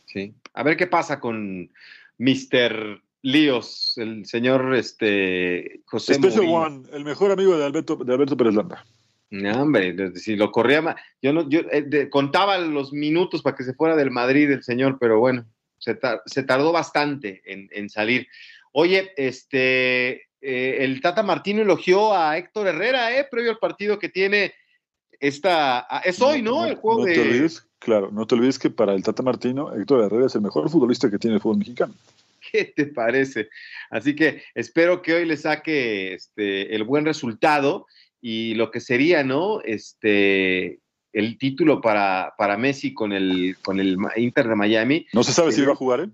Sí. 0.05 0.33
A 0.53 0.63
ver 0.63 0.77
qué 0.77 0.87
pasa 0.87 1.19
con 1.19 1.69
Mr. 2.17 3.01
Líos, 3.21 3.97
el 3.97 4.25
señor 4.25 4.73
este, 4.75 5.81
José 5.85 6.13
Special 6.13 6.47
One, 6.47 6.83
el 6.93 7.03
mejor 7.03 7.31
amigo 7.31 7.57
de 7.57 7.65
Alberto, 7.65 7.97
de 7.97 8.13
Alberto 8.13 8.37
Pérez 8.37 8.55
Landa. 8.55 8.85
No, 9.31 9.61
hombre, 9.61 10.15
si 10.15 10.35
lo 10.35 10.51
corría 10.51 10.81
más. 10.81 10.95
Yo 11.21 11.33
no, 11.33 11.47
yo 11.49 11.61
eh, 11.71 12.09
contaba 12.09 12.57
los 12.57 12.91
minutos 12.93 13.41
para 13.41 13.55
que 13.55 13.63
se 13.63 13.73
fuera 13.73 13.95
del 13.95 14.09
Madrid 14.09 14.49
el 14.49 14.63
señor, 14.63 14.97
pero 14.99 15.19
bueno, 15.19 15.45
se, 15.77 15.95
tardó 16.43 16.71
bastante 16.71 17.41
en, 17.45 17.89
salir. 17.89 18.27
Oye, 18.71 19.11
este, 19.17 20.28
eh, 20.41 20.77
el 20.81 21.01
Tata 21.01 21.23
Martino 21.23 21.61
elogió 21.61 22.13
a 22.13 22.37
Héctor 22.37 22.67
Herrera, 22.67 23.17
¿eh? 23.17 23.27
Previo 23.29 23.51
al 23.51 23.57
partido 23.57 23.99
que 23.99 24.09
tiene 24.09 24.53
esta. 25.19 25.79
Ah, 25.89 26.01
es 26.05 26.21
hoy, 26.21 26.41
¿no? 26.41 26.65
el 26.65 26.75
juego 26.75 27.05
de. 27.05 27.13
Te 27.13 27.21
olvides, 27.21 27.67
claro, 27.79 28.09
no 28.11 28.25
te 28.25 28.35
olvides 28.35 28.59
que 28.59 28.69
para 28.69 28.93
el 28.93 29.03
Tata 29.03 29.23
Martino, 29.23 29.73
Héctor 29.73 30.05
Herrera 30.05 30.27
es 30.27 30.35
el 30.35 30.41
mejor 30.41 30.69
futbolista 30.69 31.09
que 31.09 31.19
tiene 31.19 31.35
el 31.35 31.41
fútbol 31.41 31.57
mexicano. 31.57 31.93
¿Qué 32.51 32.65
te 32.65 32.85
parece? 32.87 33.49
Así 33.89 34.15
que 34.15 34.43
espero 34.55 35.01
que 35.01 35.13
hoy 35.13 35.25
le 35.25 35.37
saque 35.37 36.13
este, 36.13 36.75
el 36.75 36.83
buen 36.83 37.05
resultado 37.05 37.85
y 38.21 38.55
lo 38.55 38.71
que 38.71 38.79
sería, 38.79 39.23
¿no? 39.23 39.61
Este, 39.61 40.79
el 41.13 41.37
título 41.37 41.81
para, 41.81 42.33
para 42.37 42.57
Messi 42.57 42.93
con 42.93 43.11
el, 43.11 43.57
con 43.61 43.79
el 43.79 43.97
Inter 44.15 44.47
de 44.47 44.55
Miami. 44.55 45.05
No 45.13 45.23
se 45.23 45.33
sabe 45.33 45.51
si 45.51 45.61
va 45.61 45.73
a 45.73 45.75
jugar, 45.75 46.01
¿eh? 46.01 46.09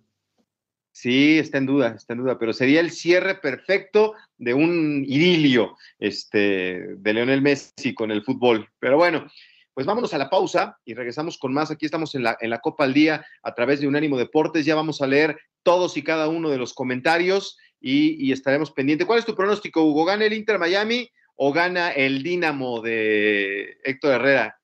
Sí, 0.96 1.40
está 1.40 1.58
en 1.58 1.66
duda, 1.66 1.90
está 1.90 2.14
en 2.14 2.20
duda, 2.20 2.40
pero 2.40 2.54
sería 2.54 2.80
el 2.80 2.90
cierre 2.90 3.36
perfecto 3.36 4.14
de 4.38 4.54
un 4.54 5.04
idilio 5.06 5.76
este, 6.00 6.96
de 6.96 7.14
Leonel 7.14 7.42
Messi 7.42 7.94
con 7.94 8.12
el 8.12 8.24
fútbol. 8.24 8.70
Pero 8.80 8.96
bueno, 8.96 9.30
pues 9.74 9.86
vámonos 9.86 10.14
a 10.14 10.18
la 10.18 10.30
pausa 10.30 10.80
y 10.86 10.94
regresamos 10.94 11.38
con 11.38 11.52
más. 11.52 11.70
Aquí 11.70 11.86
estamos 11.86 12.16
en 12.16 12.24
la, 12.24 12.38
en 12.40 12.50
la 12.50 12.62
Copa 12.62 12.86
al 12.86 12.94
Día 12.94 13.26
a 13.44 13.54
través 13.54 13.82
de 13.82 13.90
Unánimo 13.90 14.18
Deportes. 14.18 14.66
Ya 14.66 14.74
vamos 14.74 15.02
a 15.02 15.08
leer 15.08 15.38
todos 15.64 15.98
y 15.98 16.02
cada 16.02 16.30
uno 16.30 16.50
de 16.50 16.58
los 16.58 16.74
comentarios 16.74 17.58
y, 17.82 18.32
estaremos 18.32 18.72
pendientes. 18.72 19.06
¿Cuál 19.06 19.20
es 19.20 19.26
tu 19.26 19.36
pronóstico, 19.36 19.84
Hugo? 19.84 20.06
¿Gana 20.06 20.24
el 20.24 20.32
Inter 20.32 20.58
Miami 20.60 21.12
o 21.36 21.52
gana 21.52 21.92
el 21.92 22.24
Dinamo 22.24 22.80
de 22.80 23.80
Héctor 23.84 24.14
Herrera? 24.14 24.62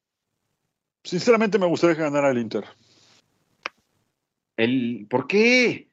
Sinceramente 1.04 1.60
me 1.60 1.68
gustaría 1.68 1.98
que 1.98 2.04
ganara 2.04 2.32
el 2.32 2.38
Inter. 2.38 2.64
El, 4.56 5.08
¿Por 5.10 5.28
qué? 5.28 5.91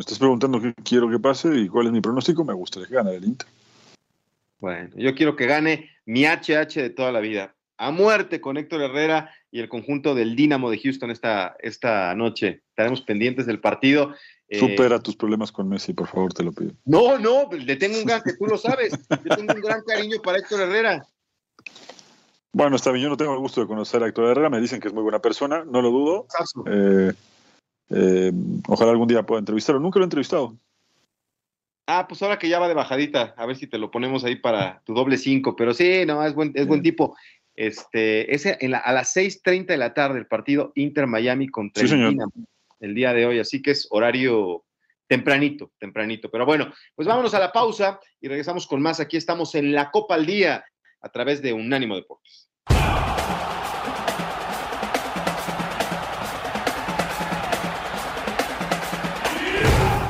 Me 0.00 0.02
estás 0.02 0.18
preguntando 0.18 0.62
qué 0.62 0.72
quiero 0.82 1.10
que 1.10 1.18
pase 1.18 1.54
y 1.54 1.68
cuál 1.68 1.88
es 1.88 1.92
mi 1.92 2.00
pronóstico. 2.00 2.42
Me 2.42 2.54
gustaría 2.54 2.88
que 2.88 2.94
gane 2.94 3.14
el 3.16 3.22
Inter. 3.22 3.46
Bueno, 4.58 4.88
yo 4.96 5.14
quiero 5.14 5.36
que 5.36 5.44
gane 5.44 5.90
mi 6.06 6.24
HH 6.24 6.80
de 6.80 6.88
toda 6.88 7.12
la 7.12 7.20
vida. 7.20 7.54
A 7.76 7.90
muerte 7.90 8.40
con 8.40 8.56
Héctor 8.56 8.80
Herrera 8.80 9.30
y 9.50 9.60
el 9.60 9.68
conjunto 9.68 10.14
del 10.14 10.36
Dinamo 10.36 10.70
de 10.70 10.78
Houston 10.78 11.10
esta, 11.10 11.54
esta 11.58 12.14
noche. 12.14 12.62
Estaremos 12.70 13.02
pendientes 13.02 13.44
del 13.44 13.60
partido. 13.60 14.14
Eh, 14.48 14.58
Supera 14.58 15.00
tus 15.00 15.16
problemas 15.16 15.52
con 15.52 15.68
Messi, 15.68 15.92
por 15.92 16.08
favor, 16.08 16.32
te 16.32 16.44
lo 16.44 16.52
pido. 16.52 16.72
No, 16.86 17.18
no, 17.18 17.50
le 17.52 17.76
tengo 17.76 17.98
un 17.98 18.06
gran, 18.06 18.22
que 18.22 18.32
tú 18.32 18.46
lo 18.46 18.56
sabes, 18.56 18.94
yo 19.10 19.36
tengo 19.36 19.52
un 19.52 19.60
gran 19.60 19.82
cariño 19.86 20.16
para 20.22 20.38
Héctor 20.38 20.62
Herrera. 20.62 21.06
Bueno, 22.54 22.76
está 22.76 22.90
bien, 22.90 23.02
yo 23.02 23.10
no 23.10 23.18
tengo 23.18 23.34
el 23.34 23.40
gusto 23.40 23.60
de 23.60 23.66
conocer 23.66 24.02
a 24.02 24.06
Héctor 24.06 24.30
Herrera, 24.30 24.48
me 24.48 24.62
dicen 24.62 24.80
que 24.80 24.88
es 24.88 24.94
muy 24.94 25.02
buena 25.02 25.18
persona, 25.18 25.62
no 25.66 25.82
lo 25.82 25.90
dudo. 25.90 26.26
Eh, 26.64 27.12
eh, 27.90 28.32
ojalá 28.68 28.92
algún 28.92 29.08
día 29.08 29.24
pueda 29.24 29.40
entrevistarlo. 29.40 29.80
Nunca 29.80 29.98
lo 29.98 30.04
he 30.04 30.06
entrevistado. 30.06 30.56
Ah, 31.86 32.06
pues 32.08 32.22
ahora 32.22 32.38
que 32.38 32.48
ya 32.48 32.60
va 32.60 32.68
de 32.68 32.74
bajadita, 32.74 33.34
a 33.36 33.46
ver 33.46 33.56
si 33.56 33.66
te 33.66 33.78
lo 33.78 33.90
ponemos 33.90 34.24
ahí 34.24 34.36
para 34.36 34.80
tu 34.84 34.94
doble 34.94 35.18
cinco. 35.18 35.56
Pero 35.56 35.74
sí, 35.74 36.04
no, 36.06 36.24
es 36.24 36.34
buen, 36.34 36.52
es 36.54 36.66
buen 36.66 36.82
tipo. 36.82 37.16
Este, 37.56 38.32
ese 38.32 38.56
a 38.82 38.92
las 38.92 39.14
6:30 39.14 39.66
de 39.66 39.76
la 39.76 39.92
tarde 39.92 40.18
el 40.18 40.26
partido 40.26 40.72
Inter 40.76 41.06
Miami 41.06 41.48
contra 41.48 41.84
el 41.84 42.16
el 42.80 42.94
día 42.94 43.12
de 43.12 43.26
hoy, 43.26 43.38
así 43.38 43.60
que 43.60 43.72
es 43.72 43.86
horario 43.90 44.64
tempranito, 45.06 45.72
tempranito. 45.78 46.30
Pero 46.30 46.46
bueno, 46.46 46.72
pues 46.94 47.06
vámonos 47.06 47.34
a 47.34 47.40
la 47.40 47.52
pausa 47.52 48.00
y 48.20 48.28
regresamos 48.28 48.66
con 48.66 48.80
más. 48.80 49.00
Aquí 49.00 49.16
estamos 49.16 49.54
en 49.54 49.72
la 49.72 49.90
Copa 49.90 50.14
al 50.14 50.24
Día 50.24 50.64
a 51.02 51.08
través 51.08 51.42
de 51.42 51.52
Unánimo 51.52 51.96
Deportes. 51.96 52.48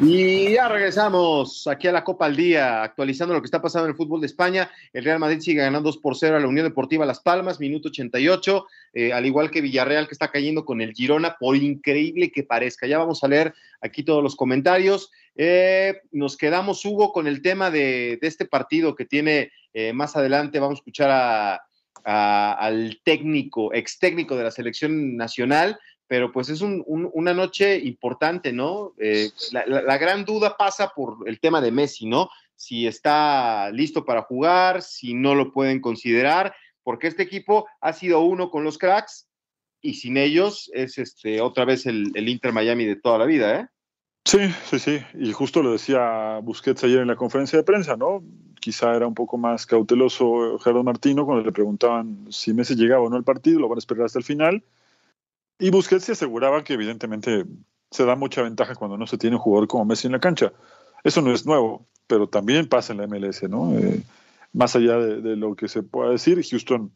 Y 0.00 0.52
ya 0.52 0.68
regresamos 0.68 1.66
aquí 1.66 1.88
a 1.88 1.92
la 1.92 2.04
Copa 2.04 2.26
al 2.26 2.36
Día, 2.36 2.84
actualizando 2.84 3.34
lo 3.34 3.40
que 3.40 3.46
está 3.46 3.60
pasando 3.60 3.86
en 3.86 3.90
el 3.90 3.96
fútbol 3.96 4.20
de 4.20 4.28
España. 4.28 4.70
El 4.92 5.02
Real 5.02 5.18
Madrid 5.18 5.40
sigue 5.40 5.60
ganando 5.60 5.88
2 5.88 5.98
por 5.98 6.16
0 6.16 6.36
a 6.36 6.40
la 6.40 6.46
Unión 6.46 6.66
Deportiva 6.66 7.04
Las 7.04 7.18
Palmas, 7.18 7.58
minuto 7.58 7.88
88, 7.88 8.66
eh, 8.92 9.12
al 9.12 9.26
igual 9.26 9.50
que 9.50 9.60
Villarreal 9.60 10.06
que 10.06 10.14
está 10.14 10.30
cayendo 10.30 10.64
con 10.64 10.80
el 10.80 10.92
Girona, 10.92 11.36
por 11.40 11.56
increíble 11.56 12.30
que 12.30 12.44
parezca. 12.44 12.86
Ya 12.86 12.98
vamos 12.98 13.24
a 13.24 13.28
leer 13.28 13.54
aquí 13.80 14.04
todos 14.04 14.22
los 14.22 14.36
comentarios. 14.36 15.10
Eh, 15.34 16.00
nos 16.12 16.36
quedamos, 16.36 16.84
Hugo, 16.84 17.12
con 17.12 17.26
el 17.26 17.42
tema 17.42 17.72
de, 17.72 18.20
este 18.22 18.44
partido 18.44 18.94
que 18.94 19.04
tiene 19.04 19.50
eh, 19.74 19.92
más 19.92 20.14
adelante. 20.14 20.60
Vamos 20.60 20.78
a 20.78 20.80
escuchar 20.80 21.60
al 22.04 23.00
técnico, 23.02 23.74
ex 23.74 23.98
técnico 23.98 24.36
de 24.36 24.44
la 24.44 24.52
selección 24.52 25.16
nacional, 25.16 25.76
pero 26.08 26.32
pues 26.32 26.48
es 26.48 26.62
una 26.62 27.34
noche 27.34 27.78
importante, 27.78 28.50
¿no? 28.50 28.94
Eh, 28.98 29.30
la, 29.52 29.98
gran 29.98 30.24
duda 30.24 30.56
pasa 30.56 30.88
por 30.96 31.28
el 31.28 31.38
tema 31.38 31.60
de 31.60 31.70
Messi, 31.70 32.06
¿no? 32.06 32.30
Si 32.56 32.86
está 32.86 33.70
listo 33.70 34.06
para 34.06 34.22
jugar, 34.22 34.80
si 34.80 35.12
no 35.12 35.34
lo 35.34 35.52
pueden 35.52 35.80
considerar, 35.80 36.54
porque 36.82 37.08
este 37.08 37.22
equipo 37.22 37.66
ha 37.82 37.92
sido 37.92 38.22
uno 38.22 38.50
con 38.50 38.64
los 38.64 38.78
cracks 38.78 39.28
y 39.82 39.94
sin 39.94 40.16
ellos 40.16 40.70
es 40.72 40.96
este 40.96 41.42
otra 41.42 41.66
vez 41.66 41.84
el, 41.84 42.10
Inter 42.16 42.54
Miami 42.54 42.86
de 42.86 42.96
toda 42.96 43.18
la 43.18 43.26
vida, 43.26 43.60
¿eh? 43.60 43.66
Sí, 44.24 44.50
sí, 44.64 44.78
sí. 44.78 44.98
Y 45.14 45.32
justo 45.32 45.62
lo 45.62 45.72
decía 45.72 46.40
Busquets 46.42 46.84
ayer 46.84 47.00
en 47.00 47.08
la 47.08 47.16
conferencia 47.16 47.58
de 47.58 47.64
prensa, 47.64 47.96
¿no? 47.96 48.22
Quizá 48.60 48.94
era 48.96 49.06
un 49.06 49.14
poco 49.14 49.36
más 49.36 49.66
cauteloso 49.66 50.58
Gerardo 50.58 50.82
Martino 50.82 51.26
cuando 51.26 51.44
le 51.44 51.52
preguntaban 51.52 52.26
si 52.30 52.54
Messi 52.54 52.74
llegaba 52.76 53.02
o 53.02 53.10
no 53.10 53.16
al 53.16 53.24
partido, 53.24 53.60
lo 53.60 53.68
van 53.68 53.76
a 53.76 53.80
esperar 53.80 54.06
hasta 54.06 54.18
el 54.18 54.24
final 54.24 54.62
y 55.58 55.70
Busquets 55.70 56.04
se 56.04 56.12
aseguraba 56.12 56.62
que 56.62 56.74
evidentemente 56.74 57.44
se 57.90 58.04
da 58.04 58.16
mucha 58.16 58.42
ventaja 58.42 58.74
cuando 58.74 58.96
no 58.96 59.06
se 59.06 59.18
tiene 59.18 59.36
un 59.36 59.42
jugador 59.42 59.68
como 59.68 59.84
Messi 59.84 60.06
en 60.06 60.12
la 60.12 60.20
cancha. 60.20 60.52
Eso 61.04 61.22
no 61.22 61.32
es 61.32 61.46
nuevo, 61.46 61.86
pero 62.06 62.28
también 62.28 62.68
pasa 62.68 62.92
en 62.92 62.98
la 62.98 63.06
MLS, 63.06 63.48
¿no? 63.48 63.76
Eh, 63.78 64.02
más 64.52 64.76
allá 64.76 64.98
de, 64.98 65.36
lo 65.36 65.54
que 65.54 65.68
se 65.68 65.82
pueda 65.82 66.10
decir, 66.10 66.42
Houston 66.48 66.92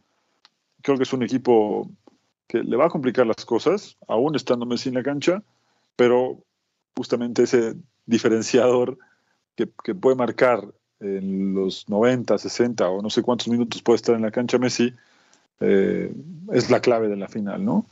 creo 0.83 0.97
que 0.97 1.05
es 1.05 1.13
un 1.13 1.23
equipo 1.23 1.91
que 2.47 2.63
le 2.63 2.77
va 2.77 2.87
a 2.87 2.91
complicar 2.91 3.27
las 3.27 3.45
cosas, 3.45 3.97
aún 4.09 4.35
estando 4.35 4.67
Messi 4.67 4.89
en 4.89 4.97
la 4.97 5.03
cancha, 5.03 5.43
pero 5.97 6.39
justamente 6.97 7.45
ese 7.45 7.75
diferenciador 8.07 8.99
que, 9.55 9.67
puede 9.67 10.17
marcar 10.17 10.67
en 11.01 11.55
los 11.55 11.89
90, 11.89 12.37
60 12.39 12.89
o 12.89 13.03
no 13.03 13.11
sé 13.11 13.23
cuántos 13.23 13.49
minutos 13.49 13.83
puede 13.83 13.97
estar 13.97 14.15
en 14.15 14.23
la 14.23 14.31
cancha 14.31 14.59
Messi, 14.59 14.93
eh, 15.61 16.13
es 16.53 16.71
la 16.71 16.81
clave 16.81 17.09
de 17.09 17.17
la 17.17 17.29
final, 17.29 17.65
¿no? 17.65 17.87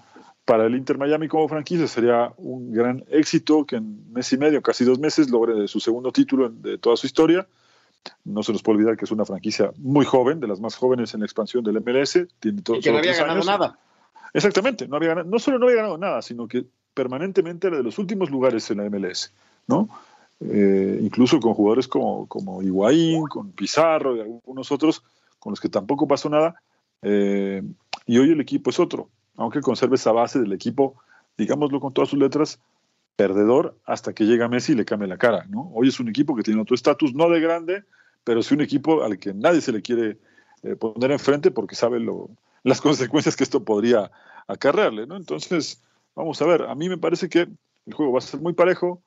Para 0.51 0.67
el 0.67 0.75
Inter 0.75 0.99
Miami 0.99 1.29
como 1.29 1.47
franquicia 1.47 1.87
sería 1.87 2.33
un 2.37 2.73
gran 2.73 3.05
éxito 3.09 3.65
que 3.65 3.77
en 3.77 4.13
mes 4.13 4.33
y 4.33 4.37
medio, 4.37 4.61
casi 4.61 4.85
dos 4.85 4.99
meses, 4.99 5.31
logre 5.31 5.69
su 5.69 5.79
segundo 5.79 6.11
título 6.11 6.49
de 6.49 6.77
toda 6.77 6.97
su 6.97 7.07
historia. 7.07 7.47
No 8.25 8.43
se 8.43 8.51
nos 8.51 8.61
puede 8.61 8.79
olvidar 8.79 8.97
que 8.97 9.05
es 9.05 9.13
una 9.13 9.25
franquicia 9.25 9.71
muy 9.77 10.05
joven, 10.05 10.41
de 10.41 10.49
las 10.49 10.59
más 10.59 10.75
jóvenes 10.75 11.15
en 11.15 11.21
la 11.21 11.27
expansión 11.27 11.63
del 11.63 11.81
MLS. 11.81 12.27
Tiene 12.41 12.63
y 12.67 12.81
que 12.81 12.91
no 12.91 12.99
había 12.99 13.15
ganado 13.15 13.45
nada. 13.45 13.79
Exactamente, 14.35 14.89
no, 14.89 14.97
había 14.97 15.15
no 15.15 15.39
solo 15.39 15.61
no 15.61 15.67
había 15.67 15.77
ganado 15.77 15.99
nada, 15.99 16.21
sino 16.21 16.49
que 16.49 16.65
permanentemente 16.95 17.69
era 17.69 17.77
de 17.77 17.85
los 17.85 18.01
últimos 18.01 18.29
lugares 18.29 18.69
en 18.73 18.79
la 18.79 18.91
MLS, 18.91 19.33
¿no? 19.69 19.89
Eh, 20.41 20.99
incluso 21.01 21.39
con 21.39 21.55
jugadores 21.55 21.87
como, 21.87 22.27
como 22.27 22.61
Higuaín, 22.61 23.23
con 23.29 23.53
Pizarro 23.53 24.17
y 24.17 24.21
algunos 24.21 24.73
otros 24.73 25.05
con 25.39 25.53
los 25.53 25.61
que 25.61 25.69
tampoco 25.69 26.09
pasó 26.09 26.29
nada. 26.29 26.61
Eh, 27.03 27.63
y 28.05 28.19
hoy 28.19 28.33
el 28.33 28.41
equipo 28.41 28.71
es 28.71 28.81
otro 28.81 29.11
aunque 29.41 29.63
conserve 29.63 29.95
esa 29.97 30.13
base 30.13 30.39
del 30.39 30.53
equipo, 30.53 30.97
digámoslo 31.39 31.81
con 31.81 31.95
todas 31.95 32.11
sus 32.11 32.19
letras, 32.19 32.61
perdedor 33.17 33.75
hasta 33.87 34.13
que 34.13 34.25
llega 34.25 34.49
Messi 34.49 34.73
y 34.73 34.75
le 34.75 34.85
cambie 34.85 35.09
la 35.09 35.17
cara. 35.17 35.47
¿no? 35.49 35.71
Hoy 35.75 35.89
es 35.89 35.99
un 35.99 36.09
equipo 36.09 36.37
que 36.37 36.43
tiene 36.43 36.61
otro 36.61 36.75
estatus, 36.75 37.15
no 37.15 37.31
de 37.31 37.41
grande, 37.41 37.85
pero 38.23 38.43
sí 38.43 38.53
un 38.55 38.61
equipo 38.61 39.03
al 39.03 39.19
que 39.19 39.33
nadie 39.33 39.63
se 39.63 39.73
le 39.73 39.81
quiere 39.81 40.19
eh, 40.63 40.77
poner 40.77 41.11
enfrente 41.11 41.51
porque 41.51 41.75
sabe 41.75 42.01
lo, 42.01 42.29
las 42.65 42.83
consecuencias 42.83 43.35
que 43.35 43.45
esto 43.45 43.65
podría 43.65 44.11
acarrearle. 44.47 45.07
¿no? 45.07 45.17
Entonces, 45.17 45.83
vamos 46.15 46.41
a 46.43 46.47
ver, 46.47 46.63
a 46.65 46.75
mí 46.75 46.91
me 46.91 46.99
parece 46.99 47.31
que 47.31 47.49
el 47.87 47.95
juego 47.95 48.13
va 48.13 48.19
a 48.19 48.23
ser 48.23 48.41
muy 48.41 48.53
parejo, 48.53 49.01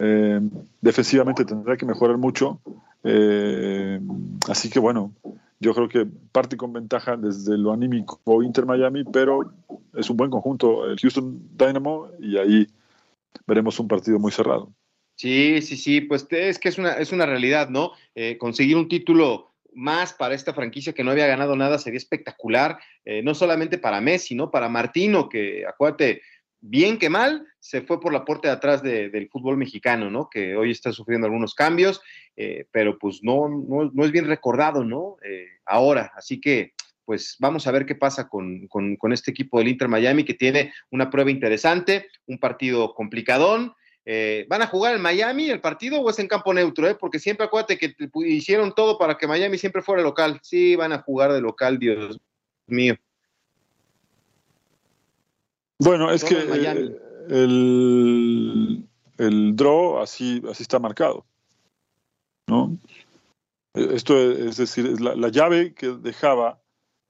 eh, 0.00 0.40
defensivamente 0.80 1.44
tendrá 1.44 1.76
que 1.76 1.86
mejorar 1.86 2.18
mucho, 2.18 2.60
eh, 3.04 4.00
así 4.48 4.70
que 4.70 4.80
bueno, 4.80 5.12
yo 5.60 5.74
creo 5.74 5.88
que 5.88 6.06
parte 6.32 6.56
con 6.56 6.72
ventaja 6.72 7.16
desde 7.16 7.58
lo 7.58 7.72
anímico 7.72 8.42
Inter 8.42 8.64
Miami, 8.64 9.04
pero 9.04 9.52
es 9.94 10.08
un 10.08 10.16
buen 10.16 10.30
conjunto 10.30 10.86
el 10.86 10.98
Houston 10.98 11.40
Dynamo 11.56 12.10
y 12.20 12.36
ahí 12.38 12.66
veremos 13.46 13.78
un 13.80 13.88
partido 13.88 14.18
muy 14.18 14.32
cerrado. 14.32 14.72
Sí, 15.16 15.60
sí, 15.62 15.76
sí, 15.76 16.00
pues 16.00 16.26
es 16.30 16.60
que 16.60 16.68
es 16.68 16.78
una, 16.78 16.92
es 16.92 17.10
una 17.10 17.26
realidad, 17.26 17.70
¿no? 17.70 17.92
Eh, 18.14 18.38
conseguir 18.38 18.76
un 18.76 18.88
título 18.88 19.48
más 19.74 20.12
para 20.12 20.34
esta 20.34 20.54
franquicia 20.54 20.92
que 20.92 21.02
no 21.02 21.10
había 21.10 21.26
ganado 21.26 21.56
nada 21.56 21.78
sería 21.78 21.98
espectacular, 21.98 22.78
eh, 23.04 23.22
no 23.22 23.34
solamente 23.34 23.78
para 23.78 24.00
Messi, 24.00 24.36
¿no? 24.36 24.50
Para 24.50 24.68
Martino, 24.68 25.28
que 25.28 25.66
acuérdate, 25.66 26.22
bien 26.60 26.98
que 26.98 27.10
mal, 27.10 27.46
se 27.60 27.82
fue 27.82 28.00
por 28.00 28.12
la 28.12 28.24
puerta 28.24 28.48
de 28.48 28.54
atrás 28.54 28.82
del 28.82 29.28
fútbol 29.30 29.56
mexicano, 29.56 30.10
¿no? 30.10 30.28
Que 30.30 30.56
hoy 30.56 30.70
está 30.70 30.92
sufriendo 30.92 31.26
algunos 31.26 31.54
cambios, 31.54 32.00
eh, 32.36 32.66
pero 32.70 32.98
pues 32.98 33.20
no, 33.22 33.48
no, 33.48 34.04
es 34.04 34.12
bien 34.12 34.26
recordado, 34.26 34.84
¿no? 34.84 35.16
Eh, 35.24 35.46
ahora, 35.66 36.12
así 36.16 36.40
que 36.40 36.72
pues 37.04 37.36
vamos 37.38 37.66
a 37.66 37.70
ver 37.70 37.86
qué 37.86 37.94
pasa 37.94 38.28
con, 38.28 38.68
este 39.12 39.30
equipo 39.30 39.58
del 39.58 39.68
Inter 39.68 39.88
Miami 39.88 40.24
que 40.24 40.34
tiene 40.34 40.74
una 40.90 41.08
prueba 41.08 41.30
interesante, 41.30 42.06
un 42.26 42.38
partido 42.38 42.92
complicadón. 42.92 43.72
Eh, 44.04 44.44
¿Van 44.48 44.60
a 44.60 44.66
jugar 44.66 44.94
en 44.94 45.00
Miami 45.00 45.48
el 45.48 45.62
partido 45.62 46.00
o 46.00 46.10
es 46.10 46.18
en 46.18 46.28
campo 46.28 46.52
neutro? 46.52 46.98
Porque 46.98 47.18
siempre 47.18 47.46
acuérdate 47.46 47.78
que 47.78 47.94
hicieron 48.26 48.74
todo 48.74 48.98
para 48.98 49.16
que 49.16 49.26
Miami 49.26 49.56
siempre 49.56 49.80
fuera 49.80 50.02
local. 50.02 50.38
Sí, 50.42 50.76
van 50.76 50.92
a 50.92 51.00
jugar 51.00 51.32
de 51.32 51.40
local, 51.40 51.78
Dios 51.78 52.18
mío. 52.66 52.94
Bueno, 55.78 56.10
es 56.12 56.24
que 56.24 56.34
el, 57.28 58.84
el, 59.18 59.56
draw 59.56 59.98
así, 59.98 60.42
así 60.50 60.62
está 60.62 60.78
marcado. 60.78 61.24
¿no? 62.46 62.78
Esto 63.74 64.18
es, 64.18 64.56
decir, 64.56 65.00
la, 65.00 65.28
llave 65.28 65.74
que 65.74 65.88
dejaba 65.88 66.60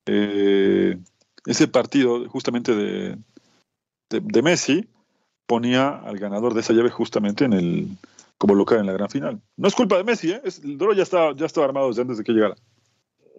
eh, 0.07 0.99
ese 1.47 1.69
partido 1.69 2.29
justamente 2.29 2.75
de, 2.75 3.16
de, 4.11 4.43
Messi 4.43 4.89
ponía 5.47 5.89
al 5.89 6.19
ganador 6.19 6.55
de 6.55 6.61
esa 6.61 6.73
llave 6.73 6.91
justamente 6.91 7.45
en 7.45 7.53
el 7.53 7.89
como 8.37 8.55
local 8.55 8.81
en 8.81 8.87
la 8.87 8.93
gran 8.93 9.09
final. 9.09 9.41
No 9.57 9.69
es 9.69 9.75
culpa 9.75 9.97
de 9.97 10.05
Messi, 10.05 10.31
¿eh? 10.33 10.43
el 10.45 10.79
draw 10.79 10.93
ya 10.93 11.03
estaba, 11.03 11.35
ya 11.35 11.47
estaba 11.47 11.66
armado 11.66 11.89
desde 11.89 12.03
antes 12.03 12.19
de 12.19 12.25
que 12.25 12.33
llegara. 12.33 12.57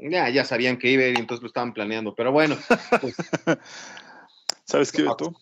Ya, 0.01 0.29
ya 0.29 0.45
sabían 0.45 0.77
que 0.77 0.89
iba 0.91 1.03
y 1.03 1.15
entonces 1.15 1.41
lo 1.41 1.47
estaban 1.47 1.73
planeando, 1.73 2.15
pero 2.15 2.31
bueno. 2.31 2.57
Pues, 3.01 3.15
¿Sabes 4.65 4.91
qué, 4.91 5.03
Beto? 5.03 5.33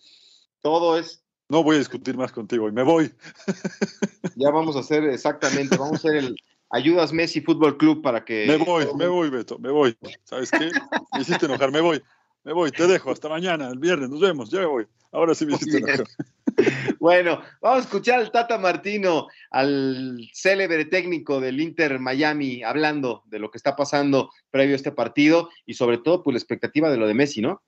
Todo 0.61 0.97
es. 0.97 1.23
No 1.49 1.63
voy 1.63 1.77
a 1.77 1.79
discutir 1.79 2.17
más 2.17 2.31
contigo 2.31 2.67
y 2.67 2.71
me 2.71 2.83
voy. 2.83 3.11
Ya 4.35 4.51
vamos 4.51 4.75
a 4.75 4.81
hacer 4.81 5.03
exactamente, 5.05 5.77
vamos 5.77 5.93
a 5.93 5.95
hacer 5.95 6.15
el 6.17 6.35
Ayudas 6.69 7.11
Messi 7.11 7.41
Fútbol 7.41 7.77
Club 7.77 8.03
para 8.03 8.23
que. 8.23 8.45
Me 8.45 8.57
voy, 8.57 8.85
me 8.95 9.07
voy, 9.07 9.31
Beto, 9.31 9.57
me 9.57 9.71
voy. 9.71 9.97
¿Sabes 10.25 10.51
qué? 10.51 10.69
Me 11.13 11.21
hiciste 11.21 11.47
enojar, 11.47 11.71
me 11.71 11.81
voy. 11.81 12.03
Me 12.43 12.53
voy, 12.53 12.69
te 12.71 12.85
dejo, 12.85 13.09
hasta 13.09 13.29
mañana, 13.29 13.67
el 13.69 13.79
viernes, 13.79 14.09
nos 14.09 14.21
vemos, 14.21 14.51
ya 14.51 14.59
me 14.59 14.67
voy. 14.67 14.87
Ahora 15.11 15.33
sí 15.33 15.45
me 15.45 15.55
hiciste 15.55 15.77
enojar. 15.77 16.05
Bueno, 16.99 17.39
vamos 17.61 17.79
a 17.79 17.83
escuchar 17.83 18.19
al 18.19 18.31
Tata 18.31 18.57
Martino, 18.57 19.27
al 19.51 20.17
célebre 20.33 20.85
técnico 20.85 21.39
del 21.39 21.61
Inter 21.61 21.99
Miami, 21.99 22.63
hablando 22.63 23.21
de 23.27 23.37
lo 23.37 23.51
que 23.51 23.59
está 23.59 23.75
pasando 23.75 24.31
previo 24.49 24.73
a 24.73 24.77
este 24.77 24.91
partido 24.91 25.51
y 25.67 25.75
sobre 25.75 25.99
todo, 25.99 26.23
pues 26.23 26.33
la 26.33 26.39
expectativa 26.39 26.89
de 26.89 26.97
lo 26.97 27.05
de 27.05 27.13
Messi, 27.13 27.41
¿no? 27.41 27.61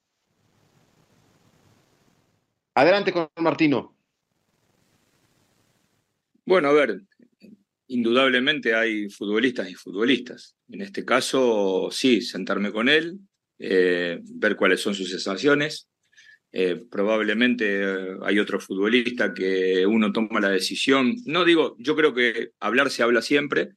Adelante 2.80 3.12
con 3.12 3.28
Martino. 3.42 3.94
Bueno, 6.46 6.70
a 6.70 6.72
ver, 6.72 7.02
indudablemente 7.88 8.74
hay 8.74 9.10
futbolistas 9.10 9.70
y 9.70 9.74
futbolistas. 9.74 10.56
En 10.70 10.80
este 10.84 11.04
caso, 11.04 11.90
sí, 11.92 12.22
sentarme 12.22 12.72
con 12.72 12.88
él, 12.88 13.20
eh, 13.58 14.22
ver 14.24 14.56
cuáles 14.56 14.80
son 14.80 14.96
sus 14.96 15.10
sensaciones. 15.10 15.90
Eh, 16.54 16.82
probablemente 16.90 17.82
eh, 17.84 18.18
hay 18.22 18.40
otro 18.40 18.62
futbolista 18.62 19.34
que 19.34 19.86
uno 19.86 20.14
toma 20.14 20.40
la 20.40 20.50
decisión. 20.50 21.16
No 21.26 21.44
digo, 21.44 21.76
yo 21.80 21.98
creo 21.98 22.14
que 22.14 22.52
hablar 22.62 22.92
se 22.92 23.04
habla 23.04 23.22
siempre, 23.22 23.72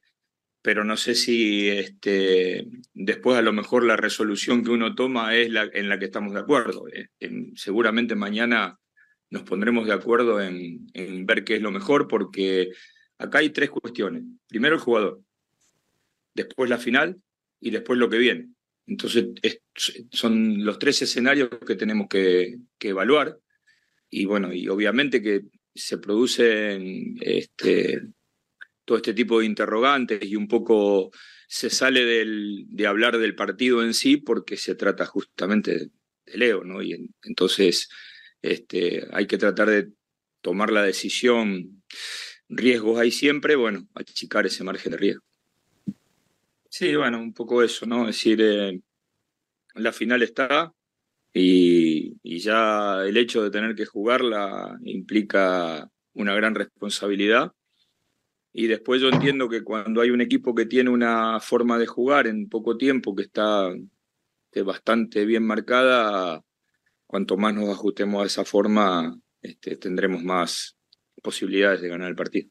pero 0.61 0.85
no 0.85 0.95
sé 0.95 1.13
si 1.15 1.67
este, 1.67 2.67
después 2.93 3.37
a 3.37 3.41
lo 3.41 3.51
mejor 3.51 3.83
la 3.83 3.97
resolución 3.97 4.63
que 4.63 4.71
uno 4.71 4.95
toma 4.95 5.35
es 5.35 5.49
la 5.49 5.69
en 5.73 5.89
la 5.89 5.99
que 5.99 6.05
estamos 6.05 6.33
de 6.33 6.39
acuerdo. 6.39 6.85
seguramente 7.55 8.15
mañana 8.15 8.79
nos 9.33 9.41
pondremos 9.41 9.87
de 9.87 9.93
acuerdo 9.93 10.39
en, 10.39 11.25
ver 11.25 11.43
qué 11.43 11.55
es 11.55 11.61
lo 11.61 11.71
mejor, 11.71 12.07
porque 12.07 12.69
acá 13.17 13.39
hay 13.39 13.49
tres 13.49 13.71
cuestiones. 13.71 14.23
Primero 14.47 14.75
el 14.75 14.81
jugador, 14.81 15.21
después 16.35 16.69
la 16.69 16.77
final 16.77 17.19
y 17.59 17.71
después 17.71 17.97
lo 17.97 18.11
que 18.11 18.19
viene. 18.19 18.49
Entonces, 18.85 19.29
son 20.11 20.63
los 20.63 20.77
tres 20.77 21.01
escenarios 21.01 21.49
que 21.65 21.75
tenemos 21.75 22.07
que, 22.07 22.59
evaluar. 22.79 23.39
Y 24.07 24.25
bueno, 24.25 24.53
y 24.53 24.67
obviamente 24.67 25.19
que 25.19 25.41
se 25.73 25.97
producen 25.97 27.17
este, 27.19 28.03
todo 28.85 28.97
este 28.97 29.15
tipo 29.15 29.39
de 29.39 29.47
interrogantes 29.47 30.23
y 30.23 30.35
un 30.35 30.47
poco 30.47 31.09
se 31.47 31.71
sale 31.71 32.05
de 32.05 32.87
hablar 32.87 33.17
del 33.17 33.33
partido 33.33 33.83
en 33.83 33.95
sí 33.95 34.17
porque 34.17 34.57
se 34.57 34.75
trata 34.75 35.07
justamente 35.07 35.89
de 36.27 36.37
Leo, 36.37 36.63
¿no? 36.63 36.83
Y 36.83 37.09
entonces 37.23 37.89
este, 38.43 39.07
hay 39.11 39.25
que 39.25 39.37
tratar 39.37 39.69
de 39.69 39.89
tomar 40.41 40.69
la 40.69 40.83
decisión. 40.83 41.81
Riesgos 42.49 42.99
hay 42.99 43.09
siempre, 43.09 43.55
bueno, 43.55 43.87
achicar 43.95 44.45
ese 44.45 44.63
margen 44.63 44.91
de 44.91 44.97
riesgo. 44.97 45.23
Sí, 46.69 46.95
bueno, 46.95 47.19
un 47.19 47.33
poco 47.33 47.63
eso, 47.63 47.85
¿no? 47.85 48.01
Es 48.01 48.17
decir, 48.17 48.41
eh, 48.41 48.81
la 49.75 49.93
final 49.93 50.21
está 50.21 50.73
y, 51.33 52.17
ya 52.39 53.03
el 53.05 53.15
hecho 53.17 53.41
de 53.43 53.49
tener 53.49 53.75
que 53.75 53.85
jugarla 53.85 54.77
implica 54.83 55.89
una 56.13 56.35
gran 56.35 56.53
responsabilidad. 56.53 57.53
Y 58.51 58.67
después 58.67 59.01
yo 59.01 59.09
entiendo 59.09 59.49
que 59.49 59.63
cuando 59.63 60.01
hay 60.01 60.11
un 60.11 60.21
equipo 60.21 60.53
que 60.53 60.65
tiene 60.65 60.89
una 60.89 61.39
forma 61.39 61.79
de 61.79 61.87
jugar 61.87 62.27
en 62.27 62.49
poco 62.49 62.77
tiempo 62.77 63.15
que 63.15 63.23
está 63.23 63.71
bastante 64.63 65.25
bien 65.25 65.43
marcada, 65.43 66.43
cuanto 67.13 67.37
más 67.37 67.53
nos 67.53 67.69
ajustemos 67.69 68.23
a 68.23 68.25
esa 68.25 68.43
forma, 68.43 69.15
este, 69.39 69.75
tendremos 69.75 70.23
más 70.23 70.75
posibilidades 71.21 71.79
de 71.79 71.87
ganar 71.87 72.09
el 72.09 72.15
partido. 72.15 72.49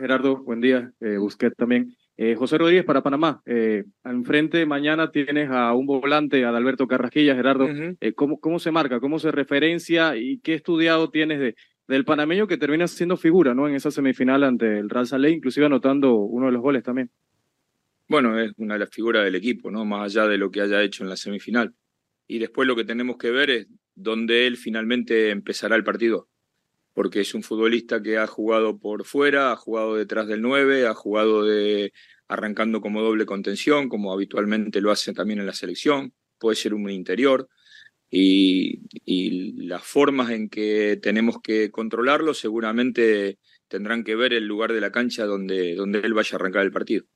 Gerardo, 0.00 0.42
buen 0.42 0.60
día. 0.60 0.90
Eh, 0.98 1.18
Busquet 1.18 1.54
también. 1.56 1.94
Eh, 2.16 2.34
José 2.34 2.58
Rodríguez 2.58 2.84
para 2.84 3.00
Panamá. 3.00 3.40
Eh, 3.46 3.84
enfrente 4.02 4.66
mañana 4.66 5.12
tienes 5.12 5.48
a 5.50 5.72
un 5.72 5.86
volante, 5.86 6.44
a 6.44 6.48
Alberto 6.48 6.88
Carrasquilla, 6.88 7.36
Gerardo. 7.36 7.68
Eh, 8.00 8.12
¿cómo, 8.12 8.40
¿Cómo 8.40 8.58
se 8.58 8.72
marca? 8.72 8.98
¿Cómo 8.98 9.20
se 9.20 9.30
referencia? 9.30 10.16
¿Y 10.16 10.40
qué 10.40 10.54
estudiado 10.54 11.08
tienes 11.10 11.38
de, 11.38 11.54
del 11.86 12.04
panameño 12.04 12.48
que 12.48 12.56
termina 12.56 12.88
siendo 12.88 13.16
figura 13.16 13.54
¿no? 13.54 13.68
en 13.68 13.76
esa 13.76 13.92
semifinal 13.92 14.42
ante 14.42 14.80
el 14.80 14.90
Real 14.90 15.06
Salé, 15.06 15.30
inclusive 15.30 15.66
anotando 15.66 16.16
uno 16.16 16.46
de 16.46 16.52
los 16.52 16.60
goles 16.60 16.82
también? 16.82 17.08
Bueno, 18.08 18.36
es 18.40 18.52
una 18.56 18.74
de 18.74 18.80
las 18.80 18.90
figuras 18.90 19.22
del 19.22 19.36
equipo, 19.36 19.70
¿no? 19.70 19.84
más 19.84 20.06
allá 20.06 20.26
de 20.26 20.38
lo 20.38 20.50
que 20.50 20.60
haya 20.60 20.82
hecho 20.82 21.04
en 21.04 21.08
la 21.08 21.16
semifinal. 21.16 21.72
Y 22.26 22.38
después 22.38 22.66
lo 22.66 22.76
que 22.76 22.84
tenemos 22.84 23.16
que 23.16 23.30
ver 23.30 23.50
es 23.50 23.66
dónde 23.94 24.46
él 24.46 24.56
finalmente 24.56 25.30
empezará 25.30 25.76
el 25.76 25.84
partido. 25.84 26.28
Porque 26.94 27.20
es 27.20 27.34
un 27.34 27.42
futbolista 27.42 28.02
que 28.02 28.18
ha 28.18 28.26
jugado 28.26 28.78
por 28.78 29.04
fuera, 29.04 29.52
ha 29.52 29.56
jugado 29.56 29.96
detrás 29.96 30.26
del 30.26 30.42
9, 30.42 30.86
ha 30.86 30.94
jugado 30.94 31.44
de 31.44 31.92
arrancando 32.28 32.80
como 32.80 33.02
doble 33.02 33.26
contención, 33.26 33.88
como 33.88 34.12
habitualmente 34.12 34.80
lo 34.80 34.90
hace 34.90 35.12
también 35.12 35.40
en 35.40 35.46
la 35.46 35.52
selección, 35.52 36.14
puede 36.38 36.56
ser 36.56 36.74
un 36.74 36.88
interior, 36.90 37.48
y, 38.14 38.80
las 39.66 39.82
formas 39.82 40.30
en 40.30 40.50
que 40.50 40.98
tenemos 41.02 41.40
que 41.42 41.70
controlarlo 41.70 42.34
seguramente 42.34 43.38
tendrán 43.68 44.04
que 44.04 44.16
ver 44.16 44.34
el 44.34 44.46
lugar 44.46 44.72
de 44.72 44.82
la 44.82 44.92
cancha 44.92 45.24
donde, 45.24 45.74
donde 45.74 46.00
él 46.00 46.12
vaya 46.12 46.36
a 46.36 46.36
arrancar 46.36 46.62
el 46.64 46.72
partido. 46.72 47.06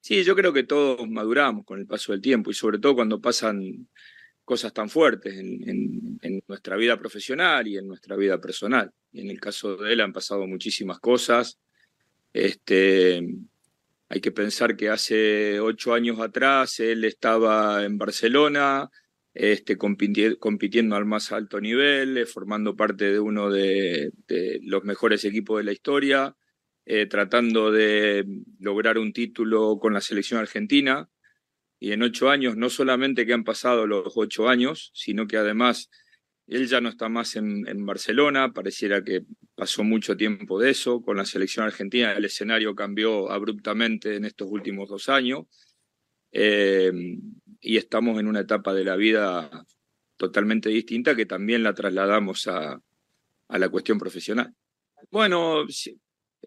Sí, 0.00 0.24
yo 0.24 0.34
creo 0.34 0.52
que 0.52 0.64
todos 0.64 1.06
maduramos 1.08 1.64
con 1.64 1.78
el 1.78 1.86
paso 1.86 2.12
del 2.12 2.20
tiempo 2.20 2.50
y 2.50 2.54
sobre 2.54 2.78
todo 2.78 2.94
cuando 2.94 3.20
pasan 3.20 3.88
cosas 4.44 4.72
tan 4.72 4.88
fuertes 4.88 5.34
en, 5.38 6.18
nuestra 6.48 6.76
vida 6.76 6.98
profesional 6.98 7.68
y 7.68 7.76
en 7.76 7.86
nuestra 7.86 8.16
vida 8.16 8.40
personal. 8.40 8.90
Y 9.12 9.20
en 9.20 9.30
el 9.30 9.38
caso 9.38 9.76
de 9.76 9.92
él 9.92 10.00
han 10.00 10.12
pasado 10.12 10.46
muchísimas 10.48 10.98
cosas. 10.98 11.60
Este, 12.32 13.22
hay 14.08 14.20
que 14.20 14.32
pensar 14.32 14.76
que 14.76 14.88
hace 14.88 15.60
ocho 15.60 15.94
años 15.94 16.18
atrás 16.18 16.80
él 16.80 17.04
estaba 17.04 17.84
en 17.84 17.96
Barcelona, 17.96 18.90
este, 19.32 19.76
compitiendo 19.76 20.96
al 20.96 21.06
más 21.06 21.30
alto 21.30 21.60
nivel, 21.60 22.18
eh, 22.18 22.26
formando 22.26 22.74
parte 22.74 23.12
de 23.12 23.20
uno 23.20 23.50
de, 23.50 24.10
los 24.62 24.82
mejores 24.82 25.24
equipos 25.24 25.58
de 25.58 25.64
la 25.64 25.72
historia, 25.72 26.34
eh, 26.86 27.06
tratando 27.06 27.70
de 27.70 28.24
lograr 28.58 28.98
un 28.98 29.12
título 29.12 29.78
con 29.78 29.92
la 29.92 30.00
selección 30.00 30.40
argentina. 30.40 31.08
Y 31.78 31.92
en 31.92 32.02
ocho 32.02 32.28
años, 32.28 32.56
no 32.56 32.68
solamente 32.68 33.24
que 33.24 33.32
han 33.32 33.44
pasado 33.44 33.86
los 33.86 34.12
ocho 34.16 34.48
años, 34.48 34.90
sino 34.94 35.26
que 35.26 35.38
además 35.38 35.90
él 36.46 36.66
ya 36.66 36.80
no 36.80 36.88
está 36.88 37.08
más 37.08 37.36
en, 37.36 37.86
Barcelona, 37.86 38.52
pareciera 38.52 39.04
que 39.04 39.24
pasó 39.54 39.84
mucho 39.84 40.16
tiempo 40.16 40.58
de 40.58 40.70
eso, 40.70 41.00
con 41.00 41.16
la 41.16 41.24
selección 41.24 41.64
argentina 41.64 42.12
el 42.12 42.24
escenario 42.24 42.74
cambió 42.74 43.30
abruptamente 43.30 44.16
en 44.16 44.24
estos 44.24 44.48
últimos 44.50 44.88
dos 44.88 45.08
años, 45.08 45.46
eh, 46.32 46.90
y 47.60 47.76
estamos 47.76 48.18
en 48.18 48.26
una 48.26 48.40
etapa 48.40 48.74
de 48.74 48.84
la 48.84 48.96
vida 48.96 49.64
totalmente 50.16 50.70
distinta 50.70 51.14
que 51.14 51.24
también 51.24 51.62
la 51.62 51.72
trasladamos 51.72 52.48
a, 52.48 52.80
a 53.46 53.58
la 53.58 53.68
cuestión 53.68 53.98
profesional. 53.98 54.52
Bueno, 55.10 55.64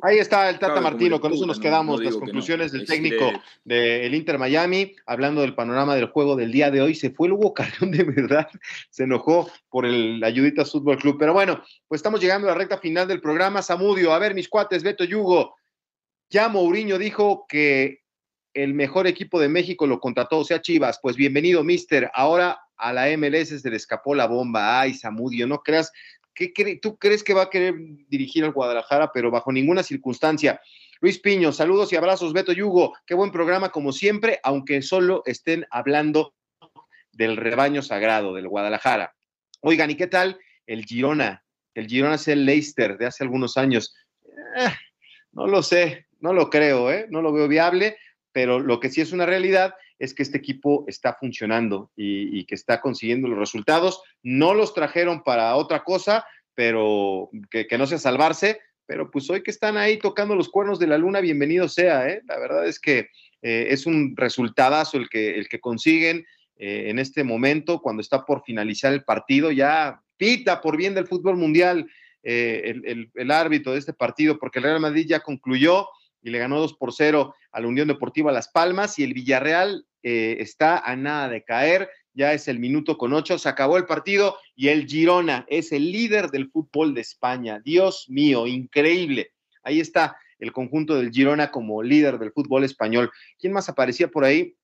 Ahí 0.01 0.17
está 0.17 0.49
el 0.49 0.59
Tata 0.59 0.81
Martino, 0.81 1.21
con 1.21 1.33
eso 1.33 1.45
nos 1.45 1.59
quedamos, 1.59 2.03
las 2.03 2.15
conclusiones 2.15 2.71
del 2.71 2.85
técnico 2.85 3.31
del 3.63 4.13
Inter 4.15 4.39
Miami, 4.39 4.95
hablando 5.05 5.41
del 5.41 5.53
panorama 5.53 5.95
del 5.95 6.07
juego 6.07 6.35
del 6.35 6.51
día 6.51 6.71
de 6.71 6.81
hoy. 6.81 6.95
Se 6.95 7.11
fue 7.11 7.27
el 7.27 7.33
Hugo 7.33 7.53
Carrión, 7.53 7.91
de 7.91 8.03
verdad, 8.03 8.47
se 8.89 9.03
enojó 9.03 9.49
por 9.69 9.85
el 9.85 10.23
Ayuditas 10.23 10.71
Fútbol 10.71 10.97
Club. 10.97 11.17
Pero 11.19 11.33
bueno, 11.33 11.61
pues 11.87 11.99
estamos 11.99 12.19
llegando 12.19 12.47
a 12.47 12.51
la 12.51 12.57
recta 12.57 12.79
final 12.79 13.07
del 13.07 13.21
programa. 13.21 13.61
Samudio, 13.61 14.13
a 14.13 14.19
ver, 14.19 14.33
mis 14.33 14.49
cuates, 14.49 14.83
Beto 14.83 15.03
Yugo. 15.03 15.55
Ya 16.29 16.49
Mourinho 16.49 16.97
dijo 16.97 17.45
que 17.47 17.99
el 18.53 18.73
mejor 18.73 19.07
equipo 19.07 19.39
de 19.39 19.49
México 19.49 19.85
lo 19.85 19.99
contrató, 19.99 20.39
o 20.39 20.45
sea, 20.45 20.61
Chivas. 20.61 20.99
Pues 21.01 21.15
bienvenido, 21.15 21.63
mister. 21.63 22.09
Ahora 22.13 22.59
a 22.77 22.91
la 22.91 23.15
MLS 23.17 23.61
se 23.61 23.69
le 23.69 23.77
escapó 23.77 24.15
la 24.15 24.25
bomba. 24.25 24.81
Ay, 24.81 24.95
Samudio, 24.95 25.47
no 25.47 25.59
creas 25.59 25.91
tú 26.81 26.97
crees 26.97 27.23
que 27.23 27.33
va 27.33 27.43
a 27.43 27.49
querer 27.49 27.75
dirigir 28.07 28.43
al 28.43 28.51
Guadalajara, 28.51 29.11
pero 29.11 29.31
bajo 29.31 29.51
ninguna 29.51 29.83
circunstancia? 29.83 30.59
Luis 31.01 31.19
Piño, 31.19 31.51
saludos 31.51 31.91
y 31.91 31.95
abrazos, 31.95 32.33
Beto 32.33 32.53
Yugo, 32.53 32.93
qué 33.05 33.13
buen 33.13 33.31
programa 33.31 33.69
como 33.69 33.91
siempre, 33.91 34.39
aunque 34.43 34.81
solo 34.81 35.21
estén 35.25 35.65
hablando 35.69 36.33
del 37.11 37.37
rebaño 37.37 37.81
sagrado 37.81 38.33
del 38.33 38.47
Guadalajara. 38.47 39.13
Oigan, 39.61 39.91
¿y 39.91 39.95
qué 39.95 40.07
tal 40.07 40.39
el 40.65 40.85
Girona? 40.85 41.43
El 41.73 41.87
Girona 41.87 42.15
es 42.15 42.27
el 42.27 42.45
Leicester 42.45 42.97
de 42.97 43.05
hace 43.05 43.23
algunos 43.23 43.57
años. 43.57 43.95
Eh, 44.57 44.71
no 45.33 45.47
lo 45.47 45.61
sé, 45.61 46.07
no 46.19 46.33
lo 46.33 46.49
creo, 46.49 46.91
¿eh? 46.91 47.07
no 47.09 47.21
lo 47.21 47.33
veo 47.33 47.47
viable, 47.47 47.97
pero 48.31 48.59
lo 48.59 48.79
que 48.79 48.89
sí 48.89 49.01
es 49.01 49.11
una 49.11 49.25
realidad 49.25 49.75
es 50.03 50.13
que 50.13 50.23
este 50.23 50.37
equipo 50.37 50.83
está 50.85 51.13
funcionando 51.13 51.89
y, 51.95 52.43
que 52.43 52.55
está 52.55 52.81
consiguiendo 52.81 53.29
los 53.29 53.39
resultados. 53.39 54.01
No 54.21 54.53
los 54.53 54.73
trajeron 54.73 55.23
para 55.23 55.55
otra 55.55 55.85
cosa, 55.85 56.25
pero 56.53 57.29
que, 57.49 57.65
no 57.77 57.87
sea 57.87 57.97
salvarse, 57.97 58.59
pero 58.85 59.09
pues 59.09 59.29
hoy 59.29 59.43
que 59.43 59.51
están 59.51 59.77
ahí 59.77 59.97
tocando 59.97 60.35
los 60.35 60.49
cuernos 60.49 60.77
de 60.77 60.87
la 60.87 60.97
luna, 60.97 61.21
bienvenido 61.21 61.69
sea, 61.69 62.09
¿eh? 62.09 62.21
La 62.27 62.37
verdad 62.37 62.67
es 62.67 62.81
que 62.81 63.07
eh, 63.41 63.67
es 63.69 63.85
un 63.85 64.13
resultadazo 64.17 64.97
el 64.97 65.07
que, 65.07 65.35
el 65.39 65.47
que 65.47 65.61
consiguen 65.61 66.25
eh, 66.57 66.89
en 66.89 66.99
este 66.99 67.23
momento, 67.23 67.81
cuando 67.81 68.01
está 68.01 68.25
por 68.25 68.43
finalizar 68.43 68.91
el 68.91 69.05
partido, 69.05 69.51
ya 69.51 70.01
pita 70.17 70.59
por 70.59 70.75
bien 70.75 70.93
del 70.95 71.07
fútbol 71.07 71.37
mundial 71.37 71.89
el, 72.25 73.09
el 73.13 73.31
árbitro 73.31 73.73
de 73.73 73.79
este 73.79 73.93
partido, 73.93 74.37
porque 74.37 74.59
el 74.59 74.63
Real 74.63 74.79
Madrid 74.79 75.05
ya 75.07 75.19
concluyó 75.19 75.87
y 76.23 76.29
le 76.29 76.39
ganó 76.39 76.59
2 76.59 76.75
por 76.75 76.93
0 76.93 77.35
a 77.51 77.61
la 77.61 77.67
Unión 77.67 77.87
Deportiva 77.87 78.31
Las 78.31 78.47
Palmas 78.47 78.97
y 78.97 79.03
el 79.03 79.13
Villarreal 79.13 79.85
eh, 80.01 80.37
está 80.39 80.79
a 80.79 80.95
nada 80.95 81.29
de 81.29 81.43
caer, 81.43 81.89
ya 82.13 82.33
es 82.33 82.47
el 82.47 82.59
minuto 82.59 82.97
con 82.97 83.13
8, 83.13 83.37
se 83.37 83.49
acabó 83.49 83.77
el 83.77 83.85
partido 83.85 84.37
y 84.55 84.69
el 84.69 84.87
Girona 84.87 85.45
es 85.47 85.71
el 85.71 85.91
líder 85.91 86.29
del 86.29 86.49
fútbol 86.49 86.93
de 86.93 87.01
España. 87.01 87.59
Dios 87.63 88.05
mío, 88.09 88.47
increíble. 88.47 89.31
Ahí 89.63 89.79
está 89.79 90.17
el 90.39 90.51
conjunto 90.51 90.95
del 90.95 91.11
Girona 91.11 91.51
como 91.51 91.81
líder 91.81 92.19
del 92.19 92.31
fútbol 92.31 92.63
español. 92.63 93.11
¿Quién 93.39 93.53
más 93.53 93.69
aparecía 93.69 94.09
por 94.09 94.23
ahí? 94.23 94.55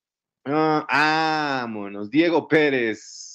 Ah, 0.46 1.62
vámonos, 1.62 2.10
Diego 2.10 2.48
Pérez. 2.48 3.29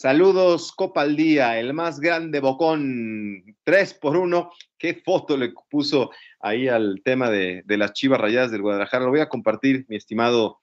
Saludos, 0.00 0.70
Copa 0.70 1.02
al 1.02 1.16
Día, 1.16 1.58
el 1.58 1.74
más 1.74 1.98
grande 1.98 2.38
bocón, 2.38 3.42
3 3.64 3.94
por 3.94 4.16
1. 4.16 4.52
¿Qué 4.78 5.02
foto 5.04 5.36
le 5.36 5.52
puso 5.68 6.12
ahí 6.38 6.68
al 6.68 7.02
tema 7.04 7.30
de, 7.30 7.64
las 7.66 7.94
chivas 7.94 8.20
rayadas 8.20 8.52
del 8.52 8.62
Guadalajara? 8.62 9.06
Lo 9.06 9.10
voy 9.10 9.18
a 9.18 9.28
compartir, 9.28 9.86
mi 9.88 9.96
estimado 9.96 10.60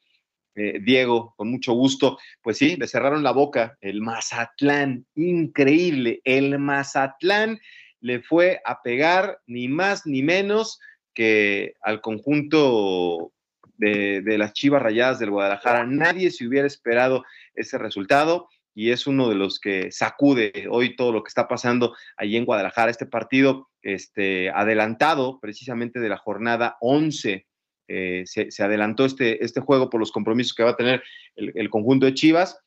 eh, 0.55 0.79
Diego, 0.81 1.33
con 1.35 1.51
mucho 1.51 1.73
gusto. 1.73 2.17
Pues 2.41 2.57
sí, 2.57 2.77
le 2.77 2.87
cerraron 2.87 3.23
la 3.23 3.31
boca 3.31 3.77
el 3.81 3.99
Mazatlán, 3.99 5.05
increíble. 5.15 6.21
El 6.23 6.57
Mazatlán 6.57 7.59
le 7.99 8.21
fue 8.21 8.61
a 8.63 8.81
pegar 8.83 9.41
ni 9.47 9.67
más 9.67 10.05
ni 10.05 10.23
menos 10.23 10.79
que 11.13 11.73
al 11.81 11.99
conjunto 11.99 13.33
de, 13.75 14.21
de 14.21 14.37
las 14.37 14.53
chivas 14.53 14.81
rayadas 14.81 15.19
del 15.19 15.31
Guadalajara. 15.31 15.85
Nadie 15.85 16.31
se 16.31 16.47
hubiera 16.47 16.67
esperado 16.67 17.25
ese 17.53 17.77
resultado 17.77 18.47
y 18.75 18.91
es 18.91 19.07
uno 19.07 19.29
de 19.29 19.35
los 19.35 19.59
que 19.59 19.89
sacude 19.91 20.67
hoy 20.69 20.97
todo 20.97 21.13
lo 21.13 21.23
que 21.23 21.29
está 21.29 21.47
pasando 21.47 21.95
allí 22.17 22.35
en 22.35 22.45
Guadalajara. 22.45 22.91
Este 22.91 23.05
partido 23.05 23.69
este, 23.81 24.49
adelantado 24.49 25.39
precisamente 25.39 26.01
de 26.01 26.09
la 26.09 26.17
jornada 26.17 26.75
11. 26.81 27.47
Eh, 27.87 28.23
se, 28.25 28.63
adelantó 28.63 29.05
este, 29.05 29.43
este 29.43 29.61
juego 29.61 29.89
por 29.89 30.01
los 30.01 30.11
compromisos 30.11 30.53
que 30.53 30.63
va 30.63 30.71
a 30.71 30.75
tener 30.75 31.01
el, 31.35 31.69
conjunto 31.69 32.05
de 32.05 32.15
Chivas 32.15 32.59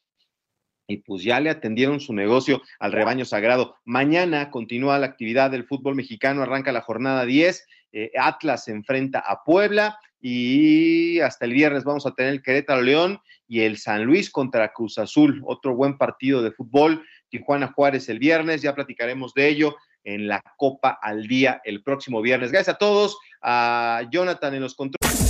y 0.87 0.99
pues 0.99 1.23
ya 1.23 1.41
le 1.41 1.51
atendieron 1.51 2.01
su 2.01 2.15
negocio 2.15 2.63
al 2.79 2.93
rebaño 2.93 3.27
sagrado. 3.27 3.77
Mañana 3.85 4.51
continúa 4.51 4.99
la 4.99 5.07
actividad 5.07 5.51
del 5.51 5.67
fútbol 5.67 5.95
mexicano, 5.95 6.43
arranca 6.43 6.73
la 6.73 6.81
jornada 6.81 7.27
10, 7.27 7.67
eh, 7.93 8.11
Atlas 8.19 8.65
se 8.65 8.73
enfrenta 8.73 9.21
a 9.21 9.43
Puebla 9.45 9.99
y 10.21 11.21
hasta 11.21 11.45
el 11.45 11.53
viernes 11.53 11.85
vamos 11.85 12.07
a 12.07 12.13
tener 12.13 12.33
el 12.33 12.43
Querétaro 12.43 12.83
León 12.83 13.21
y 13.47 13.61
el 13.61 13.79
San 13.79 14.05
Luis 14.05 14.31
contra 14.31 14.73
Cruz 14.73 14.99
Azul, 14.99 15.43
otro 15.45 15.75
buen 15.75 15.97
partido 15.97 16.43
de 16.43 16.53
fútbol. 16.53 17.05
Tijuana 17.31 17.73
Juárez 17.75 18.09
el 18.09 18.19
viernes, 18.19 18.63
ya 18.63 18.75
platicaremos 18.75 19.35
de 19.35 19.49
ello 19.49 19.77
en 20.05 20.29
la 20.29 20.43
Copa 20.57 20.99
al 21.01 21.27
Día 21.27 21.61
el 21.65 21.83
próximo 21.83 22.23
viernes. 22.23 22.51
Gracias 22.51 22.77
a 22.77 22.79
todos, 22.79 23.19
a 23.43 24.03
Jonathan 24.11 24.55
en 24.55 24.63
los 24.63 24.75
controles. 24.75 25.29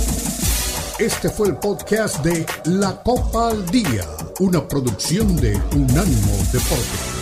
Este 0.99 1.29
fue 1.29 1.49
el 1.49 1.57
podcast 1.57 2.23
de 2.25 2.45
La 2.65 3.01
Copa 3.03 3.49
al 3.49 3.65
Día, 3.67 4.03
una 4.39 4.67
producción 4.67 5.35
de 5.37 5.55
Unánimo 5.73 6.33
Deportes. 6.51 7.18